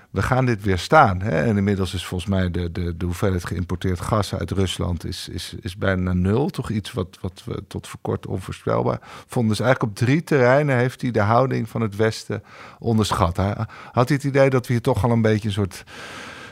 we 0.10 0.22
gaan 0.22 0.46
dit 0.46 0.64
weerstaan. 0.64 1.22
Hè? 1.22 1.44
En 1.44 1.58
inmiddels 1.58 1.94
is 1.94 2.06
volgens 2.06 2.30
mij 2.30 2.52
de, 2.52 2.72
de, 2.72 2.98
de 2.98 3.06
hoeveelheid 3.06 3.46
geïmporteerd 3.46 4.00
gas 4.00 4.36
uit 4.36 4.52
Rusland 4.52 5.06
is, 5.06 5.30
is, 5.30 5.56
is 5.62 5.78
bijna 5.78 6.14
nul. 6.14 6.50
Toch 6.50 6.70
iets 6.70 6.94
wat, 6.94 7.18
wat 7.22 7.42
we 7.46 7.64
tot 7.68 7.88
voor 7.88 8.00
kort 8.02 8.28
onvoorspelbaar 8.28 9.00
vonden. 9.28 9.56
Dus 9.56 9.66
eigenlijk 9.66 9.92
op 9.92 10.06
drie 10.06 10.24
terreinen 10.24 10.78
heeft 10.78 11.02
hij 11.02 11.12
de 11.12 11.22
houding 11.22 11.70
van 11.70 11.82
het 11.82 11.96
Westen 11.96 12.44
onderschat. 12.80 13.38
Hij, 13.38 13.56
had 13.92 14.08
hij 14.08 14.18
het 14.18 14.24
idee 14.24 14.50
dat 14.50 14.68
we 14.68 14.74
hier 14.74 14.82
toch 14.82 15.04
al 15.04 15.12
een 15.12 15.22
beetje 15.22 15.48
een 15.48 15.54
soort 15.54 15.84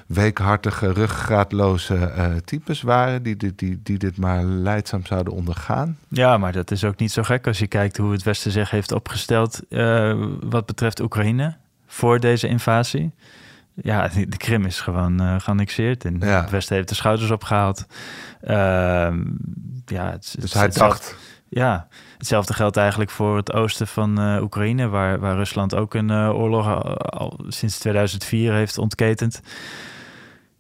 weekhartige, 0.06 0.92
ruggraatloze 0.92 2.14
uh, 2.18 2.26
types 2.46 2.82
waren... 2.82 3.24
Die, 3.24 3.36
die, 3.36 3.54
die, 3.56 3.80
die 3.84 3.98
dit 3.98 4.18
maar 4.18 4.44
leidzaam 4.44 5.06
zouden 5.06 5.34
ondergaan? 5.34 5.98
Ja, 6.08 6.38
maar 6.38 6.52
dat 6.52 6.72
is 6.72 6.84
ook 6.84 6.98
niet 6.98 7.12
zo 7.12 7.24
gek 7.24 7.48
als 7.48 7.60
je 7.60 7.68
kijkt 7.68 7.98
hoe 7.98 8.12
het 8.12 8.24
Westen 8.24 8.52
zich 8.52 8.70
heeft 8.70 8.92
opgesteld... 8.92 9.62
Uh, 9.70 10.26
wat 10.40 10.66
betreft 10.66 11.00
Oekraïne 11.00 11.56
voor 11.88 12.20
deze 12.20 12.48
invasie. 12.48 13.14
Ja, 13.74 14.08
de 14.08 14.38
Krim 14.38 14.66
is 14.66 14.82
gewoon 14.82 15.22
uh, 15.22 15.40
geannexeerd 15.40 16.06
en 16.06 16.18
ja. 16.20 16.42
het 16.42 16.50
Westen 16.50 16.76
heeft 16.76 16.90
de 16.90 16.96
schouders 16.96 17.32
opgehaald. 17.32 17.86
Uh, 18.44 18.52
ja, 19.86 20.12
het, 20.12 20.36
dus 20.40 20.54
hij 20.54 20.70
dacht... 20.70 21.16
Ja, 21.50 21.88
hetzelfde 22.18 22.54
geldt 22.54 22.78
eigenlijk 22.78 23.10
voor 23.10 23.38
het 23.38 23.54
oosten 23.54 23.88
van 23.88 24.22
uh, 24.22 24.42
Oekraïne, 24.42 24.88
waar, 24.88 25.20
waar 25.20 25.36
Rusland 25.36 25.76
ook 25.76 25.94
een 25.94 26.10
uh, 26.10 26.30
oorlog 26.34 26.68
al, 26.68 26.98
al, 26.98 27.40
sinds 27.48 27.80
2004 27.80 28.54
heeft 28.54 28.78
ontketend. 28.78 29.42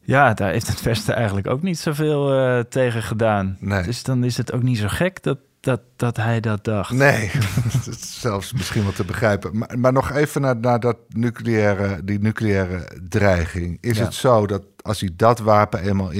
Ja, 0.05 0.33
daar 0.33 0.51
heeft 0.51 0.67
het 0.67 0.81
Westen 0.81 1.15
eigenlijk 1.15 1.47
ook 1.47 1.61
niet 1.61 1.79
zoveel 1.79 2.39
uh, 2.39 2.59
tegen 2.59 3.03
gedaan. 3.03 3.57
Nee. 3.59 3.83
Dus 3.83 4.03
dan 4.03 4.23
is 4.23 4.37
het 4.37 4.51
ook 4.53 4.63
niet 4.63 4.77
zo 4.77 4.87
gek 4.87 5.23
dat, 5.23 5.37
dat, 5.59 5.81
dat 5.95 6.17
hij 6.17 6.39
dat 6.39 6.63
dacht. 6.63 6.91
Nee, 6.91 7.31
zelfs 8.21 8.53
misschien 8.53 8.83
wel 8.83 8.91
te 8.93 9.05
begrijpen. 9.05 9.57
Maar, 9.57 9.79
maar 9.79 9.93
nog 9.93 10.11
even 10.11 10.41
naar, 10.41 10.57
naar 10.57 10.79
dat 10.79 10.97
nucleaire, 11.09 12.03
die 12.03 12.19
nucleaire 12.19 12.87
dreiging. 13.09 13.77
Is 13.81 13.97
Ja. 13.97 14.03
het 14.03 14.13
zo 14.13 14.45
dat 14.47 14.63
als 14.81 14.99
hij 14.99 15.09
dat 15.15 15.39
wapen 15.39 15.79
eenmaal 15.81 16.11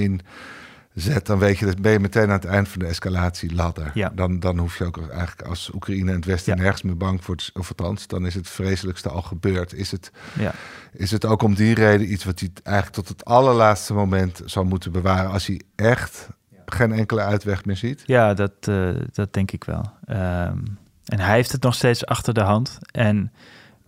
inzet, 0.96 1.26
dan 1.26 1.38
weet 1.38 1.58
je 1.58 1.66
dat 1.66 1.80
ben 1.80 1.92
je 1.92 1.98
meteen 2.00 2.22
aan 2.24 2.30
het 2.30 2.44
eind 2.44 2.68
van 2.68 2.78
de 2.78 2.86
escalatieladder. 2.86 3.90
Ja. 3.94 4.12
Dan, 4.14 4.40
dan 4.40 4.58
hoef 4.58 4.78
je 4.78 4.84
ook 4.84 5.08
eigenlijk 5.10 5.42
als 5.48 5.70
Oekraïne 5.74 6.10
en 6.10 6.16
het 6.16 6.24
Westen 6.24 6.56
Ja. 6.56 6.62
nergens 6.62 6.82
meer 6.82 6.96
bang 6.96 7.24
voor, 7.24 7.36
of 7.54 7.68
althans, 7.68 8.06
dan 8.06 8.26
is 8.26 8.34
het 8.34 8.48
vreselijkste 8.48 9.08
al 9.08 9.22
gebeurd. 9.22 9.72
Is 9.74 9.90
het, 9.90 10.10
Ja. 10.38 10.52
is 10.92 11.10
het 11.10 11.24
ook 11.24 11.42
om 11.42 11.54
die 11.54 11.74
reden 11.74 12.12
iets 12.12 12.24
wat 12.24 12.40
hij 12.40 12.50
eigenlijk 12.62 12.96
tot 12.96 13.08
het 13.08 13.24
allerlaatste 13.24 13.94
moment 13.94 14.40
zou 14.44 14.66
moeten 14.66 14.92
bewaren 14.92 15.30
als 15.30 15.46
hij 15.46 15.60
echt 15.74 16.28
geen 16.66 16.92
enkele 16.92 17.20
uitweg 17.20 17.64
meer 17.64 17.76
ziet? 17.76 18.02
Ja, 18.06 18.34
dat, 18.34 18.52
eh, 18.60 18.88
dat 19.12 19.32
denk 19.32 19.50
ik 19.50 19.64
wel. 19.64 19.90
Ehm, 20.04 20.58
en 21.04 21.18
hij 21.20 21.34
heeft 21.34 21.52
het 21.52 21.62
nog 21.62 21.74
steeds 21.74 22.06
achter 22.06 22.34
de 22.34 22.40
hand. 22.42 22.78
En 22.90 23.32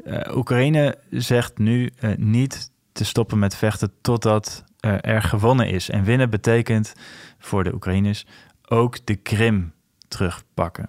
eh, 0.05 0.37
Oekraïne 0.37 0.99
zegt 1.11 1.59
nu 1.59 1.91
eh, 1.99 2.17
niet 2.17 2.71
te 2.93 3.05
stoppen 3.05 3.39
met 3.39 3.55
vechten 3.57 3.93
totdat 4.01 4.65
er 4.81 5.23
gewonnen 5.23 5.69
is. 5.69 5.91
En 5.91 6.05
winnen 6.05 6.31
betekent 6.31 6.93
voor 7.39 7.65
de 7.65 7.75
Oekraïners 7.75 8.27
ook 8.69 9.07
de 9.07 9.15
Krim 9.17 9.73
terugpakken. 10.09 10.89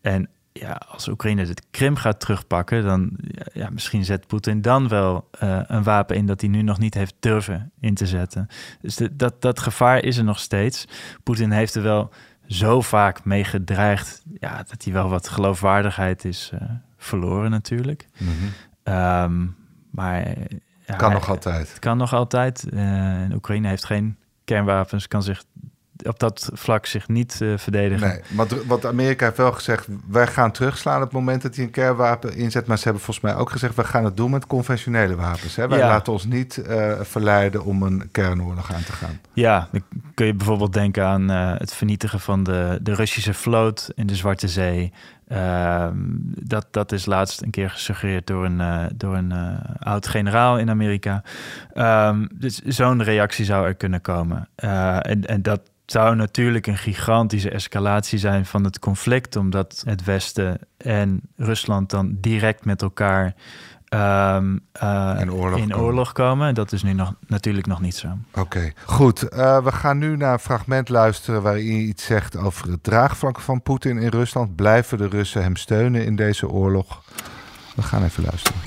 En 0.00 0.28
ja, 0.52 0.80
als 0.88 1.08
Oekraïne 1.08 1.44
de 1.46 1.54
Krim 1.70 1.96
gaat 1.96 2.20
terugpakken, 2.20 2.84
dan 2.84 3.10
ja, 3.52 3.68
misschien 3.70 4.04
zet 4.04 4.26
Poetin 4.26 4.60
dan 4.62 4.88
wel 4.88 5.28
eh, 5.38 5.60
een 5.66 5.82
wapen 5.82 6.16
in 6.16 6.26
dat 6.26 6.40
hij 6.40 6.50
nu 6.50 6.62
nog 6.62 6.78
niet 6.78 6.94
heeft 6.94 7.14
durven 7.20 7.72
in 7.80 7.94
te 7.94 8.06
zetten. 8.06 8.46
Dus 8.80 8.96
de- 8.96 9.16
dat, 9.16 9.42
dat 9.42 9.60
gevaar 9.60 10.02
is 10.04 10.16
er 10.16 10.24
nog 10.24 10.38
steeds. 10.38 10.84
Poetin 11.22 11.50
heeft 11.50 11.74
er 11.74 11.82
wel 11.82 12.10
zo 12.46 12.80
vaak 12.80 13.24
mee 13.24 13.44
gedreigd 13.44 14.22
ja, 14.40 14.56
dat 14.68 14.84
hij 14.84 14.92
wel 14.92 15.08
wat 15.08 15.28
geloofwaardigheid 15.28 16.24
is 16.24 16.50
eh, 16.54 16.68
verloren 16.96 17.50
natuurlijk. 17.50 18.06
Ehm, 18.82 19.46
maar 19.90 20.22
eh, 20.22 20.44
ja, 20.86 20.94
Kan 20.96 21.12
nog 21.12 21.28
altijd. 21.28 21.68
Het 21.68 21.78
kan 21.78 21.96
nog 21.96 22.12
altijd. 22.12 22.68
En 22.72 23.32
Oekraïne 23.34 23.68
heeft 23.68 23.84
geen 23.84 24.16
kernwapens, 24.44 25.08
kan 25.08 25.22
zich 25.22 25.42
op 26.06 26.18
dat 26.18 26.50
vlak 26.52 26.86
zich 26.86 27.08
niet 27.08 27.38
eh, 27.40 27.52
verdedigen. 27.56 28.08
Nee, 28.08 28.20
wat, 28.28 28.64
wat 28.64 28.86
Amerika 28.86 29.24
heeft 29.24 29.36
wel 29.36 29.52
gezegd, 29.52 29.86
wij 30.08 30.26
gaan 30.26 30.52
terugslaan 30.52 30.96
op 30.96 31.02
het 31.02 31.12
moment 31.12 31.42
dat 31.42 31.54
hij 31.56 31.64
een 31.64 31.70
kernwapen 31.70 32.34
inzet. 32.36 32.66
Maar 32.66 32.76
ze 32.78 32.84
hebben 32.84 33.02
volgens 33.02 33.24
mij 33.24 33.34
ook 33.36 33.50
gezegd, 33.50 33.74
we 33.74 33.84
gaan 33.84 34.04
het 34.04 34.16
doen 34.16 34.30
met 34.30 34.46
conventionele 34.46 35.14
wapens. 35.16 35.56
Hè? 35.56 35.68
Wij 35.68 35.78
Ja. 35.78 35.88
laten 35.88 36.12
ons 36.12 36.24
niet 36.24 36.58
eh, 36.58 36.92
verleiden 37.00 37.64
om 37.64 37.82
een 37.82 38.08
kernoorlog 38.10 38.72
aan 38.72 38.82
te 38.84 38.92
gaan. 38.92 39.20
Ja, 39.32 39.68
dan 39.72 39.82
kun 40.14 40.26
je 40.26 40.34
bijvoorbeeld 40.34 40.72
denken 40.72 41.06
aan 41.06 41.28
het 41.28 41.74
vernietigen 41.74 42.20
van 42.20 42.42
de, 42.42 42.78
de 42.82 42.94
Russische 42.94 43.34
vloot 43.34 43.90
in 43.94 44.06
de 44.06 44.16
Zwarte 44.16 44.48
Zee. 44.48 44.92
Ehm, 45.32 45.96
dat, 46.42 46.66
dat 46.70 46.92
is 46.92 47.06
laatst 47.06 47.42
een 47.42 47.50
keer 47.50 47.70
gesuggereerd 47.70 48.26
door 48.26 48.44
een, 48.44 48.60
eh, 48.60 48.84
door 48.94 49.16
een 49.16 49.32
eh, 49.32 49.54
oud-generaal 49.78 50.58
in 50.58 50.70
Amerika. 50.70 51.22
Ehm, 51.72 52.26
dus 52.34 52.60
zo'n 52.60 53.02
reactie 53.02 53.44
zou 53.44 53.66
er 53.66 53.74
kunnen 53.74 54.00
komen. 54.00 54.48
Eh, 54.54 54.96
en, 54.96 55.26
en 55.26 55.42
dat 55.42 55.60
zou 55.86 56.16
natuurlijk 56.16 56.66
een 56.66 56.76
gigantische 56.76 57.50
escalatie 57.50 58.18
zijn 58.18 58.46
van 58.46 58.64
het 58.64 58.78
conflict, 58.78 59.36
omdat 59.36 59.82
het 59.86 60.04
Westen 60.04 60.58
en 60.76 61.20
Rusland 61.36 61.90
dan 61.90 62.16
direct 62.20 62.64
met 62.64 62.82
elkaar 62.82 63.34
ehm, 63.92 64.56
eh, 64.72 65.16
In 65.20 65.32
oorlog 65.32 65.58
in 65.58 65.68
komen. 65.68 65.84
oorlog 65.86 66.12
komen. 66.12 66.48
En 66.48 66.54
dat 66.54 66.72
is 66.72 66.82
nu 66.82 66.92
nog, 66.92 67.14
natuurlijk 67.26 67.66
nog 67.66 67.80
niet 67.80 67.96
zo. 67.96 68.08
Oké, 68.34 68.72
goed. 68.84 69.22
Eh, 69.22 69.64
we 69.64 69.72
gaan 69.72 69.98
nu 69.98 70.16
naar 70.16 70.32
een 70.32 70.38
fragment 70.38 70.88
luisteren 70.88 71.42
waarin 71.42 71.64
je 71.76 71.82
iets 71.82 72.04
zegt 72.04 72.36
over 72.36 72.70
het 72.70 72.82
draagvlak 72.82 73.40
van 73.40 73.62
Poetin 73.62 73.98
in 73.98 74.08
Rusland. 74.08 74.56
Blijven 74.56 74.98
de 74.98 75.08
Russen 75.08 75.42
hem 75.42 75.56
steunen 75.56 76.04
in 76.04 76.16
deze 76.16 76.48
oorlog? 76.48 77.02
We 77.76 77.82
gaan 77.82 78.04
even 78.04 78.22
luisteren. 78.24 78.60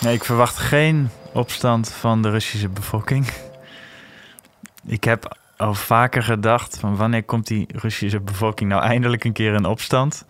Nee, 0.00 0.14
ik 0.14 0.24
verwacht 0.24 0.56
geen 0.56 1.08
opstand 1.32 1.92
van 1.92 2.22
de 2.22 2.30
Russische 2.30 2.68
bevolking. 2.68 3.26
Ik 4.86 5.04
heb 5.04 5.36
al 5.56 5.74
vaker 5.74 6.22
gedacht 6.22 6.76
van 6.78 6.96
wanneer 6.96 7.22
komt 7.24 7.46
die 7.46 7.66
Russische 7.72 8.20
bevolking 8.20 8.70
nou 8.70 8.82
eindelijk 8.82 9.24
een 9.24 9.32
keer 9.32 9.54
in 9.54 9.64
opstand? 9.64 10.24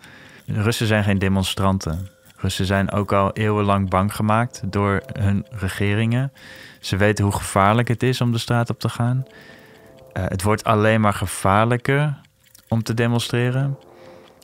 De 0.45 0.61
Russen 0.61 0.87
zijn 0.87 1.03
geen 1.03 1.19
demonstranten. 1.19 2.09
Russen 2.41 2.65
zijn 2.65 2.91
ook 2.91 3.11
al 3.11 3.31
eeuwenlang 3.33 3.89
bang 3.89 4.15
gemaakt 4.15 4.61
door 4.65 5.01
hun 5.19 5.45
regeringen. 5.49 6.31
Ze 6.79 6.97
weten 6.97 7.23
hoe 7.23 7.33
gevaarlijk 7.33 7.87
het 7.87 8.03
is 8.03 8.21
om 8.21 8.31
de 8.31 8.37
straat 8.37 8.69
op 8.69 8.79
te 8.79 8.89
gaan. 8.89 9.25
Eh, 10.13 10.23
het 10.27 10.41
wordt 10.43 10.63
alleen 10.63 11.01
maar 11.01 11.13
gevaarlijker 11.13 12.17
om 12.67 12.83
te 12.83 12.93
demonstreren. 12.93 13.77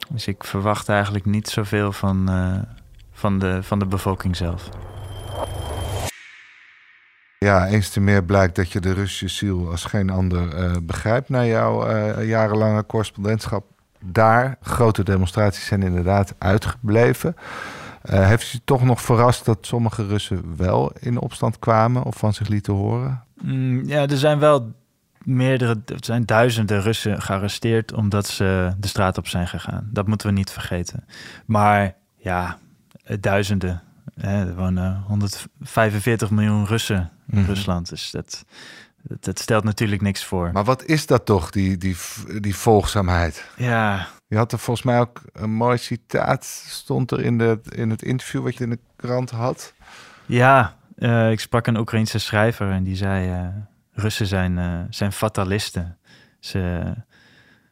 Dus 0.10 0.28
ik 0.28 0.44
verwacht 0.44 0.90
eigenlijk 0.90 1.26
niet 1.26 1.50
zoveel 1.50 1.92
van, 1.92 2.30
eh, 2.30 2.60
van, 3.14 3.40
de, 3.40 3.64
van 3.64 3.80
de 3.80 3.86
bevolking 3.86 4.36
zelf. 4.36 4.70
Ja, 7.38 7.68
eens 7.68 7.90
te 7.90 8.00
meer 8.00 8.24
blijkt 8.24 8.56
dat 8.56 8.72
je 8.72 8.80
de 8.80 8.94
Russische 8.94 9.28
ziel 9.46 9.72
als 9.72 9.86
geen 9.86 10.10
ander 10.10 10.56
eh, 10.56 10.76
begrijpt 10.84 11.30
na 11.30 11.46
jouw 11.46 11.92
jarenlange 12.22 12.86
correspondentschap 12.86 13.66
daar. 14.00 14.58
Grote 14.62 15.04
demonstraties 15.04 15.66
zijn 15.66 15.84
inderdaad 15.84 16.36
uitgebleven. 16.38 17.36
Eh, 18.08 18.28
heeft 18.28 18.50
je 18.50 18.60
toch 18.64 18.84
nog 18.84 19.02
verrast 19.02 19.46
dat 19.46 19.58
sommige 19.62 20.06
Russen 20.08 20.58
wel 20.58 20.92
in 21.00 21.20
opstand 21.20 21.60
kwamen 21.60 22.04
of 22.04 22.16
van 22.18 22.34
zich 22.34 22.48
lieten 22.48 22.74
horen? 22.74 23.24
Mm, 23.42 23.88
ja, 23.88 24.08
er 24.08 24.18
zijn 24.18 24.40
wel 24.40 24.72
meerdere, 25.24 25.82
er 25.86 25.98
zijn 26.04 26.26
duizenden 26.26 26.82
Russen 26.82 27.22
gearresteerd 27.22 27.94
omdat 27.94 28.28
ze 28.28 28.72
de 28.78 28.88
straat 28.88 29.18
op 29.18 29.28
zijn 29.28 29.48
gegaan. 29.48 29.90
Dat 29.92 30.08
moeten 30.08 30.28
we 30.28 30.34
niet 30.34 30.52
vergeten. 30.52 31.06
Maar 31.46 31.96
ja, 32.18 32.58
eh, 33.04 33.18
duizenden. 33.20 33.82
Hè, 34.16 34.48
er 34.48 34.56
wonen 34.56 35.04
145 35.08 36.30
miljoen 36.30 36.66
Russen 36.66 37.12
in 37.30 37.38
Mhm. 37.40 37.48
Rusland. 37.48 37.90
Dus 37.90 38.12
dat, 38.12 38.46
dat, 39.08 39.24
dat 39.24 39.40
stelt 39.40 39.64
natuurlijk 39.64 40.02
niks 40.02 40.24
voor. 40.24 40.50
Maar 40.54 40.64
wat 40.64 40.86
is 40.86 41.06
dat 41.06 41.26
toch, 41.26 41.50
die, 41.50 41.78
die, 41.78 41.96
die 42.42 42.56
volgzaamheid? 42.56 43.50
ja, 43.56 44.08
Je 44.28 44.38
had 44.38 44.52
er 44.52 44.60
volgens 44.60 44.86
mij 44.86 45.00
ook 45.00 45.22
een 45.34 45.52
mooi 45.52 45.78
citaat, 45.78 46.46
stond 46.68 47.12
er 47.12 47.20
in, 47.20 47.38
de, 47.38 47.60
in 47.70 47.90
het 47.90 48.02
interview 48.02 48.44
wat 48.44 48.58
je 48.58 48.64
in 48.64 48.70
de 48.70 48.80
krant 48.96 49.30
had. 49.30 49.74
ja 50.26 50.76
eh, 50.96 51.32
ik 51.32 51.40
sprak 51.40 51.68
een 51.68 51.78
Oekraïnse 51.78 52.20
schrijver 52.20 52.72
en 52.72 52.84
die 52.84 52.96
zei... 52.96 53.32
eh, 53.32 53.48
Russen 53.92 54.28
zijn, 54.28 54.58
eh, 54.58 54.80
zijn 54.90 55.12
fatalisten. 55.12 55.98
Ze, 56.40 56.94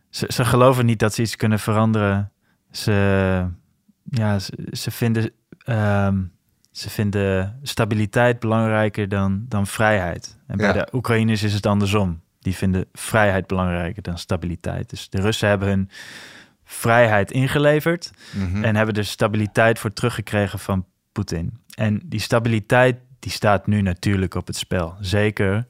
ze, 0.09 0.25
ze 0.29 0.45
geloven 0.45 0.85
niet 0.85 0.99
dat 0.99 1.13
ze 1.13 1.21
iets 1.21 1.35
kunnen 1.35 1.59
veranderen. 1.59 2.31
Ze, 2.71 3.45
ja, 4.03 4.39
ze, 4.39 4.67
ze 4.71 4.91
vinden, 4.91 5.31
ehm, 5.65 6.23
ze 6.75 6.89
vinden 6.89 7.59
stabiliteit 7.63 8.39
belangrijker 8.39 9.09
dan, 9.09 9.45
dan 9.47 9.67
vrijheid. 9.67 10.37
En 10.47 10.57
bij 10.57 10.65
Ja. 10.67 10.73
de 10.73 10.87
Oekraïners 10.93 11.43
is 11.43 11.53
het 11.53 11.65
andersom. 11.65 12.21
Die 12.39 12.55
vinden 12.55 12.85
vrijheid 12.93 13.47
belangrijker 13.47 14.01
dan 14.01 14.17
stabiliteit. 14.17 14.89
Dus 14.89 15.09
de 15.09 15.21
Russen 15.21 15.47
hebben 15.49 15.67
hun 15.67 15.89
vrijheid 16.63 17.31
ingeleverd 17.31 18.11
Mhm. 18.33 18.63
en 18.63 18.75
hebben 18.75 18.95
er 18.95 19.05
stabiliteit 19.05 19.79
voor 19.79 19.93
teruggekregen 19.93 20.59
van 20.59 20.85
Poetin. 21.11 21.57
En 21.75 22.01
die 22.05 22.19
stabiliteit 22.19 22.97
die 23.19 23.31
staat 23.31 23.67
nu 23.67 23.81
natuurlijk 23.81 24.35
op 24.35 24.47
het 24.47 24.55
spel. 24.55 24.95
Zeker 24.99 25.65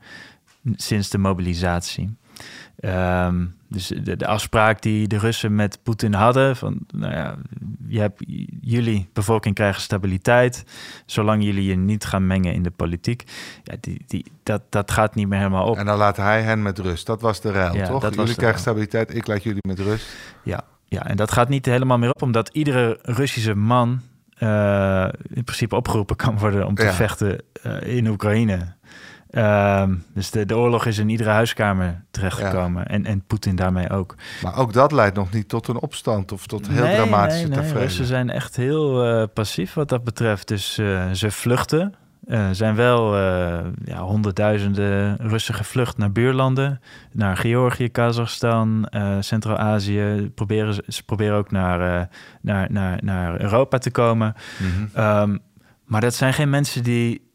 sinds 0.75 1.09
de 1.09 1.17
mobilisatie. 1.17 2.17
Ehm, 2.79 3.45
Dus 3.75 3.87
de, 3.87 4.15
de 4.17 4.27
afspraak 4.27 4.81
die 4.81 5.07
de 5.07 5.17
Russen 5.17 5.55
met 5.55 5.79
Poetin 5.83 6.13
hadden: 6.13 6.55
van 6.55 6.79
nou 6.93 7.13
ja, 7.13 7.35
je 7.87 7.99
hebt, 7.99 8.23
jullie 8.61 9.09
bevolking 9.13 9.55
krijgen 9.55 9.81
stabiliteit, 9.81 10.63
zolang 11.05 11.43
jullie 11.43 11.65
je 11.65 11.75
niet 11.75 12.05
gaan 12.05 12.27
mengen 12.27 12.53
in 12.53 12.63
de 12.63 12.71
politiek. 12.71 13.23
Ja, 13.63 13.75
die, 13.79 14.03
die, 14.07 14.25
dat, 14.43 14.61
dat 14.69 14.91
gaat 14.91 15.15
niet 15.15 15.27
meer 15.27 15.37
helemaal 15.37 15.67
op. 15.67 15.77
En 15.77 15.85
dan 15.85 15.97
laat 15.97 16.17
hij 16.17 16.41
hen 16.41 16.61
met 16.61 16.79
rust. 16.79 17.05
Dat 17.05 17.21
was 17.21 17.41
de 17.41 17.51
ruil, 17.51 17.75
Ja, 17.75 17.87
toch? 17.87 18.15
Jullie 18.15 18.35
krijgen 18.35 18.59
stabiliteit, 18.59 19.15
ik 19.15 19.27
laat 19.27 19.43
jullie 19.43 19.67
met 19.67 19.79
rust. 19.79 20.15
Ja, 20.43 20.63
ja, 20.85 21.05
en 21.07 21.15
dat 21.15 21.31
gaat 21.31 21.49
niet 21.49 21.65
helemaal 21.65 21.97
meer 21.97 22.09
op, 22.09 22.21
omdat 22.21 22.49
iedere 22.53 22.99
Russische 23.01 23.55
man 23.55 24.01
eh, 24.37 25.07
in 25.33 25.43
principe 25.43 25.75
opgeroepen 25.75 26.15
kan 26.15 26.37
worden 26.37 26.67
om 26.67 26.75
te 26.75 26.83
Ja. 26.83 26.93
vechten 26.93 27.41
eh, 27.63 27.95
in 27.95 28.07
Oekraïne. 28.07 28.74
Ehm, 29.35 29.95
dus 30.13 30.31
de, 30.31 30.45
de 30.45 30.57
oorlog 30.57 30.85
is 30.85 30.97
in 30.97 31.09
iedere 31.09 31.29
huiskamer 31.29 32.03
terechtgekomen. 32.11 32.87
En, 32.87 33.05
en 33.05 33.23
Poetin 33.27 33.55
daarmee 33.55 33.89
ook. 33.89 34.15
Maar 34.43 34.57
ook 34.57 34.73
dat 34.73 34.91
leidt 34.91 35.15
nog 35.15 35.31
niet 35.31 35.49
tot 35.49 35.67
een 35.67 35.79
opstand 35.79 36.31
of 36.31 36.47
tot 36.47 36.67
heel 36.67 36.83
Nee, 36.83 36.95
dramatische 36.95 37.39
nee, 37.39 37.47
nee. 37.49 37.55
tafereelen. 37.57 37.83
Russen 37.87 38.05
zijn 38.05 38.29
echt 38.29 38.55
heel 38.55 39.03
eh, 39.05 39.23
passief 39.33 39.73
wat 39.73 39.89
dat 39.89 40.03
betreft. 40.03 40.47
Dus 40.47 40.77
eh, 40.77 41.11
ze 41.11 41.31
vluchten. 41.31 41.93
Eh, 42.27 42.47
Er 42.47 42.55
zijn 42.55 42.75
wel 42.75 43.15
ja, 43.85 43.99
honderdduizenden 43.99 45.17
Russen 45.17 45.53
gevlucht 45.53 45.97
naar 45.97 46.11
buurlanden. 46.11 46.81
Naar 47.11 47.37
Georgië, 47.37 47.89
Kazachstan, 47.89 48.87
Centraal-Azië. 49.19 50.31
Proberen, 50.35 50.73
ze- 50.73 50.83
ze 50.87 51.03
proberen 51.03 51.37
ook 51.37 51.51
naar, 51.51 52.09
naar, 52.41 52.71
naar, 52.71 52.99
naar 53.03 53.41
Europa 53.41 53.77
te 53.77 53.91
komen. 53.91 54.33
Mhm. 54.59 54.85
Ehm, 54.97 55.37
maar 55.85 56.01
dat 56.01 56.13
zijn 56.13 56.33
geen 56.33 56.49
mensen 56.49 56.83
die, 56.83 57.29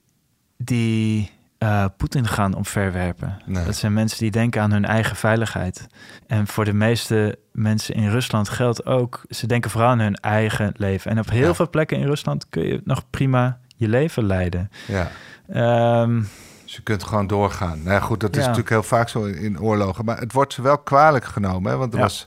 die 0.56 1.30
eh, 1.60 1.84
Poetin 1.96 2.26
gaan 2.26 2.54
omverwerpen. 2.54 3.38
Nee. 3.46 3.64
Dat 3.64 3.76
zijn 3.76 3.92
mensen 3.92 4.18
die 4.18 4.30
denken 4.30 4.62
aan 4.62 4.70
hun 4.72 4.84
eigen 4.84 5.16
veiligheid. 5.16 5.86
En 6.26 6.46
voor 6.46 6.64
de 6.64 6.72
meeste 6.72 7.38
mensen 7.52 7.94
in 7.94 8.10
Rusland 8.10 8.48
geldt 8.48 8.86
ook... 8.86 9.22
ze 9.28 9.46
denken 9.46 9.70
vooral 9.70 9.90
aan 9.90 9.98
hun 9.98 10.14
eigen 10.14 10.72
leven. 10.76 11.10
En 11.10 11.18
op 11.18 11.30
heel 11.30 11.46
Ja. 11.46 11.54
veel 11.54 11.70
plekken 11.70 11.96
in 11.98 12.06
Rusland 12.06 12.46
kun 12.48 12.62
je 12.66 12.80
nog 12.84 13.02
prima 13.10 13.58
je 13.76 13.88
leven 13.88 14.24
leiden. 14.26 14.70
Ja. 14.86 15.10
Ehm, 15.48 16.22
Dus 16.64 16.74
je 16.74 16.82
kunt 16.82 17.04
gewoon 17.04 17.26
doorgaan. 17.26 17.78
Nou 17.82 17.90
ja, 17.94 18.00
goed, 18.00 18.20
dat 18.20 18.30
is 18.30 18.36
Ja. 18.36 18.42
natuurlijk 18.42 18.70
heel 18.70 18.82
vaak 18.82 19.08
zo 19.08 19.24
in, 19.24 19.36
in 19.38 19.60
oorlogen. 19.60 20.04
Maar 20.04 20.18
het 20.18 20.32
wordt 20.32 20.52
ze 20.52 20.62
wel 20.62 20.78
kwalijk 20.78 21.24
genomen. 21.24 21.70
Hè? 21.70 21.76
Want 21.76 21.92
er 21.92 21.98
Ja. 21.98 22.04
was 22.04 22.26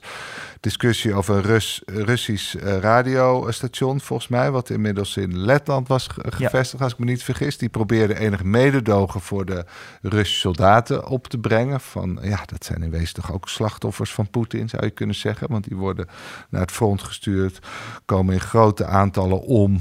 discussie 0.64 1.14
over 1.14 1.34
een 1.36 1.42
Rus, 1.42 1.82
Russisch 1.86 2.54
eh, 2.54 2.78
radiostation, 2.78 4.00
volgens 4.00 4.28
mij... 4.28 4.50
wat 4.50 4.70
inmiddels 4.70 5.16
in 5.16 5.38
Letland 5.38 5.88
was 5.88 6.06
ge- 6.06 6.22
Ja. 6.24 6.30
gevestigd, 6.48 6.82
als 6.82 6.92
ik 6.92 6.98
me 6.98 7.04
niet 7.04 7.22
vergis. 7.22 7.58
Die 7.58 7.68
probeerde 7.68 8.18
enig 8.18 8.42
mededogen 8.44 9.20
voor 9.20 9.44
de 9.44 9.64
Russische 10.02 10.40
soldaten 10.40 11.06
op 11.08 11.26
te 11.28 11.38
brengen. 11.38 11.80
Van, 11.80 12.18
ja, 12.22 12.40
dat 12.46 12.64
zijn 12.64 12.82
in 12.82 12.90
wezen 12.90 13.14
toch 13.14 13.32
ook 13.32 13.48
slachtoffers 13.48 14.12
van 14.14 14.30
Poetin, 14.30 14.68
zou 14.68 14.84
je 14.84 14.90
kunnen 14.90 15.14
zeggen. 15.16 15.46
Want 15.50 15.68
die 15.68 15.76
worden 15.76 16.06
naar 16.50 16.60
het 16.60 16.72
front 16.72 17.02
gestuurd, 17.02 17.58
komen 18.04 18.34
in 18.34 18.40
grote 18.40 18.84
aantallen 18.86 19.40
om... 19.40 19.78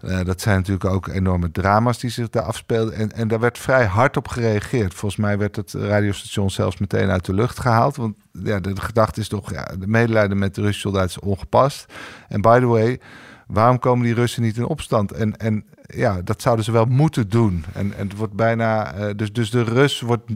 Eh, 0.00 0.20
dat 0.24 0.40
zijn 0.40 0.56
natuurlijk 0.56 0.84
ook 0.84 1.08
enorme 1.08 1.50
drama's 1.50 1.98
die 1.98 2.10
zich 2.10 2.28
daar 2.30 2.42
afspeelden. 2.42 2.94
En, 2.94 3.12
en 3.12 3.28
daar 3.28 3.40
werd 3.40 3.58
vrij 3.58 3.84
hard 3.84 4.16
op 4.16 4.28
gereageerd. 4.28 4.94
Volgens 4.94 5.20
mij 5.20 5.38
werd 5.38 5.56
het 5.56 5.72
radiostation 5.72 6.50
zelfs 6.50 6.78
meteen 6.78 7.08
uit 7.10 7.24
de 7.24 7.34
lucht 7.34 7.60
gehaald. 7.60 7.96
Want 7.96 8.16
ja, 8.32 8.60
de, 8.60 8.80
gedachte 8.80 9.20
is 9.20 9.28
toch, 9.28 9.52
ja, 9.52 9.64
de 9.78 9.86
medelijden 9.86 10.38
met 10.38 10.54
de 10.54 10.60
Russische 10.60 10.88
soldaten 10.88 11.08
is 11.08 11.18
ongepast. 11.18 11.92
En 12.28 12.40
by 12.40 12.58
the 12.58 12.66
way, 12.66 13.00
waarom 13.46 13.78
komen 13.78 14.04
die 14.04 14.14
Russen 14.14 14.42
niet 14.42 14.56
in 14.56 14.64
opstand? 14.64 15.12
En, 15.12 15.36
en 15.36 15.64
ja, 15.86 16.22
dat 16.22 16.42
zouden 16.42 16.64
ze 16.64 16.72
wel 16.72 16.84
moeten 16.84 17.28
doen. 17.28 17.64
En, 17.72 17.94
en 17.96 18.08
het 18.08 18.16
wordt 18.16 18.34
bijna, 18.34 18.94
eh, 18.94 19.14
dus, 19.16 19.32
dus 19.32 19.50
de 19.50 19.62
Rus 19.62 20.00
wordt 20.00 20.30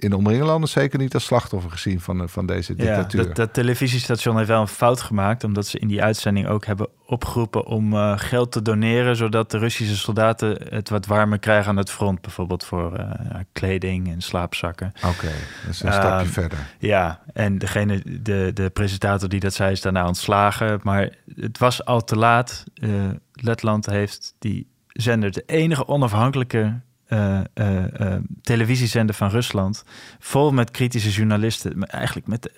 in 0.00 0.10
de 0.10 0.16
omringende 0.16 0.66
zeker 0.66 0.98
niet 0.98 1.14
als 1.14 1.24
slachtoffer 1.24 1.70
gezien 1.70 2.00
van, 2.00 2.28
van 2.28 2.46
deze 2.46 2.74
ja, 2.76 2.84
dictatuur. 2.84 3.26
dat, 3.26 3.36
dat 3.36 3.52
televisiestation 3.52 4.36
heeft 4.36 4.48
wel 4.48 4.60
een 4.60 4.68
fout 4.68 5.00
gemaakt... 5.00 5.44
omdat 5.44 5.66
ze 5.66 5.78
in 5.78 5.88
die 5.88 6.02
uitzending 6.02 6.46
ook 6.46 6.66
hebben 6.66 6.88
opgeroepen 7.06 7.66
om 7.66 7.92
eh, 7.92 8.12
geld 8.16 8.52
te 8.52 8.62
doneren... 8.62 9.16
zodat 9.16 9.50
de 9.50 9.58
Russische 9.58 9.96
soldaten 9.96 10.58
het 10.68 10.88
wat 10.88 11.06
warmer 11.06 11.38
krijgen 11.38 11.70
aan 11.70 11.76
het 11.76 11.90
front. 11.90 12.20
Bijvoorbeeld 12.20 12.64
voor 12.64 12.94
eh, 12.94 13.40
kleding 13.52 14.12
en 14.12 14.20
slaapzakken. 14.20 14.92
Oké, 14.96 15.30
dat 15.64 15.74
is 15.74 15.82
een 15.82 15.92
stapje 15.92 16.18
Ehm, 16.20 16.26
verder. 16.26 16.58
Ja, 16.78 17.20
en 17.32 17.58
degene, 17.58 18.02
de, 18.22 18.50
de 18.54 18.70
presentator 18.70 19.28
die 19.28 19.40
dat 19.40 19.54
zei 19.54 19.72
is 19.72 19.80
daarna 19.80 20.06
ontslagen. 20.06 20.80
Maar 20.82 21.08
het 21.36 21.58
was 21.58 21.84
al 21.84 22.04
te 22.04 22.16
laat. 22.16 22.64
Eh, 22.74 22.90
Letland 23.32 23.86
heeft 23.86 24.34
die 24.38 24.68
zender, 24.86 25.30
de 25.30 25.42
enige 25.46 25.86
onafhankelijke 25.86 26.80
eh, 27.10 28.16
televisiezender 28.42 29.14
van 29.14 29.28
Rusland, 29.28 29.84
vol 30.18 30.52
met 30.52 30.70
kritische 30.70 31.10
journalisten. 31.10 31.78
Maar 31.78 31.88
Eigenlijk 31.88 32.26
met 32.26 32.42
de, 32.42 32.52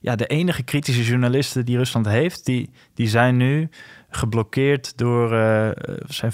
ja, 0.00 0.16
de 0.16 0.26
enige 0.26 0.62
kritische 0.62 1.04
journalisten 1.04 1.64
die 1.64 1.76
Rusland 1.76 2.06
heeft, 2.06 2.44
die, 2.44 2.70
die 2.94 3.08
zijn 3.08 3.36
nu 3.36 3.68
geblokkeerd 4.10 4.98
door, 4.98 5.28
zijn 6.06 6.32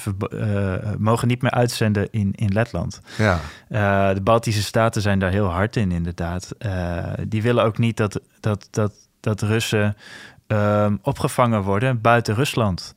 mogen 0.99 1.29
niet 1.29 1.43
meer 1.43 1.51
uitzenden 1.51 2.09
in, 2.11 2.33
in 2.33 2.53
Letland. 2.53 3.01
Ja, 3.19 3.41
Uh, 3.69 4.15
de 4.15 4.21
Baltische 4.21 4.63
staten 4.63 5.03
zijn 5.03 5.19
daar 5.19 5.31
heel 5.31 5.47
hard 5.47 5.77
in, 5.77 5.93
inderdaad. 5.93 6.55
Uh, 6.59 7.13
die 7.29 7.43
willen 7.43 7.65
ook 7.65 7.79
niet 7.79 7.97
dat, 7.97 8.21
dat, 8.41 8.69
dat, 8.71 8.93
dat 9.21 9.43
Russen 9.43 9.97
um, 10.47 10.99
opgevangen 11.03 11.63
worden 11.63 12.01
buiten 12.01 12.35
Rusland. 12.35 12.95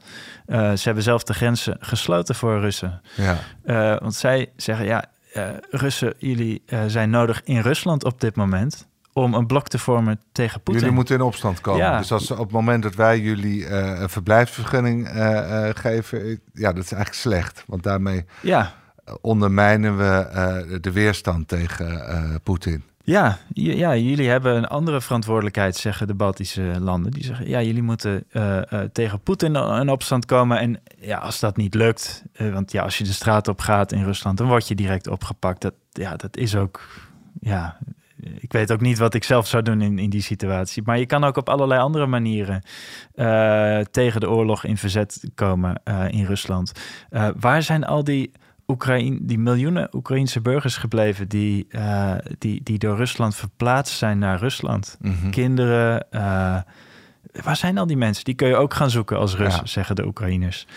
Uh, 0.48 0.72
ze 0.72 0.82
hebben 0.84 1.04
zelf 1.04 1.24
de 1.24 1.34
grenzen 1.34 1.78
gesloten 1.80 2.36
voor 2.36 2.60
Russen. 2.60 3.02
ja. 3.16 3.38
Uh, 3.66 4.00
want 4.00 4.16
zij 4.16 4.52
zeggen, 4.56 4.86
ja, 4.86 5.06
uh, 5.34 5.50
Russen, 5.70 6.14
jullie 6.18 6.64
zijn 6.88 7.10
nodig 7.10 7.42
in 7.44 7.60
Rusland 7.60 8.04
op 8.04 8.22
dit 8.22 8.36
moment 8.36 8.88
om 9.14 9.34
een 9.34 9.48
blok 9.48 9.68
te 9.68 9.80
vormen 9.80 10.20
tegen 10.32 10.62
Poetin. 10.62 10.82
Jullie 10.82 10.96
moeten 10.96 11.16
in 11.16 11.22
opstand 11.22 11.62
komen. 11.62 11.82
Ja. 11.82 11.98
Dus 11.98 12.12
als 12.12 12.32
op 12.32 12.38
het 12.38 12.52
moment 12.52 12.84
dat 12.84 12.96
wij 12.96 13.20
jullie 13.20 13.60
uh, 13.60 14.00
een 14.00 14.10
verblijfsvergunning 14.10 15.16
uh, 15.16 15.70
geven, 15.74 16.40
ja, 16.54 16.74
dat 16.74 16.84
is 16.84 16.92
eigenlijk 16.92 17.14
slecht. 17.14 17.64
Want 17.68 17.84
daarmee 17.84 18.26
ja. 18.42 18.74
ondermijnen 19.22 19.98
we 19.98 20.78
de 20.82 20.92
weerstand 20.92 21.48
tegen 21.48 22.40
Poetin. 22.44 22.84
Ja, 23.10 23.38
ja, 23.54 23.96
jullie 23.96 24.30
hebben 24.30 24.56
een 24.56 24.68
andere 24.68 25.02
verantwoordelijkheid, 25.02 25.76
zeggen 25.76 26.08
de 26.08 26.14
Baltische 26.14 26.76
landen. 26.80 27.12
Die 27.12 27.24
zeggen, 27.24 27.48
ja, 27.48 27.62
jullie 27.62 27.82
moeten 27.82 28.24
uh, 28.32 28.62
uh, 28.74 28.80
tegen 28.80 29.20
Poetin 29.20 29.56
in 29.56 29.90
opstand 29.90 30.26
komen. 30.26 30.60
En 30.60 30.82
ja, 31.00 31.18
als 31.18 31.40
dat 31.40 31.58
niet 31.58 31.74
lukt, 31.74 32.24
uh, 32.38 32.54
want 32.54 32.72
ja, 32.72 32.84
als 32.84 32.98
je 32.98 33.04
de 33.04 33.14
straat 33.14 33.48
op 33.48 33.60
gaat 33.60 33.92
in 33.92 34.04
Rusland, 34.04 34.38
dan 34.38 34.48
word 34.48 34.68
je 34.68 34.76
direct 34.76 35.08
opgepakt. 35.08 35.62
Dat, 35.62 35.74
ja, 35.92 36.16
dat 36.16 36.38
is 36.38 36.56
ook, 36.56 36.82
ja, 37.40 37.78
ik 38.40 38.52
weet 38.52 38.72
ook 38.72 38.82
niet 38.82 38.98
wat 38.98 39.14
ik 39.14 39.24
zelf 39.24 39.48
zou 39.48 39.64
doen 39.64 39.82
in, 39.82 40.00
in 40.00 40.10
die 40.10 40.22
situatie. 40.22 40.84
Maar 40.86 41.00
je 41.00 41.06
kan 41.06 41.24
ook 41.24 41.38
op 41.38 41.50
allerlei 41.50 41.82
andere 41.82 42.06
manieren 42.06 42.64
tegen 43.92 44.20
de 44.20 44.30
oorlog 44.30 44.64
in 44.64 44.78
verzet 44.78 45.30
komen 45.36 45.82
in 46.10 46.26
Rusland. 46.26 46.72
Waar 47.40 47.64
zijn 47.64 47.86
al 47.86 48.04
die, 48.04 48.32
Oekraïne, 48.70 49.18
die 49.22 49.40
miljoenen 49.40 49.96
Oekraïnse 49.96 50.42
burgers 50.42 50.78
gebleven 50.78 51.28
die, 51.28 51.68
uh, 51.70 52.14
die, 52.38 52.64
die 52.64 52.78
door 52.78 52.96
Rusland 52.96 53.36
verplaatst 53.36 53.98
zijn 53.98 54.20
naar 54.20 54.40
Rusland? 54.40 54.98
Mhm. 55.02 55.30
Kinderen. 55.30 56.06
waar 57.44 57.56
zijn 57.56 57.78
al 57.78 57.88
die 57.88 57.98
mensen? 57.98 58.24
Die 58.24 58.36
kun 58.36 58.48
je 58.48 58.56
ook 58.56 58.74
gaan 58.74 58.90
zoeken 58.90 59.18
als 59.18 59.36
Rus, 59.36 59.56
ja. 59.56 59.66
zeggen 59.66 59.96
de 59.96 60.06
Oekraïners. 60.06 60.68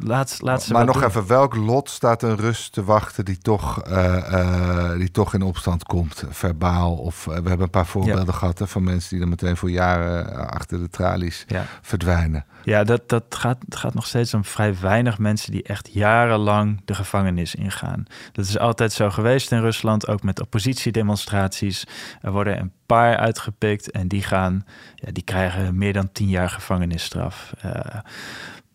Laat, 0.00 0.38
laat 0.40 0.62
ze 0.62 0.72
maar 0.72 0.84
nog 0.84 0.98
doen. 0.98 1.08
even, 1.08 1.26
welk 1.26 1.54
lot 1.54 1.90
staat 1.90 2.22
een 2.22 2.36
Rus 2.36 2.68
te 2.68 2.84
wachten 2.84 3.24
die 3.24 3.38
toch, 3.38 3.88
uh, 3.88 4.16
uh, 4.30 4.92
die 4.96 5.10
toch 5.10 5.34
in 5.34 5.42
opstand 5.42 5.84
komt, 5.84 6.24
verbaal? 6.28 6.96
Of 6.96 7.26
uh, 7.26 7.34
we 7.34 7.48
hebben 7.48 7.60
een 7.60 7.70
paar 7.70 7.86
voorbeelden 7.86 8.26
ja. 8.26 8.32
gehad 8.32 8.58
hè, 8.58 8.66
van 8.66 8.84
mensen 8.84 9.10
die 9.10 9.18
dan 9.18 9.28
meteen 9.28 9.56
voor 9.56 9.70
jaren 9.70 10.50
achter 10.50 10.78
de 10.78 10.88
tralies 10.88 11.44
ja. 11.46 11.64
verdwijnen. 11.82 12.44
Ja, 12.62 12.84
dat, 12.84 13.08
dat 13.08 13.24
gaat, 13.28 13.58
het 13.64 13.76
gaat 13.76 13.94
nog 13.94 14.06
steeds 14.06 14.34
om 14.34 14.44
vrij 14.44 14.74
weinig 14.80 15.18
mensen 15.18 15.52
die 15.52 15.62
echt 15.62 15.88
jarenlang 15.92 16.80
de 16.84 16.94
gevangenis 16.94 17.54
ingaan. 17.54 18.04
Dat 18.32 18.44
is 18.44 18.58
altijd 18.58 18.92
zo 18.92 19.10
geweest 19.10 19.52
in 19.52 19.60
Rusland, 19.60 20.08
ook 20.08 20.22
met 20.22 20.40
oppositiedemonstraties. 20.40 21.86
Er 22.20 22.32
worden 22.32 22.60
een 22.60 22.72
paar 22.86 23.16
uitgepikt 23.16 23.90
en 23.90 24.08
die 24.08 24.22
gaan, 24.22 24.64
ja, 24.94 25.12
die 25.12 25.24
krijgen 25.24 25.78
meer 25.78 25.92
dan 25.92 26.12
tien 26.12 26.28
jaar 26.28 26.50
gevangenisstraf. 26.50 27.52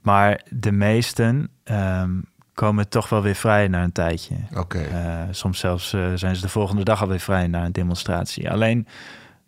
Maar 0.02 0.42
de 0.50 0.72
meesten 0.72 1.50
um, 1.64 2.26
komen 2.54 2.90
toch 2.90 3.10
wel 3.10 3.22
weer 3.22 3.36
vrij 3.36 3.68
na 3.68 3.84
een 3.84 3.92
tijdje. 3.92 4.36
Okay. 4.56 4.88
Uh, 4.88 5.28
soms 5.32 5.60
zelfs 5.60 5.94
uh, 5.94 6.08
zijn 6.16 6.36
ze 6.36 6.42
de 6.42 6.50
volgende 6.50 6.84
dag 6.84 7.02
alweer 7.02 7.20
vrij 7.20 7.48
na 7.48 7.66
een 7.66 7.72
demonstratie. 7.72 8.52
Alleen 8.52 8.88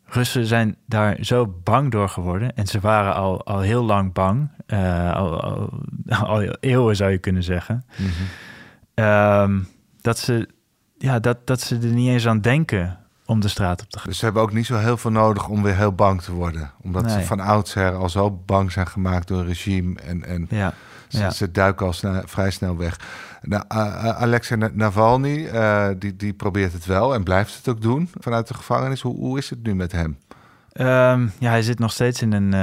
Russen 0.05 0.45
zijn 0.45 0.75
daar 0.85 1.17
zo 1.21 1.55
bang 1.63 1.91
door 1.91 2.09
geworden. 2.09 2.55
En 2.55 2.67
ze 2.67 2.79
waren 2.79 3.15
al, 3.15 3.45
al 3.45 3.59
heel 3.59 3.83
lang 3.83 4.13
bang. 4.13 4.49
Uh, 4.67 5.15
al, 5.15 5.41
al, 5.41 5.69
al, 6.27 6.41
eeuwen 6.41 6.95
zou 6.95 7.11
je 7.11 7.17
kunnen 7.17 7.43
zeggen. 7.43 7.85
Mm 7.97 8.07
-hmm. 8.07 9.05
um, 9.05 9.67
dat, 10.01 10.19
ze, 10.19 10.49
ja, 10.97 11.19
dat, 11.19 11.47
dat 11.47 11.61
ze 11.61 11.75
er 11.75 11.93
niet 11.93 12.09
eens 12.09 12.27
aan 12.27 12.41
denken 12.41 13.00
om 13.31 13.39
de 13.39 13.47
straat 13.47 13.81
op 13.81 13.89
te 13.89 13.99
gaan. 13.99 14.07
Dus 14.07 14.17
ze 14.17 14.25
hebben 14.25 14.41
ook 14.41 14.53
niet 14.53 14.65
zo 14.65 14.77
heel 14.77 14.97
veel 14.97 15.11
nodig 15.11 15.47
om 15.47 15.63
weer 15.63 15.75
heel 15.75 15.93
bang 15.93 16.21
te 16.21 16.31
worden. 16.31 16.71
Omdat 16.81 17.03
nee. 17.03 17.13
ze 17.13 17.25
van 17.25 17.39
oudsher 17.39 17.93
al 17.93 18.09
zo 18.09 18.31
bang 18.45 18.71
zijn 18.71 18.87
gemaakt 18.87 19.27
door 19.27 19.39
een 19.39 19.45
regime. 19.45 19.99
En, 19.99 20.25
en 20.25 20.47
ja. 20.49 20.73
Ze, 21.07 21.17
ja. 21.17 21.29
ze, 21.29 21.51
duiken 21.51 21.85
al 21.85 21.93
snel, 21.93 22.21
vrij 22.25 22.51
snel 22.51 22.77
weg. 22.77 22.99
Nou, 23.41 23.63
uh, 23.71 24.07
Alexei 24.21 24.69
Navalny, 24.73 25.37
uh, 25.37 25.87
die, 25.97 26.15
die 26.15 26.33
probeert 26.33 26.73
het 26.73 26.85
wel 26.85 27.13
en 27.13 27.23
blijft 27.23 27.55
het 27.55 27.67
ook 27.67 27.81
doen 27.81 28.09
vanuit 28.19 28.47
de 28.47 28.53
gevangenis. 28.53 29.01
Hoe, 29.01 29.15
hoe 29.15 29.37
is 29.37 29.49
het 29.49 29.63
nu 29.63 29.75
met 29.75 29.91
hem? 29.91 30.17
Ehm, 30.71 31.27
ja, 31.39 31.49
hij 31.49 31.61
zit 31.61 31.79
nog 31.79 31.91
steeds 31.91 32.21
in 32.21 32.33
een 32.33 32.53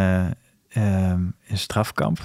uh, 0.77 1.13
in 1.45 1.59
strafkamp. 1.59 2.19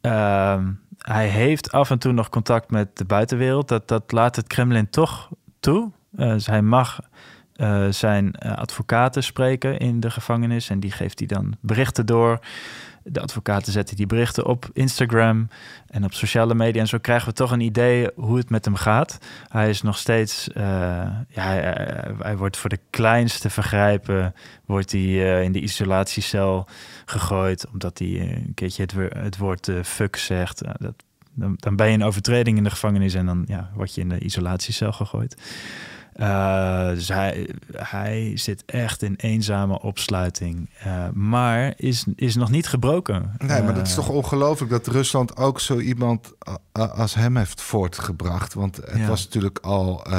Ehm, 0.00 0.70
hij 0.98 1.28
heeft 1.28 1.72
af 1.72 1.90
en 1.90 1.98
toe 1.98 2.12
nog 2.12 2.28
contact 2.28 2.70
met 2.70 2.96
de 2.96 3.04
buitenwereld. 3.04 3.68
Dat, 3.68 3.88
dat 3.88 4.12
laat 4.12 4.36
het 4.36 4.46
Kremlin 4.46 4.90
toch 4.90 5.30
toe. 5.60 5.90
Uh, 6.16 6.32
dus 6.32 6.46
hij 6.46 6.62
mag 6.62 7.00
uh, 7.56 7.86
zijn 7.90 8.38
advocaten 8.38 9.22
spreken 9.22 9.78
in 9.78 10.00
de 10.00 10.10
gevangenis 10.10 10.70
en 10.70 10.80
die 10.80 10.90
geeft 10.90 11.18
hij 11.18 11.28
dan 11.28 11.54
berichten 11.60 12.06
door. 12.06 12.38
De 13.04 13.20
advocaten 13.20 13.72
zetten 13.72 13.96
die 13.96 14.06
berichten 14.06 14.46
op 14.46 14.70
Instagram 14.72 15.48
en 15.86 16.04
op 16.04 16.12
sociale 16.12 16.54
media. 16.54 16.80
En 16.80 16.86
zo 16.88 16.98
krijgen 16.98 17.28
we 17.28 17.34
toch 17.34 17.50
een 17.50 17.60
idee 17.60 18.08
hoe 18.14 18.36
het 18.36 18.50
met 18.50 18.64
hem 18.64 18.74
gaat. 18.74 19.18
Hij 19.48 19.68
is 19.68 19.82
nog 19.82 19.98
steeds, 19.98 20.48
uh, 20.48 20.62
ja, 21.28 21.42
hij, 21.42 22.14
hij, 22.18 22.36
wordt 22.36 22.56
voor 22.56 22.70
de 22.70 22.78
kleinste 22.90 23.50
vergrijpen, 23.50 24.34
wordt 24.64 24.92
hij 24.92 25.44
in 25.44 25.52
de 25.52 25.60
isolatiecel 25.60 26.68
gegooid. 27.04 27.66
Omdat 27.72 27.98
hij 27.98 28.20
een 28.20 28.54
keertje 28.54 28.86
het, 29.14 29.36
woord 29.36 29.70
fuck 29.82 30.16
zegt. 30.16 30.62
dat, 30.78 30.94
dan, 31.34 31.54
dan, 31.56 31.76
ben 31.76 31.88
je 31.88 31.94
een 31.94 32.04
overtreding 32.04 32.56
in 32.56 32.64
de 32.64 32.70
gevangenis 32.70 33.14
en 33.14 33.26
dan 33.26 33.44
ja, 33.46 33.70
word 33.74 33.94
je 33.94 34.00
in 34.00 34.08
de 34.08 34.18
isolatiecel 34.18 34.92
gegooid. 34.92 35.36
Uh, 36.16 36.88
dus 36.88 37.08
hij, 37.08 37.48
hij 37.72 38.32
zit 38.34 38.62
echt 38.66 39.02
in 39.02 39.14
eenzame 39.16 39.80
opsluiting. 39.80 40.70
Uh, 40.86 41.08
maar 41.12 41.74
is, 41.76 42.06
is 42.16 42.34
nog 42.34 42.50
niet 42.50 42.66
gebroken. 42.66 43.32
Nee, 43.38 43.62
maar 43.62 43.74
dat 43.74 43.86
is 43.86 43.94
toch 43.94 44.08
ongelooflijk 44.08 44.70
dat 44.70 44.86
Rusland 44.86 45.36
ook 45.36 45.60
zo 45.60 45.78
iemand 45.78 46.32
als 46.72 47.14
hem 47.14 47.36
heeft 47.36 47.60
voortgebracht. 47.60 48.54
Want 48.54 48.76
het 48.76 49.06
was 49.06 49.24
natuurlijk 49.24 49.58
al 49.58 50.04
uh, 50.08 50.12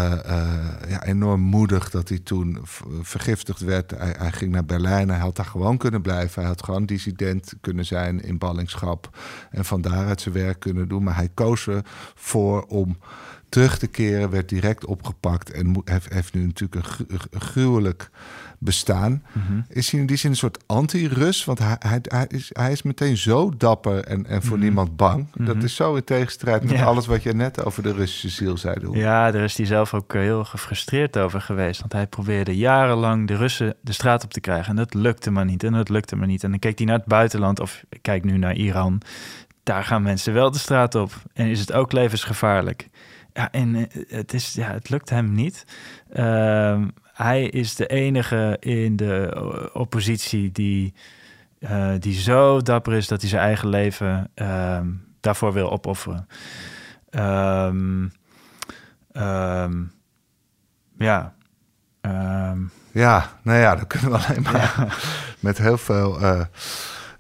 ja, 0.88 1.04
enorm 1.04 1.42
moedig 1.42 1.90
dat 1.90 2.10
hij 2.10 2.20
toen 2.20 2.60
vergiftigd 3.02 3.60
werd. 3.60 3.92
Hij, 3.92 4.16
hij, 4.18 4.32
ging 4.32 4.52
naar 4.52 4.66
Berlijn. 4.66 5.10
Hij 5.10 5.20
had 5.20 5.36
daar 5.36 5.46
gewoon 5.46 5.78
kunnen 5.78 6.02
blijven. 6.02 6.42
Hij 6.42 6.52
had 6.52 6.64
gewoon 6.64 6.86
dissident 6.86 7.54
kunnen 7.62 7.86
zijn 7.86 8.22
in 8.22 8.38
ballingschap. 8.38 9.18
En 9.52 9.66
van 9.66 9.82
daaruit 9.82 10.22
zijn 10.22 10.36
werk 10.36 10.60
kunnen 10.60 10.88
doen. 10.88 11.04
Maar 11.04 11.16
hij 11.16 11.30
koos 11.34 11.68
ervoor 11.68 12.64
om 12.64 12.98
terug 13.54 13.78
te 13.78 13.88
keren, 13.88 14.30
werd 14.30 14.50
direct 14.50 14.86
opgepakt 14.86 15.52
en 15.52 15.82
heeft, 15.86 16.14
heeft 16.14 16.34
nu 16.34 16.46
natuurlijk 16.46 16.86
een, 17.08 17.42
gruwelijk 17.42 18.10
bestaan. 18.58 19.24
Mhm. 19.32 19.62
Is 19.70 19.92
hij 19.92 20.00
in 20.00 20.06
die 20.06 20.18
zin 20.18 20.30
een 20.30 20.38
soort 20.38 20.64
anti-Rus? 20.66 21.46
Want 21.46 21.60
hij, 21.60 21.76
hij, 21.80 22.00
hij, 22.02 22.26
is, 22.28 22.50
hij 22.54 22.72
is 22.72 22.82
meteen 22.82 23.18
zo 23.18 23.52
dapper 23.58 24.04
en, 24.04 24.26
en 24.26 24.44
voor 24.44 24.58
mhm. 24.58 24.66
niemand 24.66 24.96
bang. 24.96 25.28
Dat 25.36 25.56
mhm. 25.56 25.66
is 25.66 25.76
zo 25.76 25.96
in 25.96 26.04
tegenstrijd 26.04 26.64
met 26.64 26.82
alles 26.82 27.06
wat 27.06 27.24
je 27.24 27.34
net 27.34 27.66
over 27.66 27.84
de 27.84 27.94
Russische 27.94 28.30
ziel 28.30 28.58
zei. 28.58 28.80
Doen. 28.80 28.98
Ja, 28.98 29.32
daar 29.32 29.44
is 29.44 29.58
hij 29.58 29.66
zelf 29.66 29.94
ook 29.94 30.14
eh, 30.14 30.22
heel 30.22 30.44
gefrustreerd 30.44 31.18
over 31.18 31.42
geweest. 31.42 31.80
Want 31.80 31.94
hij 31.94 32.08
probeerde 32.08 32.58
jarenlang 32.58 33.28
de 33.28 33.36
Russen 33.36 33.76
de 33.82 33.94
straat 33.94 34.24
op 34.24 34.34
te 34.34 34.42
krijgen. 34.42 34.70
En 34.70 34.76
dat 34.76 34.94
lukte 34.94 35.32
maar 35.32 35.46
niet. 35.46 35.64
En 35.64 35.74
dat 35.74 35.90
lukte 35.90 36.16
maar 36.16 36.28
niet. 36.28 36.44
En 36.44 36.50
dan 36.50 36.60
keek 36.60 36.78
hij 36.78 36.88
naar 36.88 36.98
het 36.98 37.08
buitenland 37.08 37.60
of 37.60 37.84
kijk 38.02 38.24
nu 38.24 38.38
naar 38.38 38.56
Iran. 38.56 39.02
Daar 39.64 39.84
gaan 39.84 40.02
mensen 40.02 40.34
wel 40.34 40.52
de 40.52 40.58
straat 40.58 40.96
op. 40.96 41.12
En 41.34 41.48
is 41.48 41.60
het 41.60 41.74
ook 41.74 41.92
levensgevaarlijk. 41.92 42.90
Ja, 43.34 43.52
en 43.52 43.76
eh, 43.76 44.04
het, 44.08 44.34
is, 44.34 44.54
ja, 44.54 44.72
het 44.72 44.90
lukt 44.90 45.10
hem 45.10 45.34
niet. 45.34 45.66
Uh, 46.14 46.86
hij 47.14 47.44
is 47.44 47.76
de 47.76 47.88
enige 47.88 48.58
in 48.60 48.96
de 48.96 49.70
oppositie 49.74 50.52
die, 50.52 50.94
uh, 51.60 51.92
die 52.00 52.14
zo 52.14 52.62
dapper 52.62 52.94
is 52.94 53.08
dat 53.08 53.22
hij 53.22 53.30
zijn 53.30 53.42
eigen 53.42 53.68
leven 53.68 54.32
uh, 54.36 54.80
daarvoor 55.20 55.54
wil 55.54 55.72
opofferen. 55.72 56.28
Um, 57.12 58.12
ja. 60.98 61.34
ja, 62.92 63.30
nou 63.42 63.60
ja, 63.60 63.76
dan 63.76 63.88
kunnen 63.88 64.12
we 64.12 64.18
alleen 64.18 64.42
maar 64.42 64.98
met 65.40 65.58
heel 65.58 65.78
veel 65.78 66.22
uh, 66.22 66.42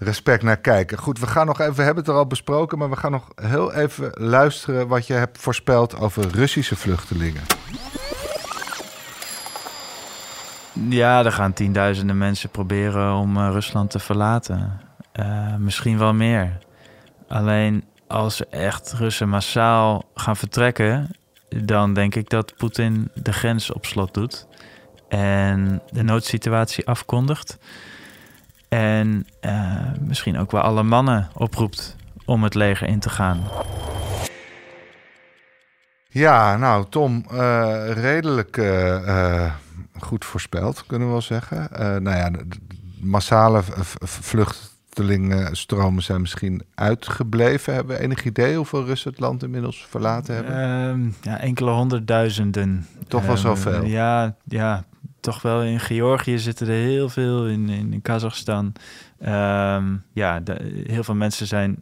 respect 0.03 0.43
naar 0.43 0.57
kijken. 0.57 0.97
Goed, 0.97 1.19
we 1.19 1.27
gaan 1.27 1.45
nog 1.45 1.59
even, 1.59 1.75
we 1.75 1.81
hebben 1.81 2.03
het 2.03 2.13
er 2.13 2.17
al 2.17 2.27
besproken, 2.27 2.77
maar 2.77 2.89
we 2.89 2.95
gaan 2.95 3.11
nog 3.11 3.27
heel 3.35 3.73
even 3.73 4.11
luisteren 4.13 4.87
wat 4.87 5.07
je 5.07 5.13
hebt 5.13 5.37
voorspeld 5.37 5.99
over 5.99 6.27
Russische 6.27 6.75
vluchtelingen. 6.75 7.43
Ja, 10.89 11.25
er 11.25 11.31
gaan 11.31 11.53
tienduizenden 11.53 12.17
mensen 12.17 12.49
proberen 12.49 13.13
om 13.13 13.37
uh, 13.37 13.49
Rusland 13.51 13.89
te 13.89 13.99
verlaten. 13.99 14.81
Uh, 15.19 15.55
misschien 15.55 15.97
wel 15.97 16.13
meer. 16.13 16.57
Alleen 17.27 17.83
als 18.07 18.35
ze 18.35 18.47
echt 18.47 18.93
Russen 18.93 19.29
massaal 19.29 20.03
gaan 20.15 20.37
vertrekken, 20.37 21.15
dan 21.49 21.93
denk 21.93 22.15
ik 22.15 22.29
dat 22.29 22.55
Poetin 22.57 23.11
de 23.13 23.33
grens 23.33 23.71
op 23.71 23.85
slot 23.85 24.13
doet 24.13 24.47
en 25.09 25.81
de 25.91 26.03
noodsituatie 26.03 26.87
afkondigt. 26.87 27.57
En 28.73 29.27
uh, 29.41 29.77
misschien 30.07 30.37
ook 30.37 30.51
wel 30.51 30.61
alle 30.61 30.83
mannen 30.83 31.27
oproept 31.33 31.95
om 32.25 32.43
het 32.43 32.53
leger 32.53 32.87
in 32.87 32.99
te 32.99 33.09
gaan. 33.09 33.43
Ja, 36.09 36.57
nou 36.57 36.85
Tom, 36.89 37.25
uh, 37.31 37.91
redelijk 37.91 38.57
uh, 38.57 39.53
goed 39.99 40.25
voorspeld, 40.25 40.85
kunnen 40.85 41.07
we 41.07 41.13
wel 41.13 41.21
zeggen. 41.21 41.67
nou 42.03 42.17
ja, 42.17 42.29
de, 42.29 42.45
massale 43.01 43.61
vluchtelingenstromen 44.01 46.03
zijn 46.03 46.21
misschien 46.21 46.63
uitgebleven. 46.75 47.73
Hebben 47.73 47.95
we 47.95 48.01
enig 48.01 48.25
idee 48.25 48.55
hoeveel 48.55 48.85
Russen 48.85 49.11
het 49.11 49.19
land 49.19 49.43
inmiddels 49.43 49.85
verlaten 49.89 50.35
hebben? 50.35 50.55
Ehm, 50.55 51.09
ja, 51.21 51.39
enkele 51.39 51.71
honderdduizenden. 51.71 52.87
Toch 53.07 53.25
wel 53.25 53.37
zoveel? 53.37 53.85
Ja, 53.85 54.35
ja, 54.43 54.83
toch 55.23 55.41
wel 55.41 55.63
in 55.63 55.79
Georgië 55.79 56.39
zitten 56.39 56.67
er 56.67 56.73
heel 56.73 57.09
veel, 57.09 57.47
in, 57.47 57.69
in, 57.69 58.01
Kazachstan. 58.01 58.73
Ehm, 59.19 59.95
ja, 60.13 60.41
heel 60.85 61.03
veel 61.03 61.15
mensen 61.15 61.47
zijn 61.47 61.77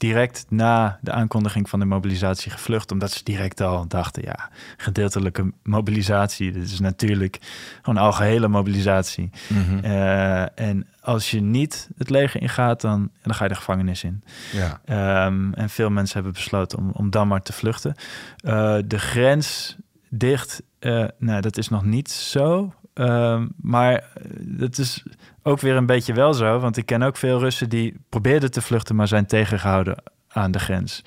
direct 0.00 0.46
na 0.48 0.98
de 1.00 1.12
aankondiging 1.12 1.68
van 1.68 1.78
de 1.78 1.84
mobilisatie 1.84 2.50
gevlucht, 2.50 2.92
omdat 2.92 3.10
ze 3.10 3.24
direct 3.24 3.60
al 3.60 3.88
dachten, 3.88 4.22
ja, 4.22 4.48
gedeeltelijke 4.76 5.52
mobilisatie, 5.62 6.52
dit 6.52 6.70
is 6.70 6.80
natuurlijk 6.80 7.38
gewoon 7.82 8.02
algehele 8.02 8.48
mobilisatie. 8.48 9.30
Mhm. 9.48 9.84
Eh, 9.84 10.58
en 10.58 10.86
als 11.00 11.30
je 11.30 11.40
niet 11.40 11.88
het 11.96 12.10
leger 12.10 12.40
ingaat, 12.40 12.80
dan, 12.80 13.10
dan 13.22 13.34
ga 13.34 13.44
je 13.44 13.50
de 13.50 13.56
gevangenis 13.56 14.04
in. 14.04 14.24
Ja. 14.52 14.80
Ehm, 14.84 15.52
en 15.52 15.70
veel 15.70 15.90
mensen 15.90 16.14
hebben 16.14 16.32
besloten 16.32 16.78
om, 16.78 16.90
om 16.92 17.10
dan 17.10 17.28
maar 17.28 17.42
te 17.42 17.52
vluchten. 17.52 17.94
Uh, 18.42 18.76
de 18.86 18.98
grens 18.98 19.76
dicht. 20.10 20.62
Uh, 20.80 21.04
nou, 21.18 21.40
dat 21.40 21.56
is 21.56 21.68
nog 21.68 21.84
niet 21.84 22.10
zo. 22.10 22.72
Uh, 22.94 23.42
maar 23.56 24.04
dat 24.40 24.78
is 24.78 25.04
ook 25.42 25.60
weer 25.60 25.76
een 25.76 25.86
beetje 25.86 26.12
wel 26.12 26.34
zo. 26.34 26.58
Want 26.58 26.76
ik 26.76 26.86
ken 26.86 27.02
ook 27.02 27.16
veel 27.16 27.38
Russen 27.38 27.68
die 27.68 27.94
probeerden 28.08 28.50
te 28.50 28.62
vluchten, 28.62 28.96
maar 28.96 29.08
zijn 29.08 29.26
tegengehouden 29.26 30.02
aan 30.28 30.50
de 30.50 30.58
grens. 30.58 31.04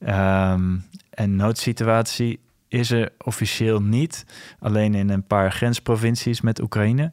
Um, 0.00 0.84
en 1.10 1.36
noodsituatie 1.36 2.40
is 2.68 2.90
er 2.90 3.12
officieel 3.18 3.82
niet. 3.82 4.24
Alleen 4.58 4.94
in 4.94 5.08
een 5.08 5.26
paar 5.26 5.52
grensprovincies 5.52 6.40
met 6.40 6.60
Oekraïne. 6.60 7.12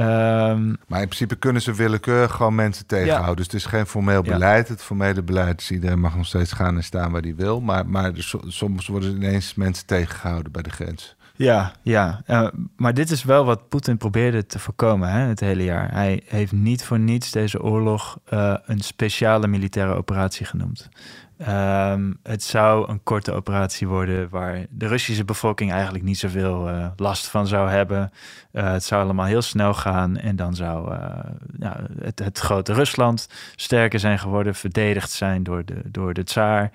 Um, 0.00 0.76
maar 0.86 1.00
in 1.00 1.06
principe 1.06 1.36
kunnen 1.36 1.62
ze 1.62 1.74
willekeurig 1.74 2.32
gewoon 2.32 2.54
mensen 2.54 2.86
tegenhouden. 2.86 3.28
Ja. 3.28 3.34
Dus 3.34 3.44
het 3.44 3.54
is 3.54 3.64
geen 3.64 3.86
formeel 3.86 4.22
beleid. 4.22 4.68
Het 4.68 4.82
formele 4.82 5.22
beleid 5.22 5.60
is 5.60 5.70
iedereen 5.70 6.00
mag 6.00 6.16
nog 6.16 6.26
steeds 6.26 6.52
gaan 6.52 6.76
en 6.76 6.84
staan 6.84 7.12
waar 7.12 7.22
hij 7.22 7.34
wil. 7.36 7.60
Maar, 7.60 7.86
maar 7.86 8.12
soms 8.46 8.86
worden 8.86 9.14
ineens 9.16 9.54
mensen 9.54 9.86
tegengehouden 9.86 10.52
bij 10.52 10.62
de 10.62 10.70
grens. 10.70 11.16
Ja, 11.36 11.72
ja. 11.82 12.22
Uh, 12.26 12.48
maar 12.76 12.94
dit 12.94 13.10
is 13.10 13.24
wel 13.24 13.44
wat 13.44 13.68
Poetin 13.68 13.96
probeerde 13.96 14.46
te 14.46 14.58
voorkomen 14.58 15.10
hè, 15.10 15.20
het 15.20 15.40
hele 15.40 15.64
jaar. 15.64 15.92
Hij 15.92 16.22
heeft 16.26 16.52
niet 16.52 16.84
voor 16.84 16.98
niets 16.98 17.30
deze 17.30 17.62
oorlog 17.62 18.18
uh, 18.32 18.56
een 18.64 18.80
speciale 18.80 19.46
militaire 19.46 19.94
operatie 19.94 20.46
genoemd. 20.46 20.88
Um, 21.48 22.18
het 22.22 22.42
zou 22.42 22.88
een 22.88 23.02
korte 23.02 23.32
operatie 23.32 23.88
worden 23.88 24.28
waar 24.28 24.66
de 24.70 24.86
Russische 24.86 25.24
bevolking 25.24 25.72
eigenlijk 25.72 26.04
niet 26.04 26.18
zoveel 26.18 26.68
uh, 26.68 26.86
last 26.96 27.26
van 27.26 27.46
zou 27.46 27.70
hebben. 27.70 28.12
Uh, 28.52 28.72
het 28.72 28.84
zou 28.84 29.02
allemaal 29.02 29.26
heel 29.26 29.42
snel 29.42 29.74
gaan 29.74 30.16
en 30.16 30.36
dan 30.36 30.54
zou 30.54 30.92
uh, 30.92 30.98
ja, 31.58 31.80
het, 32.00 32.18
het, 32.18 32.38
grote 32.38 32.72
Rusland 32.72 33.28
sterker 33.56 34.00
zijn 34.00 34.18
geworden, 34.18 34.54
verdedigd 34.54 35.10
zijn 35.10 35.42
door 35.42 35.64
de, 35.64 35.82
door 35.84 36.14
de 36.14 36.24
tsaar. 36.24 36.72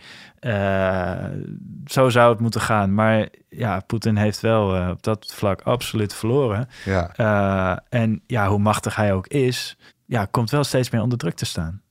zo 1.85 2.09
zou 2.09 2.31
het 2.31 2.39
moeten 2.39 2.61
gaan. 2.61 2.93
Maar 2.93 3.27
ja, 3.49 3.79
Poetin 3.79 4.15
heeft 4.15 4.39
wel 4.39 4.91
op 4.91 5.03
dat 5.03 5.33
vlak 5.35 5.61
absoluut 5.61 6.13
verloren. 6.13 6.69
Ja. 6.85 7.81
en 7.89 8.21
ja, 8.27 8.47
hoe 8.47 8.59
machtig 8.59 8.95
hij 8.95 9.13
ook 9.13 9.27
is, 9.27 9.77
ja, 10.05 10.25
komt 10.31 10.49
wel 10.49 10.63
steeds 10.63 10.89
meer 10.89 11.01
onder 11.01 11.17
druk 11.17 11.35
te 11.35 11.45
staan. 11.45 11.81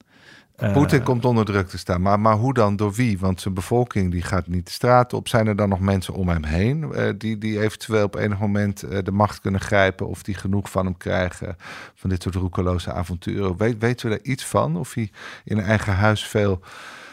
Poetin 0.57 0.99
uh, 0.99 1.05
komt 1.05 1.25
onder 1.25 1.45
druk 1.45 1.69
te 1.69 1.79
staan. 1.79 2.03
Maar, 2.03 2.21
maar 2.21 2.37
hoe 2.37 2.55
dan? 2.55 2.77
Door 2.77 2.93
wie? 2.93 3.19
Want 3.19 3.41
zijn 3.41 3.55
bevolking 3.55 4.11
die 4.11 4.23
gaat 4.23 4.47
niet 4.47 4.67
de 4.67 4.73
straat 4.73 5.13
op. 5.13 5.29
Zijn 5.29 5.47
er 5.47 5.57
dan 5.57 5.69
nog 5.69 5.81
mensen 5.81 6.15
om 6.15 6.29
hem 6.29 6.45
heen 6.45 6.91
uh, 6.93 7.09
die, 7.19 7.39
die 7.39 7.61
eventueel 7.61 8.05
op 8.05 8.15
enig 8.15 8.39
moment 8.39 8.85
uh, 8.85 8.99
de 9.03 9.11
macht 9.11 9.41
kunnen 9.41 9.61
grijpen 9.61 10.09
of 10.09 10.23
die 10.23 10.35
genoeg 10.35 10.71
van 10.71 10.85
hem 10.85 10.97
krijgen 10.97 11.57
van 11.95 12.11
dit 12.11 12.23
soort 12.23 12.35
roekeloze 12.35 12.93
avonturen? 12.93 13.57
Weet, 13.57 13.79
weten 13.79 14.09
we 14.09 14.17
daar 14.17 14.27
iets 14.27 14.45
van? 14.45 14.77
Of 14.77 14.95
hij 14.95 15.11
in 15.45 15.59
een 15.59 15.65
eigen 15.65 15.95
huis 15.95 16.27
veel 16.27 16.61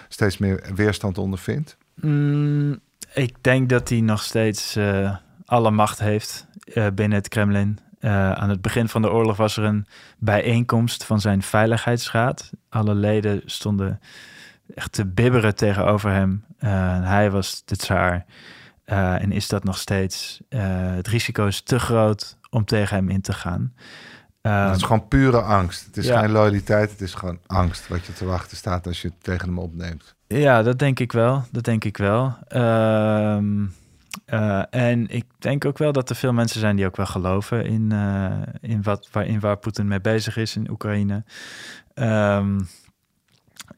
steeds 0.07 0.37
meer 0.37 0.63
weerstand 0.75 1.17
ondervindt? 1.17 1.77
Mm, 1.95 2.79
ik 3.13 3.35
denk 3.41 3.69
dat 3.69 3.89
hij 3.89 4.01
nog 4.01 4.23
steeds 4.23 4.77
alle 5.45 5.71
macht 5.71 5.99
heeft 5.99 6.47
binnen 6.73 7.11
het 7.11 7.27
Kremlin. 7.27 7.79
Eh, 8.01 8.31
aan 8.31 8.49
het 8.49 8.61
begin 8.61 8.87
van 8.87 9.01
de 9.01 9.11
oorlog 9.11 9.37
was 9.37 9.57
er 9.57 9.63
een 9.63 9.85
bijeenkomst 10.17 11.03
van 11.03 11.21
zijn 11.21 11.41
veiligheidsraad. 11.41 12.49
Alle 12.69 12.95
leden 12.95 13.41
stonden 13.45 13.99
echt 14.75 14.91
te 14.91 15.05
bibberen 15.05 15.55
tegenover 15.55 16.11
hem. 16.11 16.43
Uh, 16.59 16.69
hij 17.03 17.31
was 17.31 17.61
de 17.65 17.75
tsaar 17.75 18.25
uh, 18.85 19.21
en 19.21 19.31
is 19.31 19.47
dat 19.47 19.63
nog 19.63 19.77
steeds. 19.77 20.41
het 20.49 21.07
risico 21.07 21.45
is 21.45 21.61
te 21.61 21.79
groot 21.79 22.37
om 22.49 22.65
tegen 22.65 22.95
hem 22.95 23.09
in 23.09 23.21
te 23.21 23.33
gaan. 23.33 23.73
het 24.41 24.75
is 24.75 24.83
gewoon 24.83 25.07
pure 25.07 25.41
angst. 25.41 25.85
Het 25.85 25.97
is 25.97 26.09
geen 26.09 26.31
loyaliteit, 26.31 26.91
het 26.91 27.01
is 27.01 27.13
gewoon 27.13 27.39
angst 27.47 27.87
wat 27.87 28.05
je 28.05 28.13
te 28.13 28.25
wachten 28.25 28.57
staat 28.57 28.87
als 28.87 29.01
je 29.01 29.07
het 29.07 29.23
tegen 29.23 29.47
hem 29.47 29.59
opneemt. 29.59 30.15
Ja, 30.27 30.63
dat 30.63 30.79
denk 30.79 30.99
ik 30.99 31.11
wel. 31.11 31.43
Dat 31.51 31.63
denk 31.63 31.83
ik 31.83 31.97
wel. 31.97 32.37
Ehm, 32.47 33.63
uh, 34.33 34.63
en 34.69 35.07
ik 35.07 35.25
denk 35.39 35.65
ook 35.65 35.77
wel 35.77 35.91
dat 35.91 36.09
er 36.09 36.15
veel 36.15 36.33
mensen 36.33 36.59
zijn 36.59 36.75
die 36.75 36.85
ook 36.85 36.95
wel 36.95 37.05
geloven 37.05 37.65
in, 37.65 37.89
uh, 37.93 38.31
in, 38.61 38.83
wat, 38.83 39.07
waar, 39.11 39.25
in 39.25 39.39
waar 39.39 39.57
Poetin 39.57 39.87
mee 39.87 40.01
bezig 40.01 40.37
is 40.37 40.55
in 40.55 40.69
Oekraïne. 40.69 41.23
Um, 41.95 42.67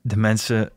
de 0.02 0.18
mensen 0.18 0.70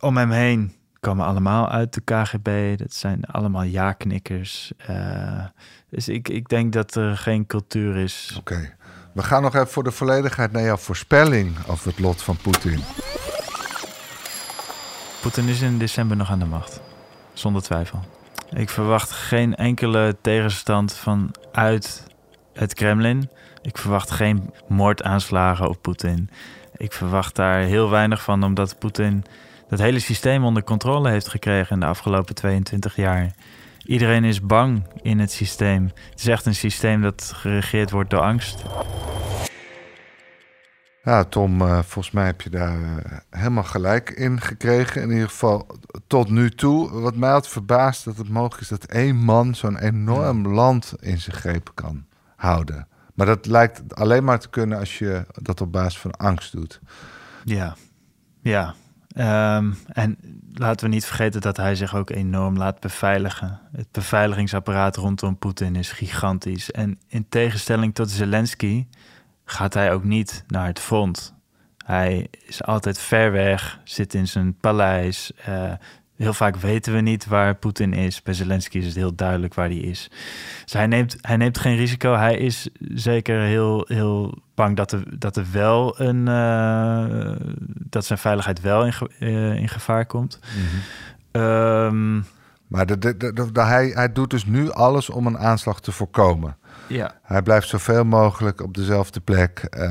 om 0.00 0.16
hem 0.16 0.30
heen 0.30 0.72
komen 1.00 1.26
allemaal 1.26 1.68
uit 1.68 1.94
de 1.94 2.00
KGB. 2.00 2.78
Dat 2.78 2.94
zijn 2.94 3.24
allemaal 3.24 3.62
ja-knikkers. 3.62 4.72
Uh, 4.90 5.44
dus 5.88 6.08
ik, 6.08 6.28
ik 6.28 6.48
denk 6.48 6.72
dat 6.72 6.94
er 6.94 7.16
geen 7.16 7.46
cultuur 7.46 7.96
is. 7.96 8.34
Oké. 8.38 8.52
Okay. 8.52 8.74
We 9.12 9.22
gaan 9.22 9.42
nog 9.42 9.54
even 9.54 9.68
voor 9.68 9.84
de 9.84 9.90
volledigheid 9.90 10.52
naar 10.52 10.62
jouw 10.62 10.76
voorspelling 10.76 11.56
over 11.66 11.88
het 11.88 11.98
lot 11.98 12.22
van 12.22 12.36
Poetin. 12.36 12.80
Poetin 15.20 15.48
is 15.48 15.60
in 15.60 15.78
december 15.78 16.16
nog 16.16 16.30
aan 16.30 16.38
de 16.38 16.44
macht. 16.44 16.80
Zonder 17.32 17.62
twijfel. 17.62 18.13
Ik 18.54 18.70
verwacht 18.70 19.10
geen 19.10 19.54
enkele 19.54 20.16
tegenstand 20.20 20.96
vanuit 20.96 22.06
het 22.52 22.74
Kremlin. 22.74 23.30
Ik 23.62 23.78
verwacht 23.78 24.10
geen 24.10 24.50
moordaanslagen 24.68 25.68
op 25.68 25.82
Poetin. 25.82 26.30
Ik 26.76 26.92
verwacht 26.92 27.34
daar 27.34 27.60
heel 27.60 27.90
weinig 27.90 28.22
van, 28.22 28.42
omdat 28.42 28.78
Poetin 28.78 29.24
dat 29.68 29.78
hele 29.78 29.98
systeem 29.98 30.44
onder 30.44 30.64
controle 30.64 31.10
heeft 31.10 31.28
gekregen 31.28 31.74
in 31.74 31.80
de 31.80 31.86
afgelopen 31.86 32.34
22 32.34 32.96
jaar. 32.96 33.30
Iedereen 33.86 34.24
is 34.24 34.40
bang 34.40 34.86
in 35.02 35.18
het 35.18 35.32
systeem. 35.32 35.90
Het 36.10 36.20
is 36.20 36.26
echt 36.26 36.46
een 36.46 36.54
systeem 36.54 37.02
dat 37.02 37.32
geregeerd 37.34 37.90
wordt 37.90 38.10
door 38.10 38.20
angst. 38.20 38.62
Ja, 41.04 41.24
Tom, 41.24 41.60
uh, 41.60 41.78
volgens 41.82 42.10
mij 42.10 42.26
heb 42.26 42.40
je 42.40 42.50
daar 42.50 42.80
uh, 42.80 42.96
helemaal 43.30 43.64
gelijk 43.64 44.10
in 44.10 44.40
gekregen. 44.40 45.02
In 45.02 45.10
ieder 45.10 45.28
geval 45.28 45.66
tot 46.06 46.30
nu 46.30 46.50
toe. 46.50 46.90
Wat 46.90 47.16
mij 47.16 47.30
had 47.30 47.48
verbaasd 47.48 48.04
dat 48.04 48.16
het 48.16 48.28
mogelijk 48.28 48.60
is 48.60 48.68
dat 48.68 48.84
één 48.84 49.16
man 49.16 49.54
zo'n 49.54 49.78
enorm 49.78 50.48
land 50.48 50.94
in 51.00 51.20
zijn 51.20 51.36
greep 51.36 51.70
kan 51.74 52.04
houden. 52.36 52.88
Maar 53.14 53.26
dat 53.26 53.46
lijkt 53.46 53.94
alleen 53.94 54.24
maar 54.24 54.38
te 54.38 54.48
kunnen 54.48 54.78
als 54.78 54.98
je 54.98 55.26
dat 55.42 55.60
op 55.60 55.72
basis 55.72 55.98
van 55.98 56.10
angst 56.10 56.52
doet. 56.52 56.80
Ja, 57.44 57.76
ja. 58.42 58.74
Um, 59.56 59.76
en 59.86 60.18
laten 60.52 60.86
we 60.88 60.94
niet 60.94 61.04
vergeten 61.04 61.40
dat 61.40 61.56
hij 61.56 61.74
zich 61.74 61.94
ook 61.94 62.10
enorm 62.10 62.56
laat 62.56 62.80
beveiligen. 62.80 63.60
Het 63.76 63.86
beveiligingsapparaat 63.90 64.96
rondom 64.96 65.38
Poetin 65.38 65.76
is 65.76 65.92
gigantisch. 65.92 66.70
En 66.70 66.98
in 67.08 67.28
tegenstelling 67.28 67.94
tot 67.94 68.10
Zelensky 68.10 68.86
gaat 69.44 69.74
hij 69.74 69.92
ook 69.92 70.04
niet 70.04 70.44
naar 70.46 70.66
het 70.66 70.80
front. 70.80 71.34
Hij 71.84 72.28
is 72.46 72.62
altijd 72.62 72.98
ver 72.98 73.32
weg, 73.32 73.80
zit 73.84 74.14
in 74.14 74.28
zijn 74.28 74.56
paleis. 74.56 75.32
Uh, 75.48 75.72
heel 76.16 76.34
vaak 76.34 76.56
weten 76.56 76.92
we 76.92 77.00
niet 77.00 77.26
waar 77.26 77.54
Poetin 77.54 77.92
is. 77.92 78.22
Bij 78.22 78.34
Zelensky 78.34 78.78
is 78.78 78.86
het 78.86 78.94
heel 78.94 79.14
duidelijk 79.14 79.54
waar 79.54 79.68
hij 79.68 79.76
is. 79.76 80.10
Dus 80.62 80.72
hij 80.72 80.86
neemt, 80.86 81.16
hij 81.20 81.36
neemt 81.36 81.58
geen 81.58 81.76
risico. 81.76 82.14
Hij 82.14 82.36
is 82.36 82.68
zeker 82.78 83.40
heel, 83.40 83.84
heel 83.88 84.38
bang 84.54 84.76
dat 84.76 84.92
er, 84.92 85.18
dat 85.18 85.36
er 85.36 85.46
wel 85.52 86.00
een. 86.00 86.26
Uh, 86.26 87.36
dat 87.68 88.04
zijn 88.04 88.18
veiligheid 88.18 88.60
wel 88.60 88.86
in, 88.86 88.92
uh, 89.18 89.54
in 89.54 89.68
gevaar 89.68 90.06
komt. 90.06 90.40
Mm 90.56 90.62
-hmm. 91.32 91.42
um, 91.42 92.24
maar 92.66 92.86
de, 92.86 92.98
de, 92.98 93.16
de, 93.16 93.60
hij, 93.60 93.86
hij 93.86 94.12
doet 94.12 94.30
dus 94.30 94.44
nu 94.44 94.70
alles 94.70 95.10
om 95.10 95.26
een 95.26 95.38
aanslag 95.38 95.80
te 95.80 95.92
voorkomen. 95.92 96.56
Ja. 96.86 97.14
Hij 97.22 97.42
blijft 97.42 97.68
zoveel 97.68 98.04
mogelijk 98.04 98.62
op 98.62 98.74
dezelfde 98.74 99.20
plek. 99.20 99.66
Uh, 99.70 99.82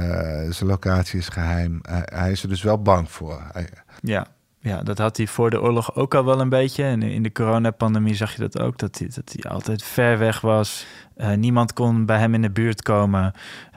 zijn 0.49 0.69
locatie 0.69 1.19
is 1.19 1.27
geheim. 1.27 1.79
Hij, 1.81 2.01
hij, 2.05 2.31
is 2.31 2.43
er 2.43 2.49
dus 2.49 2.63
wel 2.63 2.81
bang 2.81 3.11
voor. 3.11 3.41
Hij... 3.51 3.67
Ja. 4.01 4.27
ja, 4.59 4.83
dat 4.83 4.97
had 4.97 5.17
hij 5.17 5.27
voor 5.27 5.49
de 5.49 5.61
oorlog 5.61 5.95
ook 5.95 6.15
al 6.15 6.25
wel 6.25 6.39
een 6.39 6.49
beetje. 6.49 6.83
En 6.83 7.01
in 7.01 7.23
de 7.23 7.31
coronapandemie 7.31 8.15
zag 8.15 8.33
je 8.33 8.39
dat 8.39 8.59
ook. 8.59 8.77
Dat 8.77 8.97
hij, 8.97 9.09
dat 9.15 9.35
hij 9.35 9.51
altijd 9.51 9.83
ver 9.83 10.17
weg 10.17 10.41
was. 10.41 10.85
Uh, 11.17 11.33
niemand 11.33 11.73
kon 11.73 12.05
bij 12.05 12.19
hem 12.19 12.33
in 12.33 12.41
de 12.41 12.51
buurt 12.51 12.81
komen. 12.81 13.33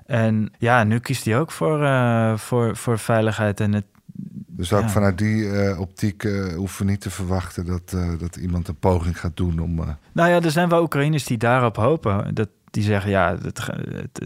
En 0.06 0.52
ja, 0.58 0.84
nu 0.84 0.98
kiest 0.98 1.24
hij 1.24 1.38
ook 1.38 1.50
voor, 1.50 1.82
uh, 1.82 2.36
voor, 2.36 2.76
voor 2.76 2.98
veiligheid 2.98 3.60
en 3.60 3.72
het 3.72 3.84
dus 4.56 4.72
ook 4.72 4.82
ja. 4.82 4.88
vanuit 4.88 5.18
die 5.18 5.44
uh, 5.44 5.80
optiek 5.80 6.24
uh, 6.24 6.54
hoeven 6.54 6.84
we 6.84 6.90
niet 6.90 7.00
te 7.00 7.10
verwachten 7.10 7.66
dat, 7.66 7.92
uh, 7.94 8.18
dat 8.18 8.36
iemand 8.36 8.68
een 8.68 8.78
poging 8.78 9.20
gaat 9.20 9.36
doen 9.36 9.58
om. 9.58 9.74
Nou 10.12 10.30
ja, 10.30 10.40
er 10.40 10.50
zijn 10.50 10.68
wel 10.68 10.82
Oekraïners 10.82 11.24
die 11.24 11.38
daarop 11.38 11.76
hopen. 11.76 12.34
Dat, 12.34 12.48
die 12.70 12.82
zeggen, 12.82 13.10
ja, 13.10 13.36
het, 13.42 13.60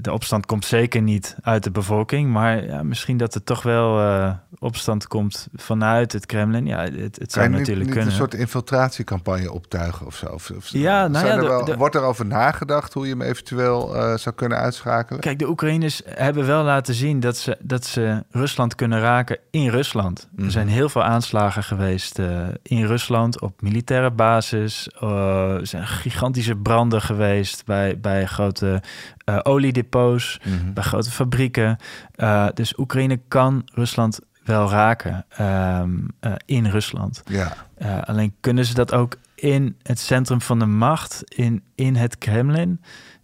de 0.05 0.13
opstand 0.13 0.47
komt 0.47 0.65
zeker 0.65 1.03
niet 1.03 1.37
uit 1.43 1.65
de 1.65 1.71
bevolking. 1.71 2.33
Maar 2.33 2.65
ja, 2.65 2.83
misschien 2.83 3.17
dat 3.17 3.35
er 3.35 3.45
toch 3.45 3.63
wel 3.63 4.01
uh, 4.01 4.33
opstand 4.59 5.07
komt 5.07 5.49
vanuit 5.55 6.13
het 6.13 6.27
Kremlin. 6.27 6.67
Ja, 6.67 6.83
het, 6.83 7.19
het 7.19 7.33
zou 7.33 7.49
niet, 7.49 7.59
natuurlijk 7.59 7.87
niet 7.87 7.95
kunnen. 7.95 8.13
een 8.13 8.19
soort 8.19 8.35
infiltratiecampagne 8.35 9.53
optuigen 9.53 10.07
of 10.07 10.17
zo? 10.17 10.27
Of, 10.27 10.51
of 10.51 10.69
ja, 10.69 11.09
nou 11.09 11.27
ja, 11.27 11.33
er 11.33 11.41
de, 11.41 11.47
wel, 11.47 11.65
de, 11.65 11.77
wordt 11.77 11.95
er 11.95 12.03
over 12.03 12.27
nagedacht 12.27 12.93
hoe 12.93 13.05
je 13.05 13.11
hem 13.11 13.23
eventueel 13.23 13.97
uh, 13.97 14.17
zou 14.17 14.35
kunnen 14.35 14.59
uitschakelen? 14.59 15.21
Kijk, 15.21 15.39
de 15.39 15.49
Oekraïners 15.49 16.03
hebben 16.05 16.47
wel 16.47 16.63
laten 16.63 16.95
zien 16.95 17.21
dat 17.21 17.37
ze, 17.37 17.57
dat 17.61 17.85
ze 17.85 18.25
Rusland 18.31 18.75
kunnen 18.75 19.01
raken 19.01 19.39
in 19.51 19.69
Rusland. 19.69 20.29
Mm. 20.31 20.45
Er 20.45 20.51
zijn 20.51 20.69
heel 20.69 20.89
veel 20.89 21.03
aanslagen 21.03 21.63
geweest 21.63 22.19
uh, 22.19 22.49
in 22.63 22.87
Rusland 22.87 23.41
op 23.41 23.63
militaire 23.63 24.11
basis. 24.11 24.89
er 25.01 25.67
zijn 25.67 25.87
gigantische 25.87 26.57
branden 26.57 27.03
geweest 27.03 27.65
bij, 27.65 28.01
bij 28.01 28.27
grote 28.31 28.83
uh, 29.29 29.39
oliedepots, 29.43 30.41
mm 30.45 30.59
-hmm. 30.59 30.75
bij 30.75 30.83
grote 30.83 31.11
fabrieken. 31.11 31.77
Uh, 32.17 32.49
dus 32.55 32.79
Oekraïne 32.79 33.21
kan 33.29 33.63
Rusland 33.75 34.19
wel 34.45 34.71
raken 34.71 35.27
um, 35.41 36.09
uh, 36.21 36.33
in 36.45 36.67
Rusland. 36.67 37.23
Ja. 37.25 37.57
alleen 38.05 38.35
kunnen 38.41 38.65
ze 38.65 38.75
dat 38.75 38.93
ook 38.93 39.17
in 39.35 39.77
het 39.83 39.99
centrum 39.99 40.41
van 40.41 40.59
de 40.59 40.67
macht, 40.67 41.23
in, 41.25 41.63
in 41.75 41.97
het 41.97 42.19
Kremlin? 42.19 42.81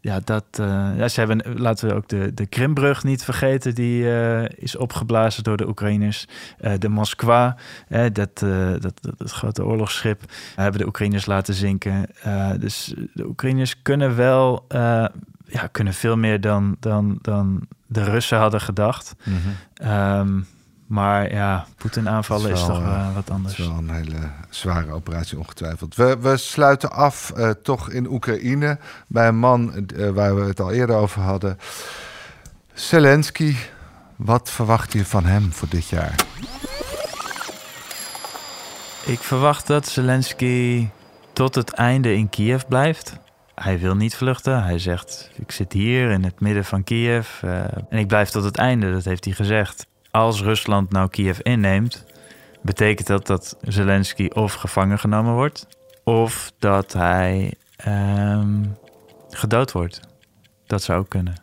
Ja, 0.07 0.21
dat, 0.25 0.45
ja, 0.97 1.09
ze 1.09 1.21
hebben, 1.21 1.59
laten 1.61 1.89
we 1.89 1.95
ook 1.95 2.09
de, 2.09 2.35
de 2.35 2.47
Krimbrug 2.47 3.05
niet 3.05 3.25
vergeten, 3.25 3.75
die 3.75 4.09
is 4.57 4.77
opgeblazen 4.77 5.43
door 5.43 5.57
de 5.57 5.69
Oekraïners. 5.69 6.27
de 6.79 6.89
Moskwa, 6.89 7.57
dat, 7.89 8.15
dat, 8.15 8.39
dat, 8.81 9.01
dat, 9.17 9.31
grote 9.31 9.65
oorlogsschip, 9.65 10.23
hebben 10.55 10.81
de 10.81 10.87
Oekraïners 10.87 11.27
laten 11.27 11.55
zinken. 11.55 12.07
dus 12.59 12.95
de 13.13 13.27
Oekraïners 13.27 13.83
kunnen 13.83 14.17
wel 14.17 14.67
ja, 15.47 15.67
kunnen 15.73 15.95
veel 15.95 16.17
meer 16.17 16.41
dan, 16.41 16.77
dan, 16.81 17.19
dan 17.23 17.67
de 17.87 18.05
Russen 18.05 18.39
hadden 18.39 18.61
gedacht. 18.61 19.15
Mm 19.25 19.35
-hmm. 19.35 19.91
um, 20.19 20.47
maar 20.87 21.33
ja, 21.33 21.67
Poetin 21.77 22.09
aanvallen 22.09 22.51
is, 22.51 22.67
wel, 22.67 22.77
is 22.77 22.83
toch 22.83 22.87
uh, 22.87 23.15
wat 23.15 23.31
anders. 23.31 23.57
Het 23.57 23.67
is 23.67 23.73
wel 23.73 23.79
een 23.83 23.91
hele 23.91 24.31
zware 24.51 24.93
operatie, 24.93 25.39
ongetwijfeld. 25.39 25.95
We, 25.95 26.17
we 26.21 26.37
sluiten 26.37 26.91
af 26.91 27.33
uh, 27.37 27.51
toch 27.51 27.91
in 27.91 28.11
Oekraïne 28.11 28.79
bij 29.07 29.29
een 29.29 29.39
man 29.39 29.89
uh, 29.97 30.11
waar 30.11 30.37
we 30.37 30.43
het 30.43 30.61
al 30.61 30.73
eerder 30.73 30.97
over 30.97 31.23
hadden. 31.23 31.59
Zelensky, 32.73 33.57
wat 34.17 34.51
verwacht 34.51 34.93
je 34.93 35.05
van 35.05 35.25
hem 35.25 35.53
voor 35.53 35.69
dit 35.69 35.89
jaar? 35.89 36.15
Ik 39.05 39.19
verwacht 39.19 39.67
dat 39.67 39.89
Zelensky 39.89 40.89
tot 41.33 41.55
het 41.55 41.71
einde 41.71 42.15
in 42.15 42.29
Kiev 42.29 42.63
blijft 42.69 43.19
hij 43.63 43.79
wil 43.79 43.97
niet 43.97 44.17
vluchten. 44.17 44.63
Hij 44.63 44.79
zegt: 44.79 45.31
Ik 45.35 45.53
zit 45.53 45.73
hier 45.73 46.11
in 46.11 46.25
het 46.25 46.41
midden 46.41 46.65
van 46.65 46.85
Kiev 46.85 47.43
en 47.43 47.99
ik 47.99 48.07
blijf 48.07 48.31
tot 48.31 48.45
het 48.45 48.57
einde. 48.57 48.93
Dat 48.93 49.05
heeft 49.05 49.25
hij 49.25 49.35
gezegd. 49.35 49.87
Als 50.17 50.43
Rusland 50.43 50.91
nou 50.93 51.09
Kiev 51.09 51.39
inneemt, 51.39 52.05
betekent 52.63 53.07
dat 53.07 53.27
dat 53.27 53.57
Zelensky 53.61 54.27
of 54.27 54.55
gevangen 54.55 54.99
genomen 54.99 55.35
wordt, 55.35 55.67
of 56.05 56.53
dat 56.59 56.93
hij 56.93 57.55
um, 57.89 58.77
gedood 59.29 59.73
wordt. 59.73 60.01
Dat 60.67 60.83
zou 60.83 60.99
ook 60.99 61.09
kunnen. 61.09 61.35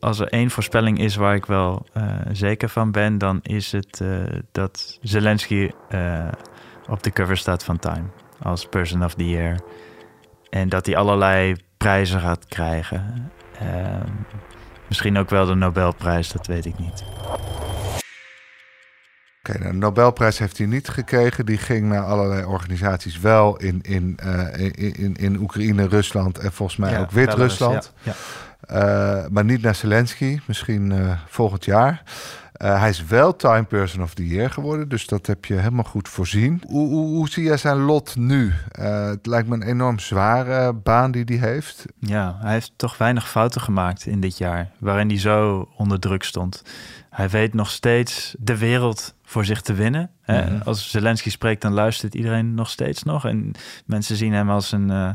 Als 0.00 0.18
er 0.18 0.28
één 0.28 0.50
voorspelling 0.50 0.98
is 0.98 1.16
waar 1.16 1.34
ik 1.34 1.46
wel 1.46 1.86
uh, 1.96 2.04
zeker 2.32 2.68
van 2.68 2.90
ben, 2.90 3.18
dan 3.18 3.40
is 3.42 3.72
het 3.72 4.00
uh, 4.02 4.22
dat 4.52 4.98
Zelensky 5.02 5.70
op 6.88 7.02
de 7.02 7.12
cover 7.12 7.36
staat 7.36 7.64
van 7.64 7.78
Time 7.78 8.06
als 8.42 8.66
Person 8.66 9.04
of 9.04 9.14
the 9.14 9.28
Year. 9.28 9.60
En 10.50 10.68
dat 10.68 10.86
hij 10.86 10.96
allerlei 10.96 11.56
prijzen 11.76 12.20
gaat 12.20 12.46
krijgen. 12.46 13.30
Misschien 14.88 15.18
ook 15.18 15.30
wel 15.30 15.46
de 15.46 15.54
Nobelprijs, 15.54 16.28
dat 16.28 16.46
weet 16.46 16.64
ik 16.64 16.78
niet. 16.78 17.04
Oké, 19.46 19.56
okay, 19.56 19.60
nou, 19.60 19.72
de 19.72 19.78
Nobelprijs 19.78 20.38
heeft 20.38 20.58
hij 20.58 20.66
niet 20.66 20.88
gekregen. 20.88 21.46
Die 21.46 21.58
ging 21.58 21.88
naar 21.88 22.04
allerlei 22.04 22.44
organisaties 22.44 23.20
wel 23.20 23.56
in, 23.56 23.82
in, 23.82 24.18
uh, 24.24 24.56
in, 24.56 24.94
in, 24.94 25.14
in, 25.14 25.36
Oekraïne, 25.36 25.88
Rusland 25.88 26.38
en 26.38 26.52
volgens 26.52 26.78
mij 26.78 26.90
ja, 26.90 27.00
ook 27.00 27.10
Wit-Rusland. 27.10 27.92
Ja, 28.02 28.12
maar 29.30 29.44
niet 29.44 29.62
naar 29.62 29.74
Zelensky, 29.74 30.40
misschien 30.46 30.90
uh, 30.90 31.18
volgend 31.26 31.64
jaar. 31.64 32.02
Uh, 32.62 32.80
hij 32.80 32.88
is 32.88 33.04
wel 33.04 33.36
Time 33.36 33.64
Person 33.64 34.02
of 34.02 34.14
the 34.14 34.26
Year 34.26 34.50
geworden, 34.50 34.88
dus 34.88 35.06
dat 35.06 35.26
heb 35.26 35.44
je 35.44 35.54
helemaal 35.54 35.84
goed 35.84 36.08
voorzien. 36.08 36.62
Hoe, 36.66 36.88
hoe, 36.88 37.06
hoe 37.06 37.28
zie 37.28 37.44
jij 37.44 37.56
zijn 37.56 37.76
lot 37.76 38.16
nu? 38.16 38.52
het 38.70 39.26
lijkt 39.26 39.48
me 39.48 39.54
een 39.54 39.62
enorm 39.62 39.98
zware 39.98 40.72
baan 40.72 41.10
die 41.10 41.24
hij 41.24 41.48
heeft. 41.50 41.84
Ja, 41.98 42.36
hij 42.40 42.52
heeft 42.52 42.72
toch 42.76 42.98
weinig 42.98 43.30
fouten 43.30 43.60
gemaakt 43.60 44.06
in 44.06 44.20
dit 44.20 44.38
jaar, 44.38 44.70
waarin 44.78 45.08
hij 45.08 45.18
zo 45.18 45.68
onder 45.76 46.00
druk 46.00 46.22
stond. 46.22 46.62
Hij 47.10 47.28
weet 47.28 47.54
nog 47.54 47.70
steeds 47.70 48.34
de 48.38 48.58
wereld 48.58 49.14
voor 49.22 49.44
zich 49.44 49.60
te 49.60 49.72
winnen. 49.72 50.10
Mhm. 50.26 50.60
Als 50.64 50.90
Zelensky 50.90 51.30
spreekt, 51.30 51.62
dan 51.62 51.72
luistert 51.72 52.14
iedereen 52.14 52.54
nog 52.54 52.70
steeds 52.70 53.02
nog. 53.02 53.24
En 53.24 53.52
mensen 53.86 54.16
zien 54.16 54.32
hem 54.32 54.50
als 54.50 54.72
een, 54.72 54.90
uh, 54.90 55.10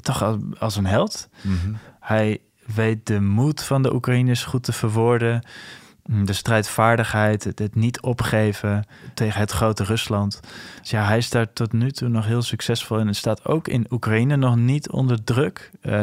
toch 0.00 0.38
als, 0.58 0.76
een 0.76 0.86
held. 0.86 1.28
Mhm. 1.42 1.74
Hij 2.00 2.40
weet 2.74 3.06
de 3.06 3.20
moed 3.20 3.62
van 3.62 3.82
de 3.82 3.94
Oekraïners 3.94 4.44
goed 4.44 4.62
te 4.62 4.72
verwoorden. 4.72 5.46
Mm, 6.04 6.24
de 6.26 6.32
strijdvaardigheid, 6.32 7.44
het, 7.44 7.74
niet 7.74 8.00
opgeven 8.00 8.84
tegen 9.14 9.40
het 9.40 9.50
grote 9.50 9.84
Rusland. 9.84 10.40
Dus 10.80 10.90
ja, 10.90 11.04
hij 11.04 11.16
is 11.16 11.30
daar 11.30 11.52
tot 11.52 11.72
nu 11.72 11.90
toe 11.90 12.08
nog 12.08 12.26
heel 12.26 12.42
succesvol 12.42 12.98
in. 12.98 13.06
En 13.06 13.14
staat 13.14 13.44
ook 13.44 13.68
in 13.68 13.86
Oekraïne 13.90 14.36
nog 14.36 14.56
niet 14.56 14.90
onder 14.90 15.24
druk. 15.24 15.70
Uh, 15.82 16.02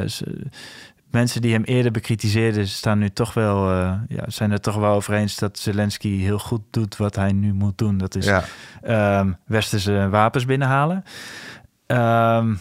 mensen 1.11 1.41
die 1.41 1.53
hem 1.53 1.63
eerder 1.63 1.91
bekritiseerden, 1.91 2.67
staan 2.67 2.99
nu 2.99 3.09
toch 3.09 3.33
wel, 3.33 3.71
uh, 3.71 3.93
ja, 4.07 4.23
zijn 4.27 4.51
er 4.51 4.61
toch 4.61 4.75
wel 4.75 4.93
over 4.93 5.13
eens 5.13 5.35
dat 5.35 5.59
Zelensky 5.59 6.17
heel 6.17 6.39
goed 6.39 6.61
doet 6.71 6.97
wat 6.97 7.15
hij 7.15 7.31
nu 7.31 7.53
moet 7.53 7.77
doen. 7.77 7.97
Dat 7.97 8.15
is 8.15 8.25
ja. 8.25 8.43
um, 9.19 9.37
westerse 9.45 10.07
wapens 10.09 10.45
binnenhalen. 10.45 11.03
Um, 11.87 12.59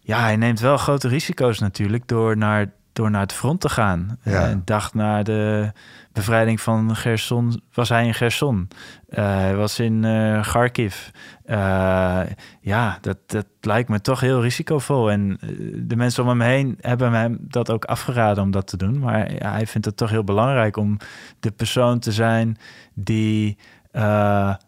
ja, 0.00 0.20
hij 0.20 0.36
neemt 0.36 0.60
wel 0.60 0.76
grote 0.76 1.08
risico's 1.08 1.58
natuurlijk 1.58 2.08
door 2.08 2.36
naar, 2.36 2.72
door 2.96 3.10
naar 3.10 3.20
het 3.20 3.32
front 3.32 3.60
te 3.60 3.68
gaan. 3.68 4.18
Ja. 4.22 4.50
Een 4.50 4.62
dag 4.64 4.94
na 4.94 5.22
de 5.22 5.72
bevrijding 6.12 6.60
van 6.60 6.96
Gerson 6.96 7.62
was 7.72 7.88
hij 7.88 8.06
in 8.06 8.14
Gerson. 8.14 8.68
Uh, 9.08 9.16
hij 9.16 9.56
was 9.56 9.78
in 9.78 10.02
uh, 10.02 10.42
Kharkiv. 10.42 11.08
Uh, 11.46 12.20
ja, 12.60 12.98
dat, 13.00 13.18
dat 13.26 13.46
lijkt 13.60 13.88
me 13.88 14.00
toch 14.00 14.20
heel 14.20 14.42
risicovol. 14.42 15.10
En 15.10 15.38
de 15.74 15.96
mensen 15.96 16.22
om 16.22 16.28
hem 16.28 16.40
heen 16.40 16.78
hebben 16.80 17.12
hem 17.12 17.38
dat 17.40 17.70
ook 17.70 17.84
afgeraden 17.84 18.42
om 18.42 18.50
dat 18.50 18.66
te 18.66 18.76
doen. 18.76 18.98
Maar 18.98 19.32
ja, 19.32 19.50
hij 19.52 19.66
vindt 19.66 19.86
het 19.86 19.96
toch 19.96 20.10
heel 20.10 20.24
belangrijk 20.24 20.76
om 20.76 20.96
de 21.40 21.50
persoon 21.50 21.98
te 21.98 22.12
zijn 22.12 22.56
die 22.94 23.58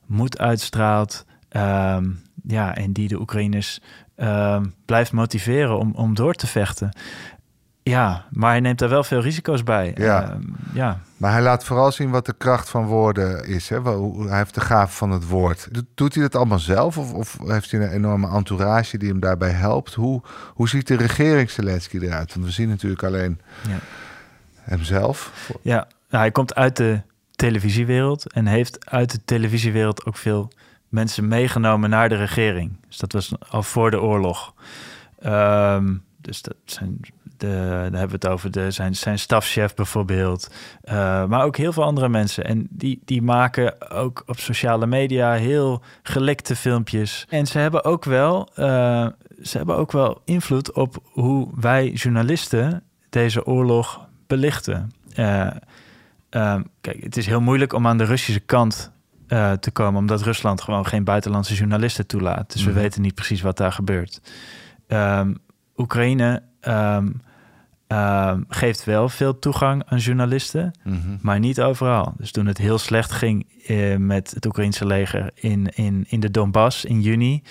moed 0.07 0.39
uitstraalt. 0.39 1.27
Um, 1.57 2.23
ja, 2.43 2.75
en 2.75 2.93
die 2.93 3.09
de 3.09 3.21
Oekraïners 3.21 3.81
uh, 4.17 4.61
blijft 4.85 5.13
motiveren 5.13 5.79
om, 5.79 5.93
om 5.95 6.15
door 6.15 6.35
te 6.35 6.47
vechten. 6.47 6.91
Ja, 7.89 8.25
maar 8.31 8.51
hij 8.51 8.61
neemt 8.61 8.79
daar 8.79 8.89
wel 8.89 9.05
veel 9.05 9.21
risico's 9.21 9.63
bij. 9.63 9.93
Ja. 9.95 10.31
Uh, 10.31 10.37
ja. 10.73 11.01
Maar 11.17 11.33
hij 11.33 11.43
laat 11.43 11.65
vooral 11.65 11.93
zien 11.93 12.11
wat 12.11 12.27
de 12.27 12.35
kracht 12.39 12.69
van 12.69 12.87
woorden 12.87 13.45
is. 13.45 13.69
Hè? 13.69 13.83
Hij 14.27 14.37
heeft 14.37 14.55
de 14.55 14.61
gave 14.61 14.93
van 14.93 15.11
het 15.11 15.29
woord. 15.29 15.69
Doet 15.95 16.15
hij 16.15 16.23
dat 16.23 16.35
allemaal 16.35 16.59
zelf? 16.59 16.99
Of, 16.99 17.13
of 17.13 17.39
heeft 17.47 17.71
hij 17.71 17.81
een 17.81 17.93
enorme 17.93 18.29
entourage 18.29 18.99
die 18.99 19.09
hem 19.09 19.21
daarbij 19.21 19.51
helpt? 19.51 19.95
Hoe, 19.95 20.23
hoe 20.55 20.69
ziet 20.69 20.87
de 20.87 20.97
regering 20.97 21.51
Zelensky 21.51 21.99
eruit? 21.99 22.35
Want 22.35 22.47
we 22.47 22.53
zien 22.53 22.69
natuurlijk 22.69 23.03
alleen 23.03 23.41
ja. 23.69 23.79
hemzelf. 24.55 25.33
Ja, 25.63 25.77
nou, 26.11 26.23
hij 26.23 26.31
komt 26.31 26.55
uit 26.55 26.77
de 26.77 27.01
televisiewereld 27.31 28.33
en 28.33 28.47
heeft 28.47 28.91
uit 28.91 29.11
de 29.11 29.21
televisiewereld 29.25 30.05
ook 30.05 30.17
veel 30.17 30.53
mensen 30.89 31.29
meegenomen 31.29 31.91
naar 31.91 32.09
de 32.09 32.17
regering. 32.17 32.77
Dus 32.89 32.97
dat 32.97 33.13
was 33.13 33.33
al 33.49 33.63
voor 33.63 33.91
de 33.91 34.01
oorlog. 34.01 34.55
Um, 35.27 36.03
dus 36.21 36.43
dat 36.43 36.57
zijn 36.65 37.01
de, 37.39 37.47
daar 37.47 37.83
hebben 37.83 38.09
we 38.09 38.27
het 38.27 38.29
over 38.29 38.51
de, 38.51 38.71
zijn, 38.71 38.97
zijn 38.97 39.19
stafchef 39.19 39.75
bijvoorbeeld. 39.75 40.51
Uh, 40.85 40.93
maar 41.25 41.45
ook 41.45 41.57
heel 41.57 41.73
veel 41.73 41.83
andere 41.83 42.09
mensen. 42.09 42.45
En 42.45 42.67
die, 42.71 43.03
die 43.05 43.23
maken 43.23 43.91
ook 43.91 44.23
op 44.27 44.39
sociale 44.39 44.87
media 44.87 45.33
heel 45.33 45.83
gelikte 46.03 46.57
filmpjes. 46.57 47.27
En 47.29 47.47
ze 47.47 47.59
hebben 47.59 47.85
ook 47.85 48.05
wel, 48.05 48.49
uh, 48.57 49.07
ze 49.43 49.57
hebben 49.57 49.77
ook 49.77 49.93
wel 49.93 50.21
invloed 50.25 50.73
op 50.73 51.03
hoe 51.13 51.49
wij 51.55 51.91
journalisten 51.91 52.83
deze 53.11 53.47
oorlog 53.47 54.07
belichten. 54.27 54.91
Uh, 55.17 55.51
kijk, 56.81 57.03
het 57.03 57.17
is 57.17 57.27
heel 57.27 57.41
moeilijk 57.41 57.73
om 57.73 57.87
aan 57.87 57.99
de 57.99 58.05
Russische 58.05 58.41
kant 58.41 58.93
te 59.61 59.71
komen, 59.73 60.01
omdat 60.01 60.23
Rusland 60.23 60.61
gewoon 60.63 60.87
geen 60.87 61.05
buitenlandse 61.05 61.55
journalisten 61.55 62.07
toelaat. 62.07 62.53
Dus 62.53 62.65
we 62.65 62.71
mhm. 62.71 62.79
weten 62.79 63.03
niet 63.03 63.15
precies 63.15 63.41
wat 63.41 63.57
daar 63.57 63.73
gebeurt. 63.73 64.21
Um, 64.89 65.39
Oekraïne 65.77 66.43
um, 66.61 67.21
um, 67.89 68.45
geeft 68.49 68.85
wel 68.85 69.09
veel 69.09 69.39
toegang 69.39 69.83
aan 69.87 69.99
journalisten, 69.99 70.73
mhm. 70.85 71.17
maar 71.21 71.39
niet 71.39 71.61
overal. 71.61 72.15
Dus 72.17 72.31
toen 72.31 72.47
het 72.47 72.59
heel 72.59 72.79
slecht 72.79 73.13
ging 73.13 73.47
uh, 73.69 73.97
met 73.97 74.31
het 74.31 74.47
Oekraïnse 74.47 74.87
leger 74.87 75.31
in, 75.35 75.67
in, 75.75 76.05
in 76.09 76.21
de 76.21 76.31
Donbass 76.31 76.85
in 76.85 77.01
juni, 77.01 77.43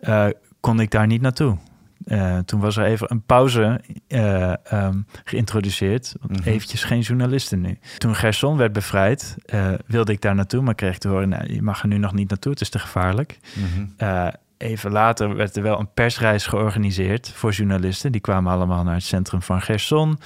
uh, 0.00 0.26
kon 0.60 0.80
ik 0.80 0.90
daar 0.90 1.06
niet 1.06 1.20
naartoe. 1.20 1.56
Uh, 2.06 2.38
toen 2.38 2.60
was 2.60 2.76
er 2.76 2.84
even 2.84 3.10
een 3.10 3.22
pauze 3.22 3.80
um, 4.72 5.06
geïntroduceerd. 5.24 6.14
Want 6.20 6.40
mm 6.40 6.52
eventjes 6.52 6.84
geen 6.84 7.00
journalisten 7.00 7.60
nu. 7.60 7.78
Toen 7.98 8.14
Gerson 8.14 8.56
werd 8.56 8.72
bevrijd, 8.72 9.36
wilde 9.86 10.12
ik 10.12 10.20
daar 10.20 10.34
naartoe. 10.34 10.62
Maar 10.62 10.74
kreeg 10.74 10.98
te 10.98 11.08
horen, 11.08 11.28
nou, 11.28 11.52
je 11.52 11.62
mag 11.62 11.82
er 11.82 11.88
nu 11.88 11.98
nog 11.98 12.12
niet 12.12 12.28
naartoe. 12.28 12.52
Het 12.52 12.60
is 12.60 12.68
te 12.68 12.78
gevaarlijk. 12.78 13.38
Mm 13.54 13.64
-hmm. 13.98 14.30
Even 14.58 14.92
later 14.92 15.36
werd 15.36 15.56
er 15.56 15.62
wel 15.62 15.78
een 15.80 15.92
persreis 15.94 16.46
georganiseerd 16.46 17.30
voor 17.34 17.52
journalisten. 17.52 18.12
Die 18.12 18.20
kwamen 18.20 18.52
allemaal 18.52 18.84
naar 18.84 18.94
het 18.94 19.04
centrum 19.04 19.42
van 19.42 19.62
Gerson. 19.62 20.18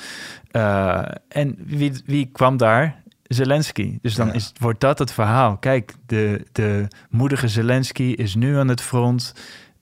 en 1.29 1.57
wie, 1.59 2.03
wie 2.07 2.29
kwam 2.33 2.57
daar? 2.57 3.03
Zelensky. 3.23 3.99
Dus 4.03 4.15
dan 4.15 4.35
is, 4.35 4.53
wordt 4.59 4.81
dat 4.81 4.99
het 4.99 5.13
verhaal. 5.13 5.57
Kijk, 5.57 5.95
de, 6.07 6.47
de 6.53 6.89
moedige 7.11 7.49
Zelensky 7.49 8.03
is 8.03 8.35
nu 8.35 8.57
aan 8.57 8.69
het 8.69 8.81
front 8.81 9.35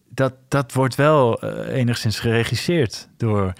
dat, 0.09 0.32
dat 0.49 0.72
wordt 0.72 0.94
wel 0.94 1.44
uh, 1.44 1.74
enigszins 1.74 2.20
geregisseerd 2.20 3.09
door, 3.16 3.53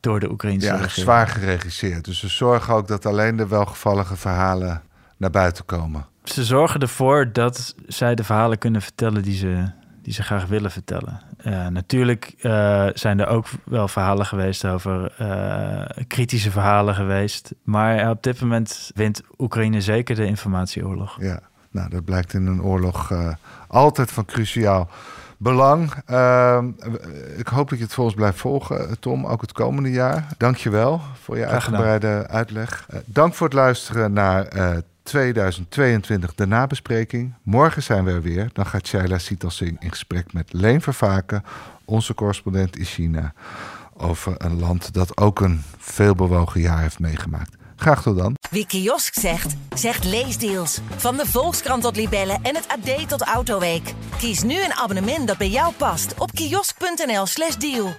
door 0.00 0.20
de 0.20 0.30
Oekraïnse 0.30 0.66
ja, 0.66 0.72
regering. 0.72 0.92
zwaar 0.92 1.28
geregisseerd. 1.28 2.04
Dus 2.04 2.18
ze 2.18 2.28
zorgen 2.28 2.74
ook 2.74 2.88
dat 2.88 3.06
alleen 3.06 3.36
de 3.36 3.46
welgevallige 3.46 4.16
verhalen 4.16 4.82
naar 5.16 5.30
buiten 5.30 5.64
komen. 5.64 6.06
Ze 6.24 6.44
zorgen 6.44 6.80
ervoor 6.80 7.32
dat 7.32 7.74
zij 7.86 8.14
de 8.14 8.24
verhalen 8.24 8.58
kunnen 8.58 8.82
vertellen 8.82 9.22
die 9.22 9.36
ze, 9.36 9.70
die 10.08 10.16
ze 10.16 10.22
graag 10.22 10.46
willen 10.46 10.70
vertellen. 10.70 11.20
Uh, 11.46 11.66
natuurlijk 11.66 12.34
uh, 12.40 12.86
zijn 12.94 13.20
er 13.20 13.26
ook 13.26 13.46
wel 13.64 13.88
verhalen 13.88 14.26
geweest 14.26 14.64
over 14.64 15.12
kritische 16.06 16.50
verhalen 16.50 16.94
geweest. 16.94 17.54
Maar 17.62 18.10
op 18.10 18.22
dit 18.22 18.40
moment 18.40 18.90
wint 18.94 19.22
Oekraïne 19.38 19.80
zeker 19.80 20.14
de 20.14 20.26
informatieoorlog. 20.26 21.16
Ja, 21.20 21.40
nou 21.70 21.90
dat 21.90 22.04
blijkt 22.04 22.34
in 22.34 22.46
een 22.46 22.62
oorlog 22.62 23.12
altijd 23.66 24.10
van 24.10 24.24
cruciaal 24.24 24.88
belang. 25.38 25.92
Uh, 26.10 26.58
ik 27.36 27.48
hoop 27.48 27.68
dat 27.68 27.78
je 27.78 27.84
het 27.84 27.94
volgens 27.94 28.16
blijft 28.16 28.38
volgen, 28.38 28.98
Tom, 29.00 29.26
ook 29.26 29.40
het 29.40 29.52
komende 29.52 29.90
jaar. 29.90 30.26
Dank 30.36 30.56
je 30.56 30.70
wel 30.70 31.00
voor 31.22 31.38
je 31.38 31.46
uitgebreide 31.46 32.26
uitleg. 32.28 32.88
Dank 33.04 33.34
voor 33.34 33.46
het 33.46 33.56
luisteren 33.56 34.12
naar 34.12 34.46
eh, 34.46 34.76
2022, 35.08 36.34
de 36.34 36.46
nabespreking. 36.46 37.34
Morgen 37.42 37.82
zijn 37.82 38.04
we 38.04 38.10
er 38.10 38.22
weer. 38.22 38.50
Dan 38.52 38.66
gaat 38.66 38.86
Shaila 38.86 39.18
Sietalsing 39.18 39.76
in 39.80 39.90
gesprek 39.90 40.32
met 40.32 40.52
Leen 40.52 40.80
Vervaken, 40.80 41.44
onze 41.84 42.14
correspondent 42.14 42.76
in 42.76 42.84
China, 42.84 43.32
over 43.96 44.34
een 44.38 44.58
land 44.58 44.94
dat 44.94 45.16
ook 45.16 45.40
een 45.40 45.62
veelbewogen 45.78 46.60
jaar 46.60 46.80
heeft 46.80 46.98
meegemaakt. 46.98 47.56
Graag 47.76 48.02
tot 48.02 48.16
dan. 48.18 48.34
Wie 48.50 48.66
kiosk 48.66 49.14
zegt, 49.14 49.54
zegt 49.74 50.04
leesdeals. 50.04 50.80
Van 50.96 51.16
de 51.16 51.26
Volkskrant 51.26 51.82
tot 51.82 51.96
Libellen 51.96 52.38
en 52.42 52.54
het 52.54 52.68
AD 52.68 53.08
tot 53.08 53.22
Autoweek. 53.22 53.94
Kies 54.18 54.42
nu 54.42 54.64
een 54.64 54.74
abonnement 54.74 55.26
dat 55.28 55.38
bij 55.38 55.50
jou 55.50 55.72
past 55.74 56.14
op 56.18 56.32
kiosk.nl/slash 56.32 57.56
deal. 57.56 57.94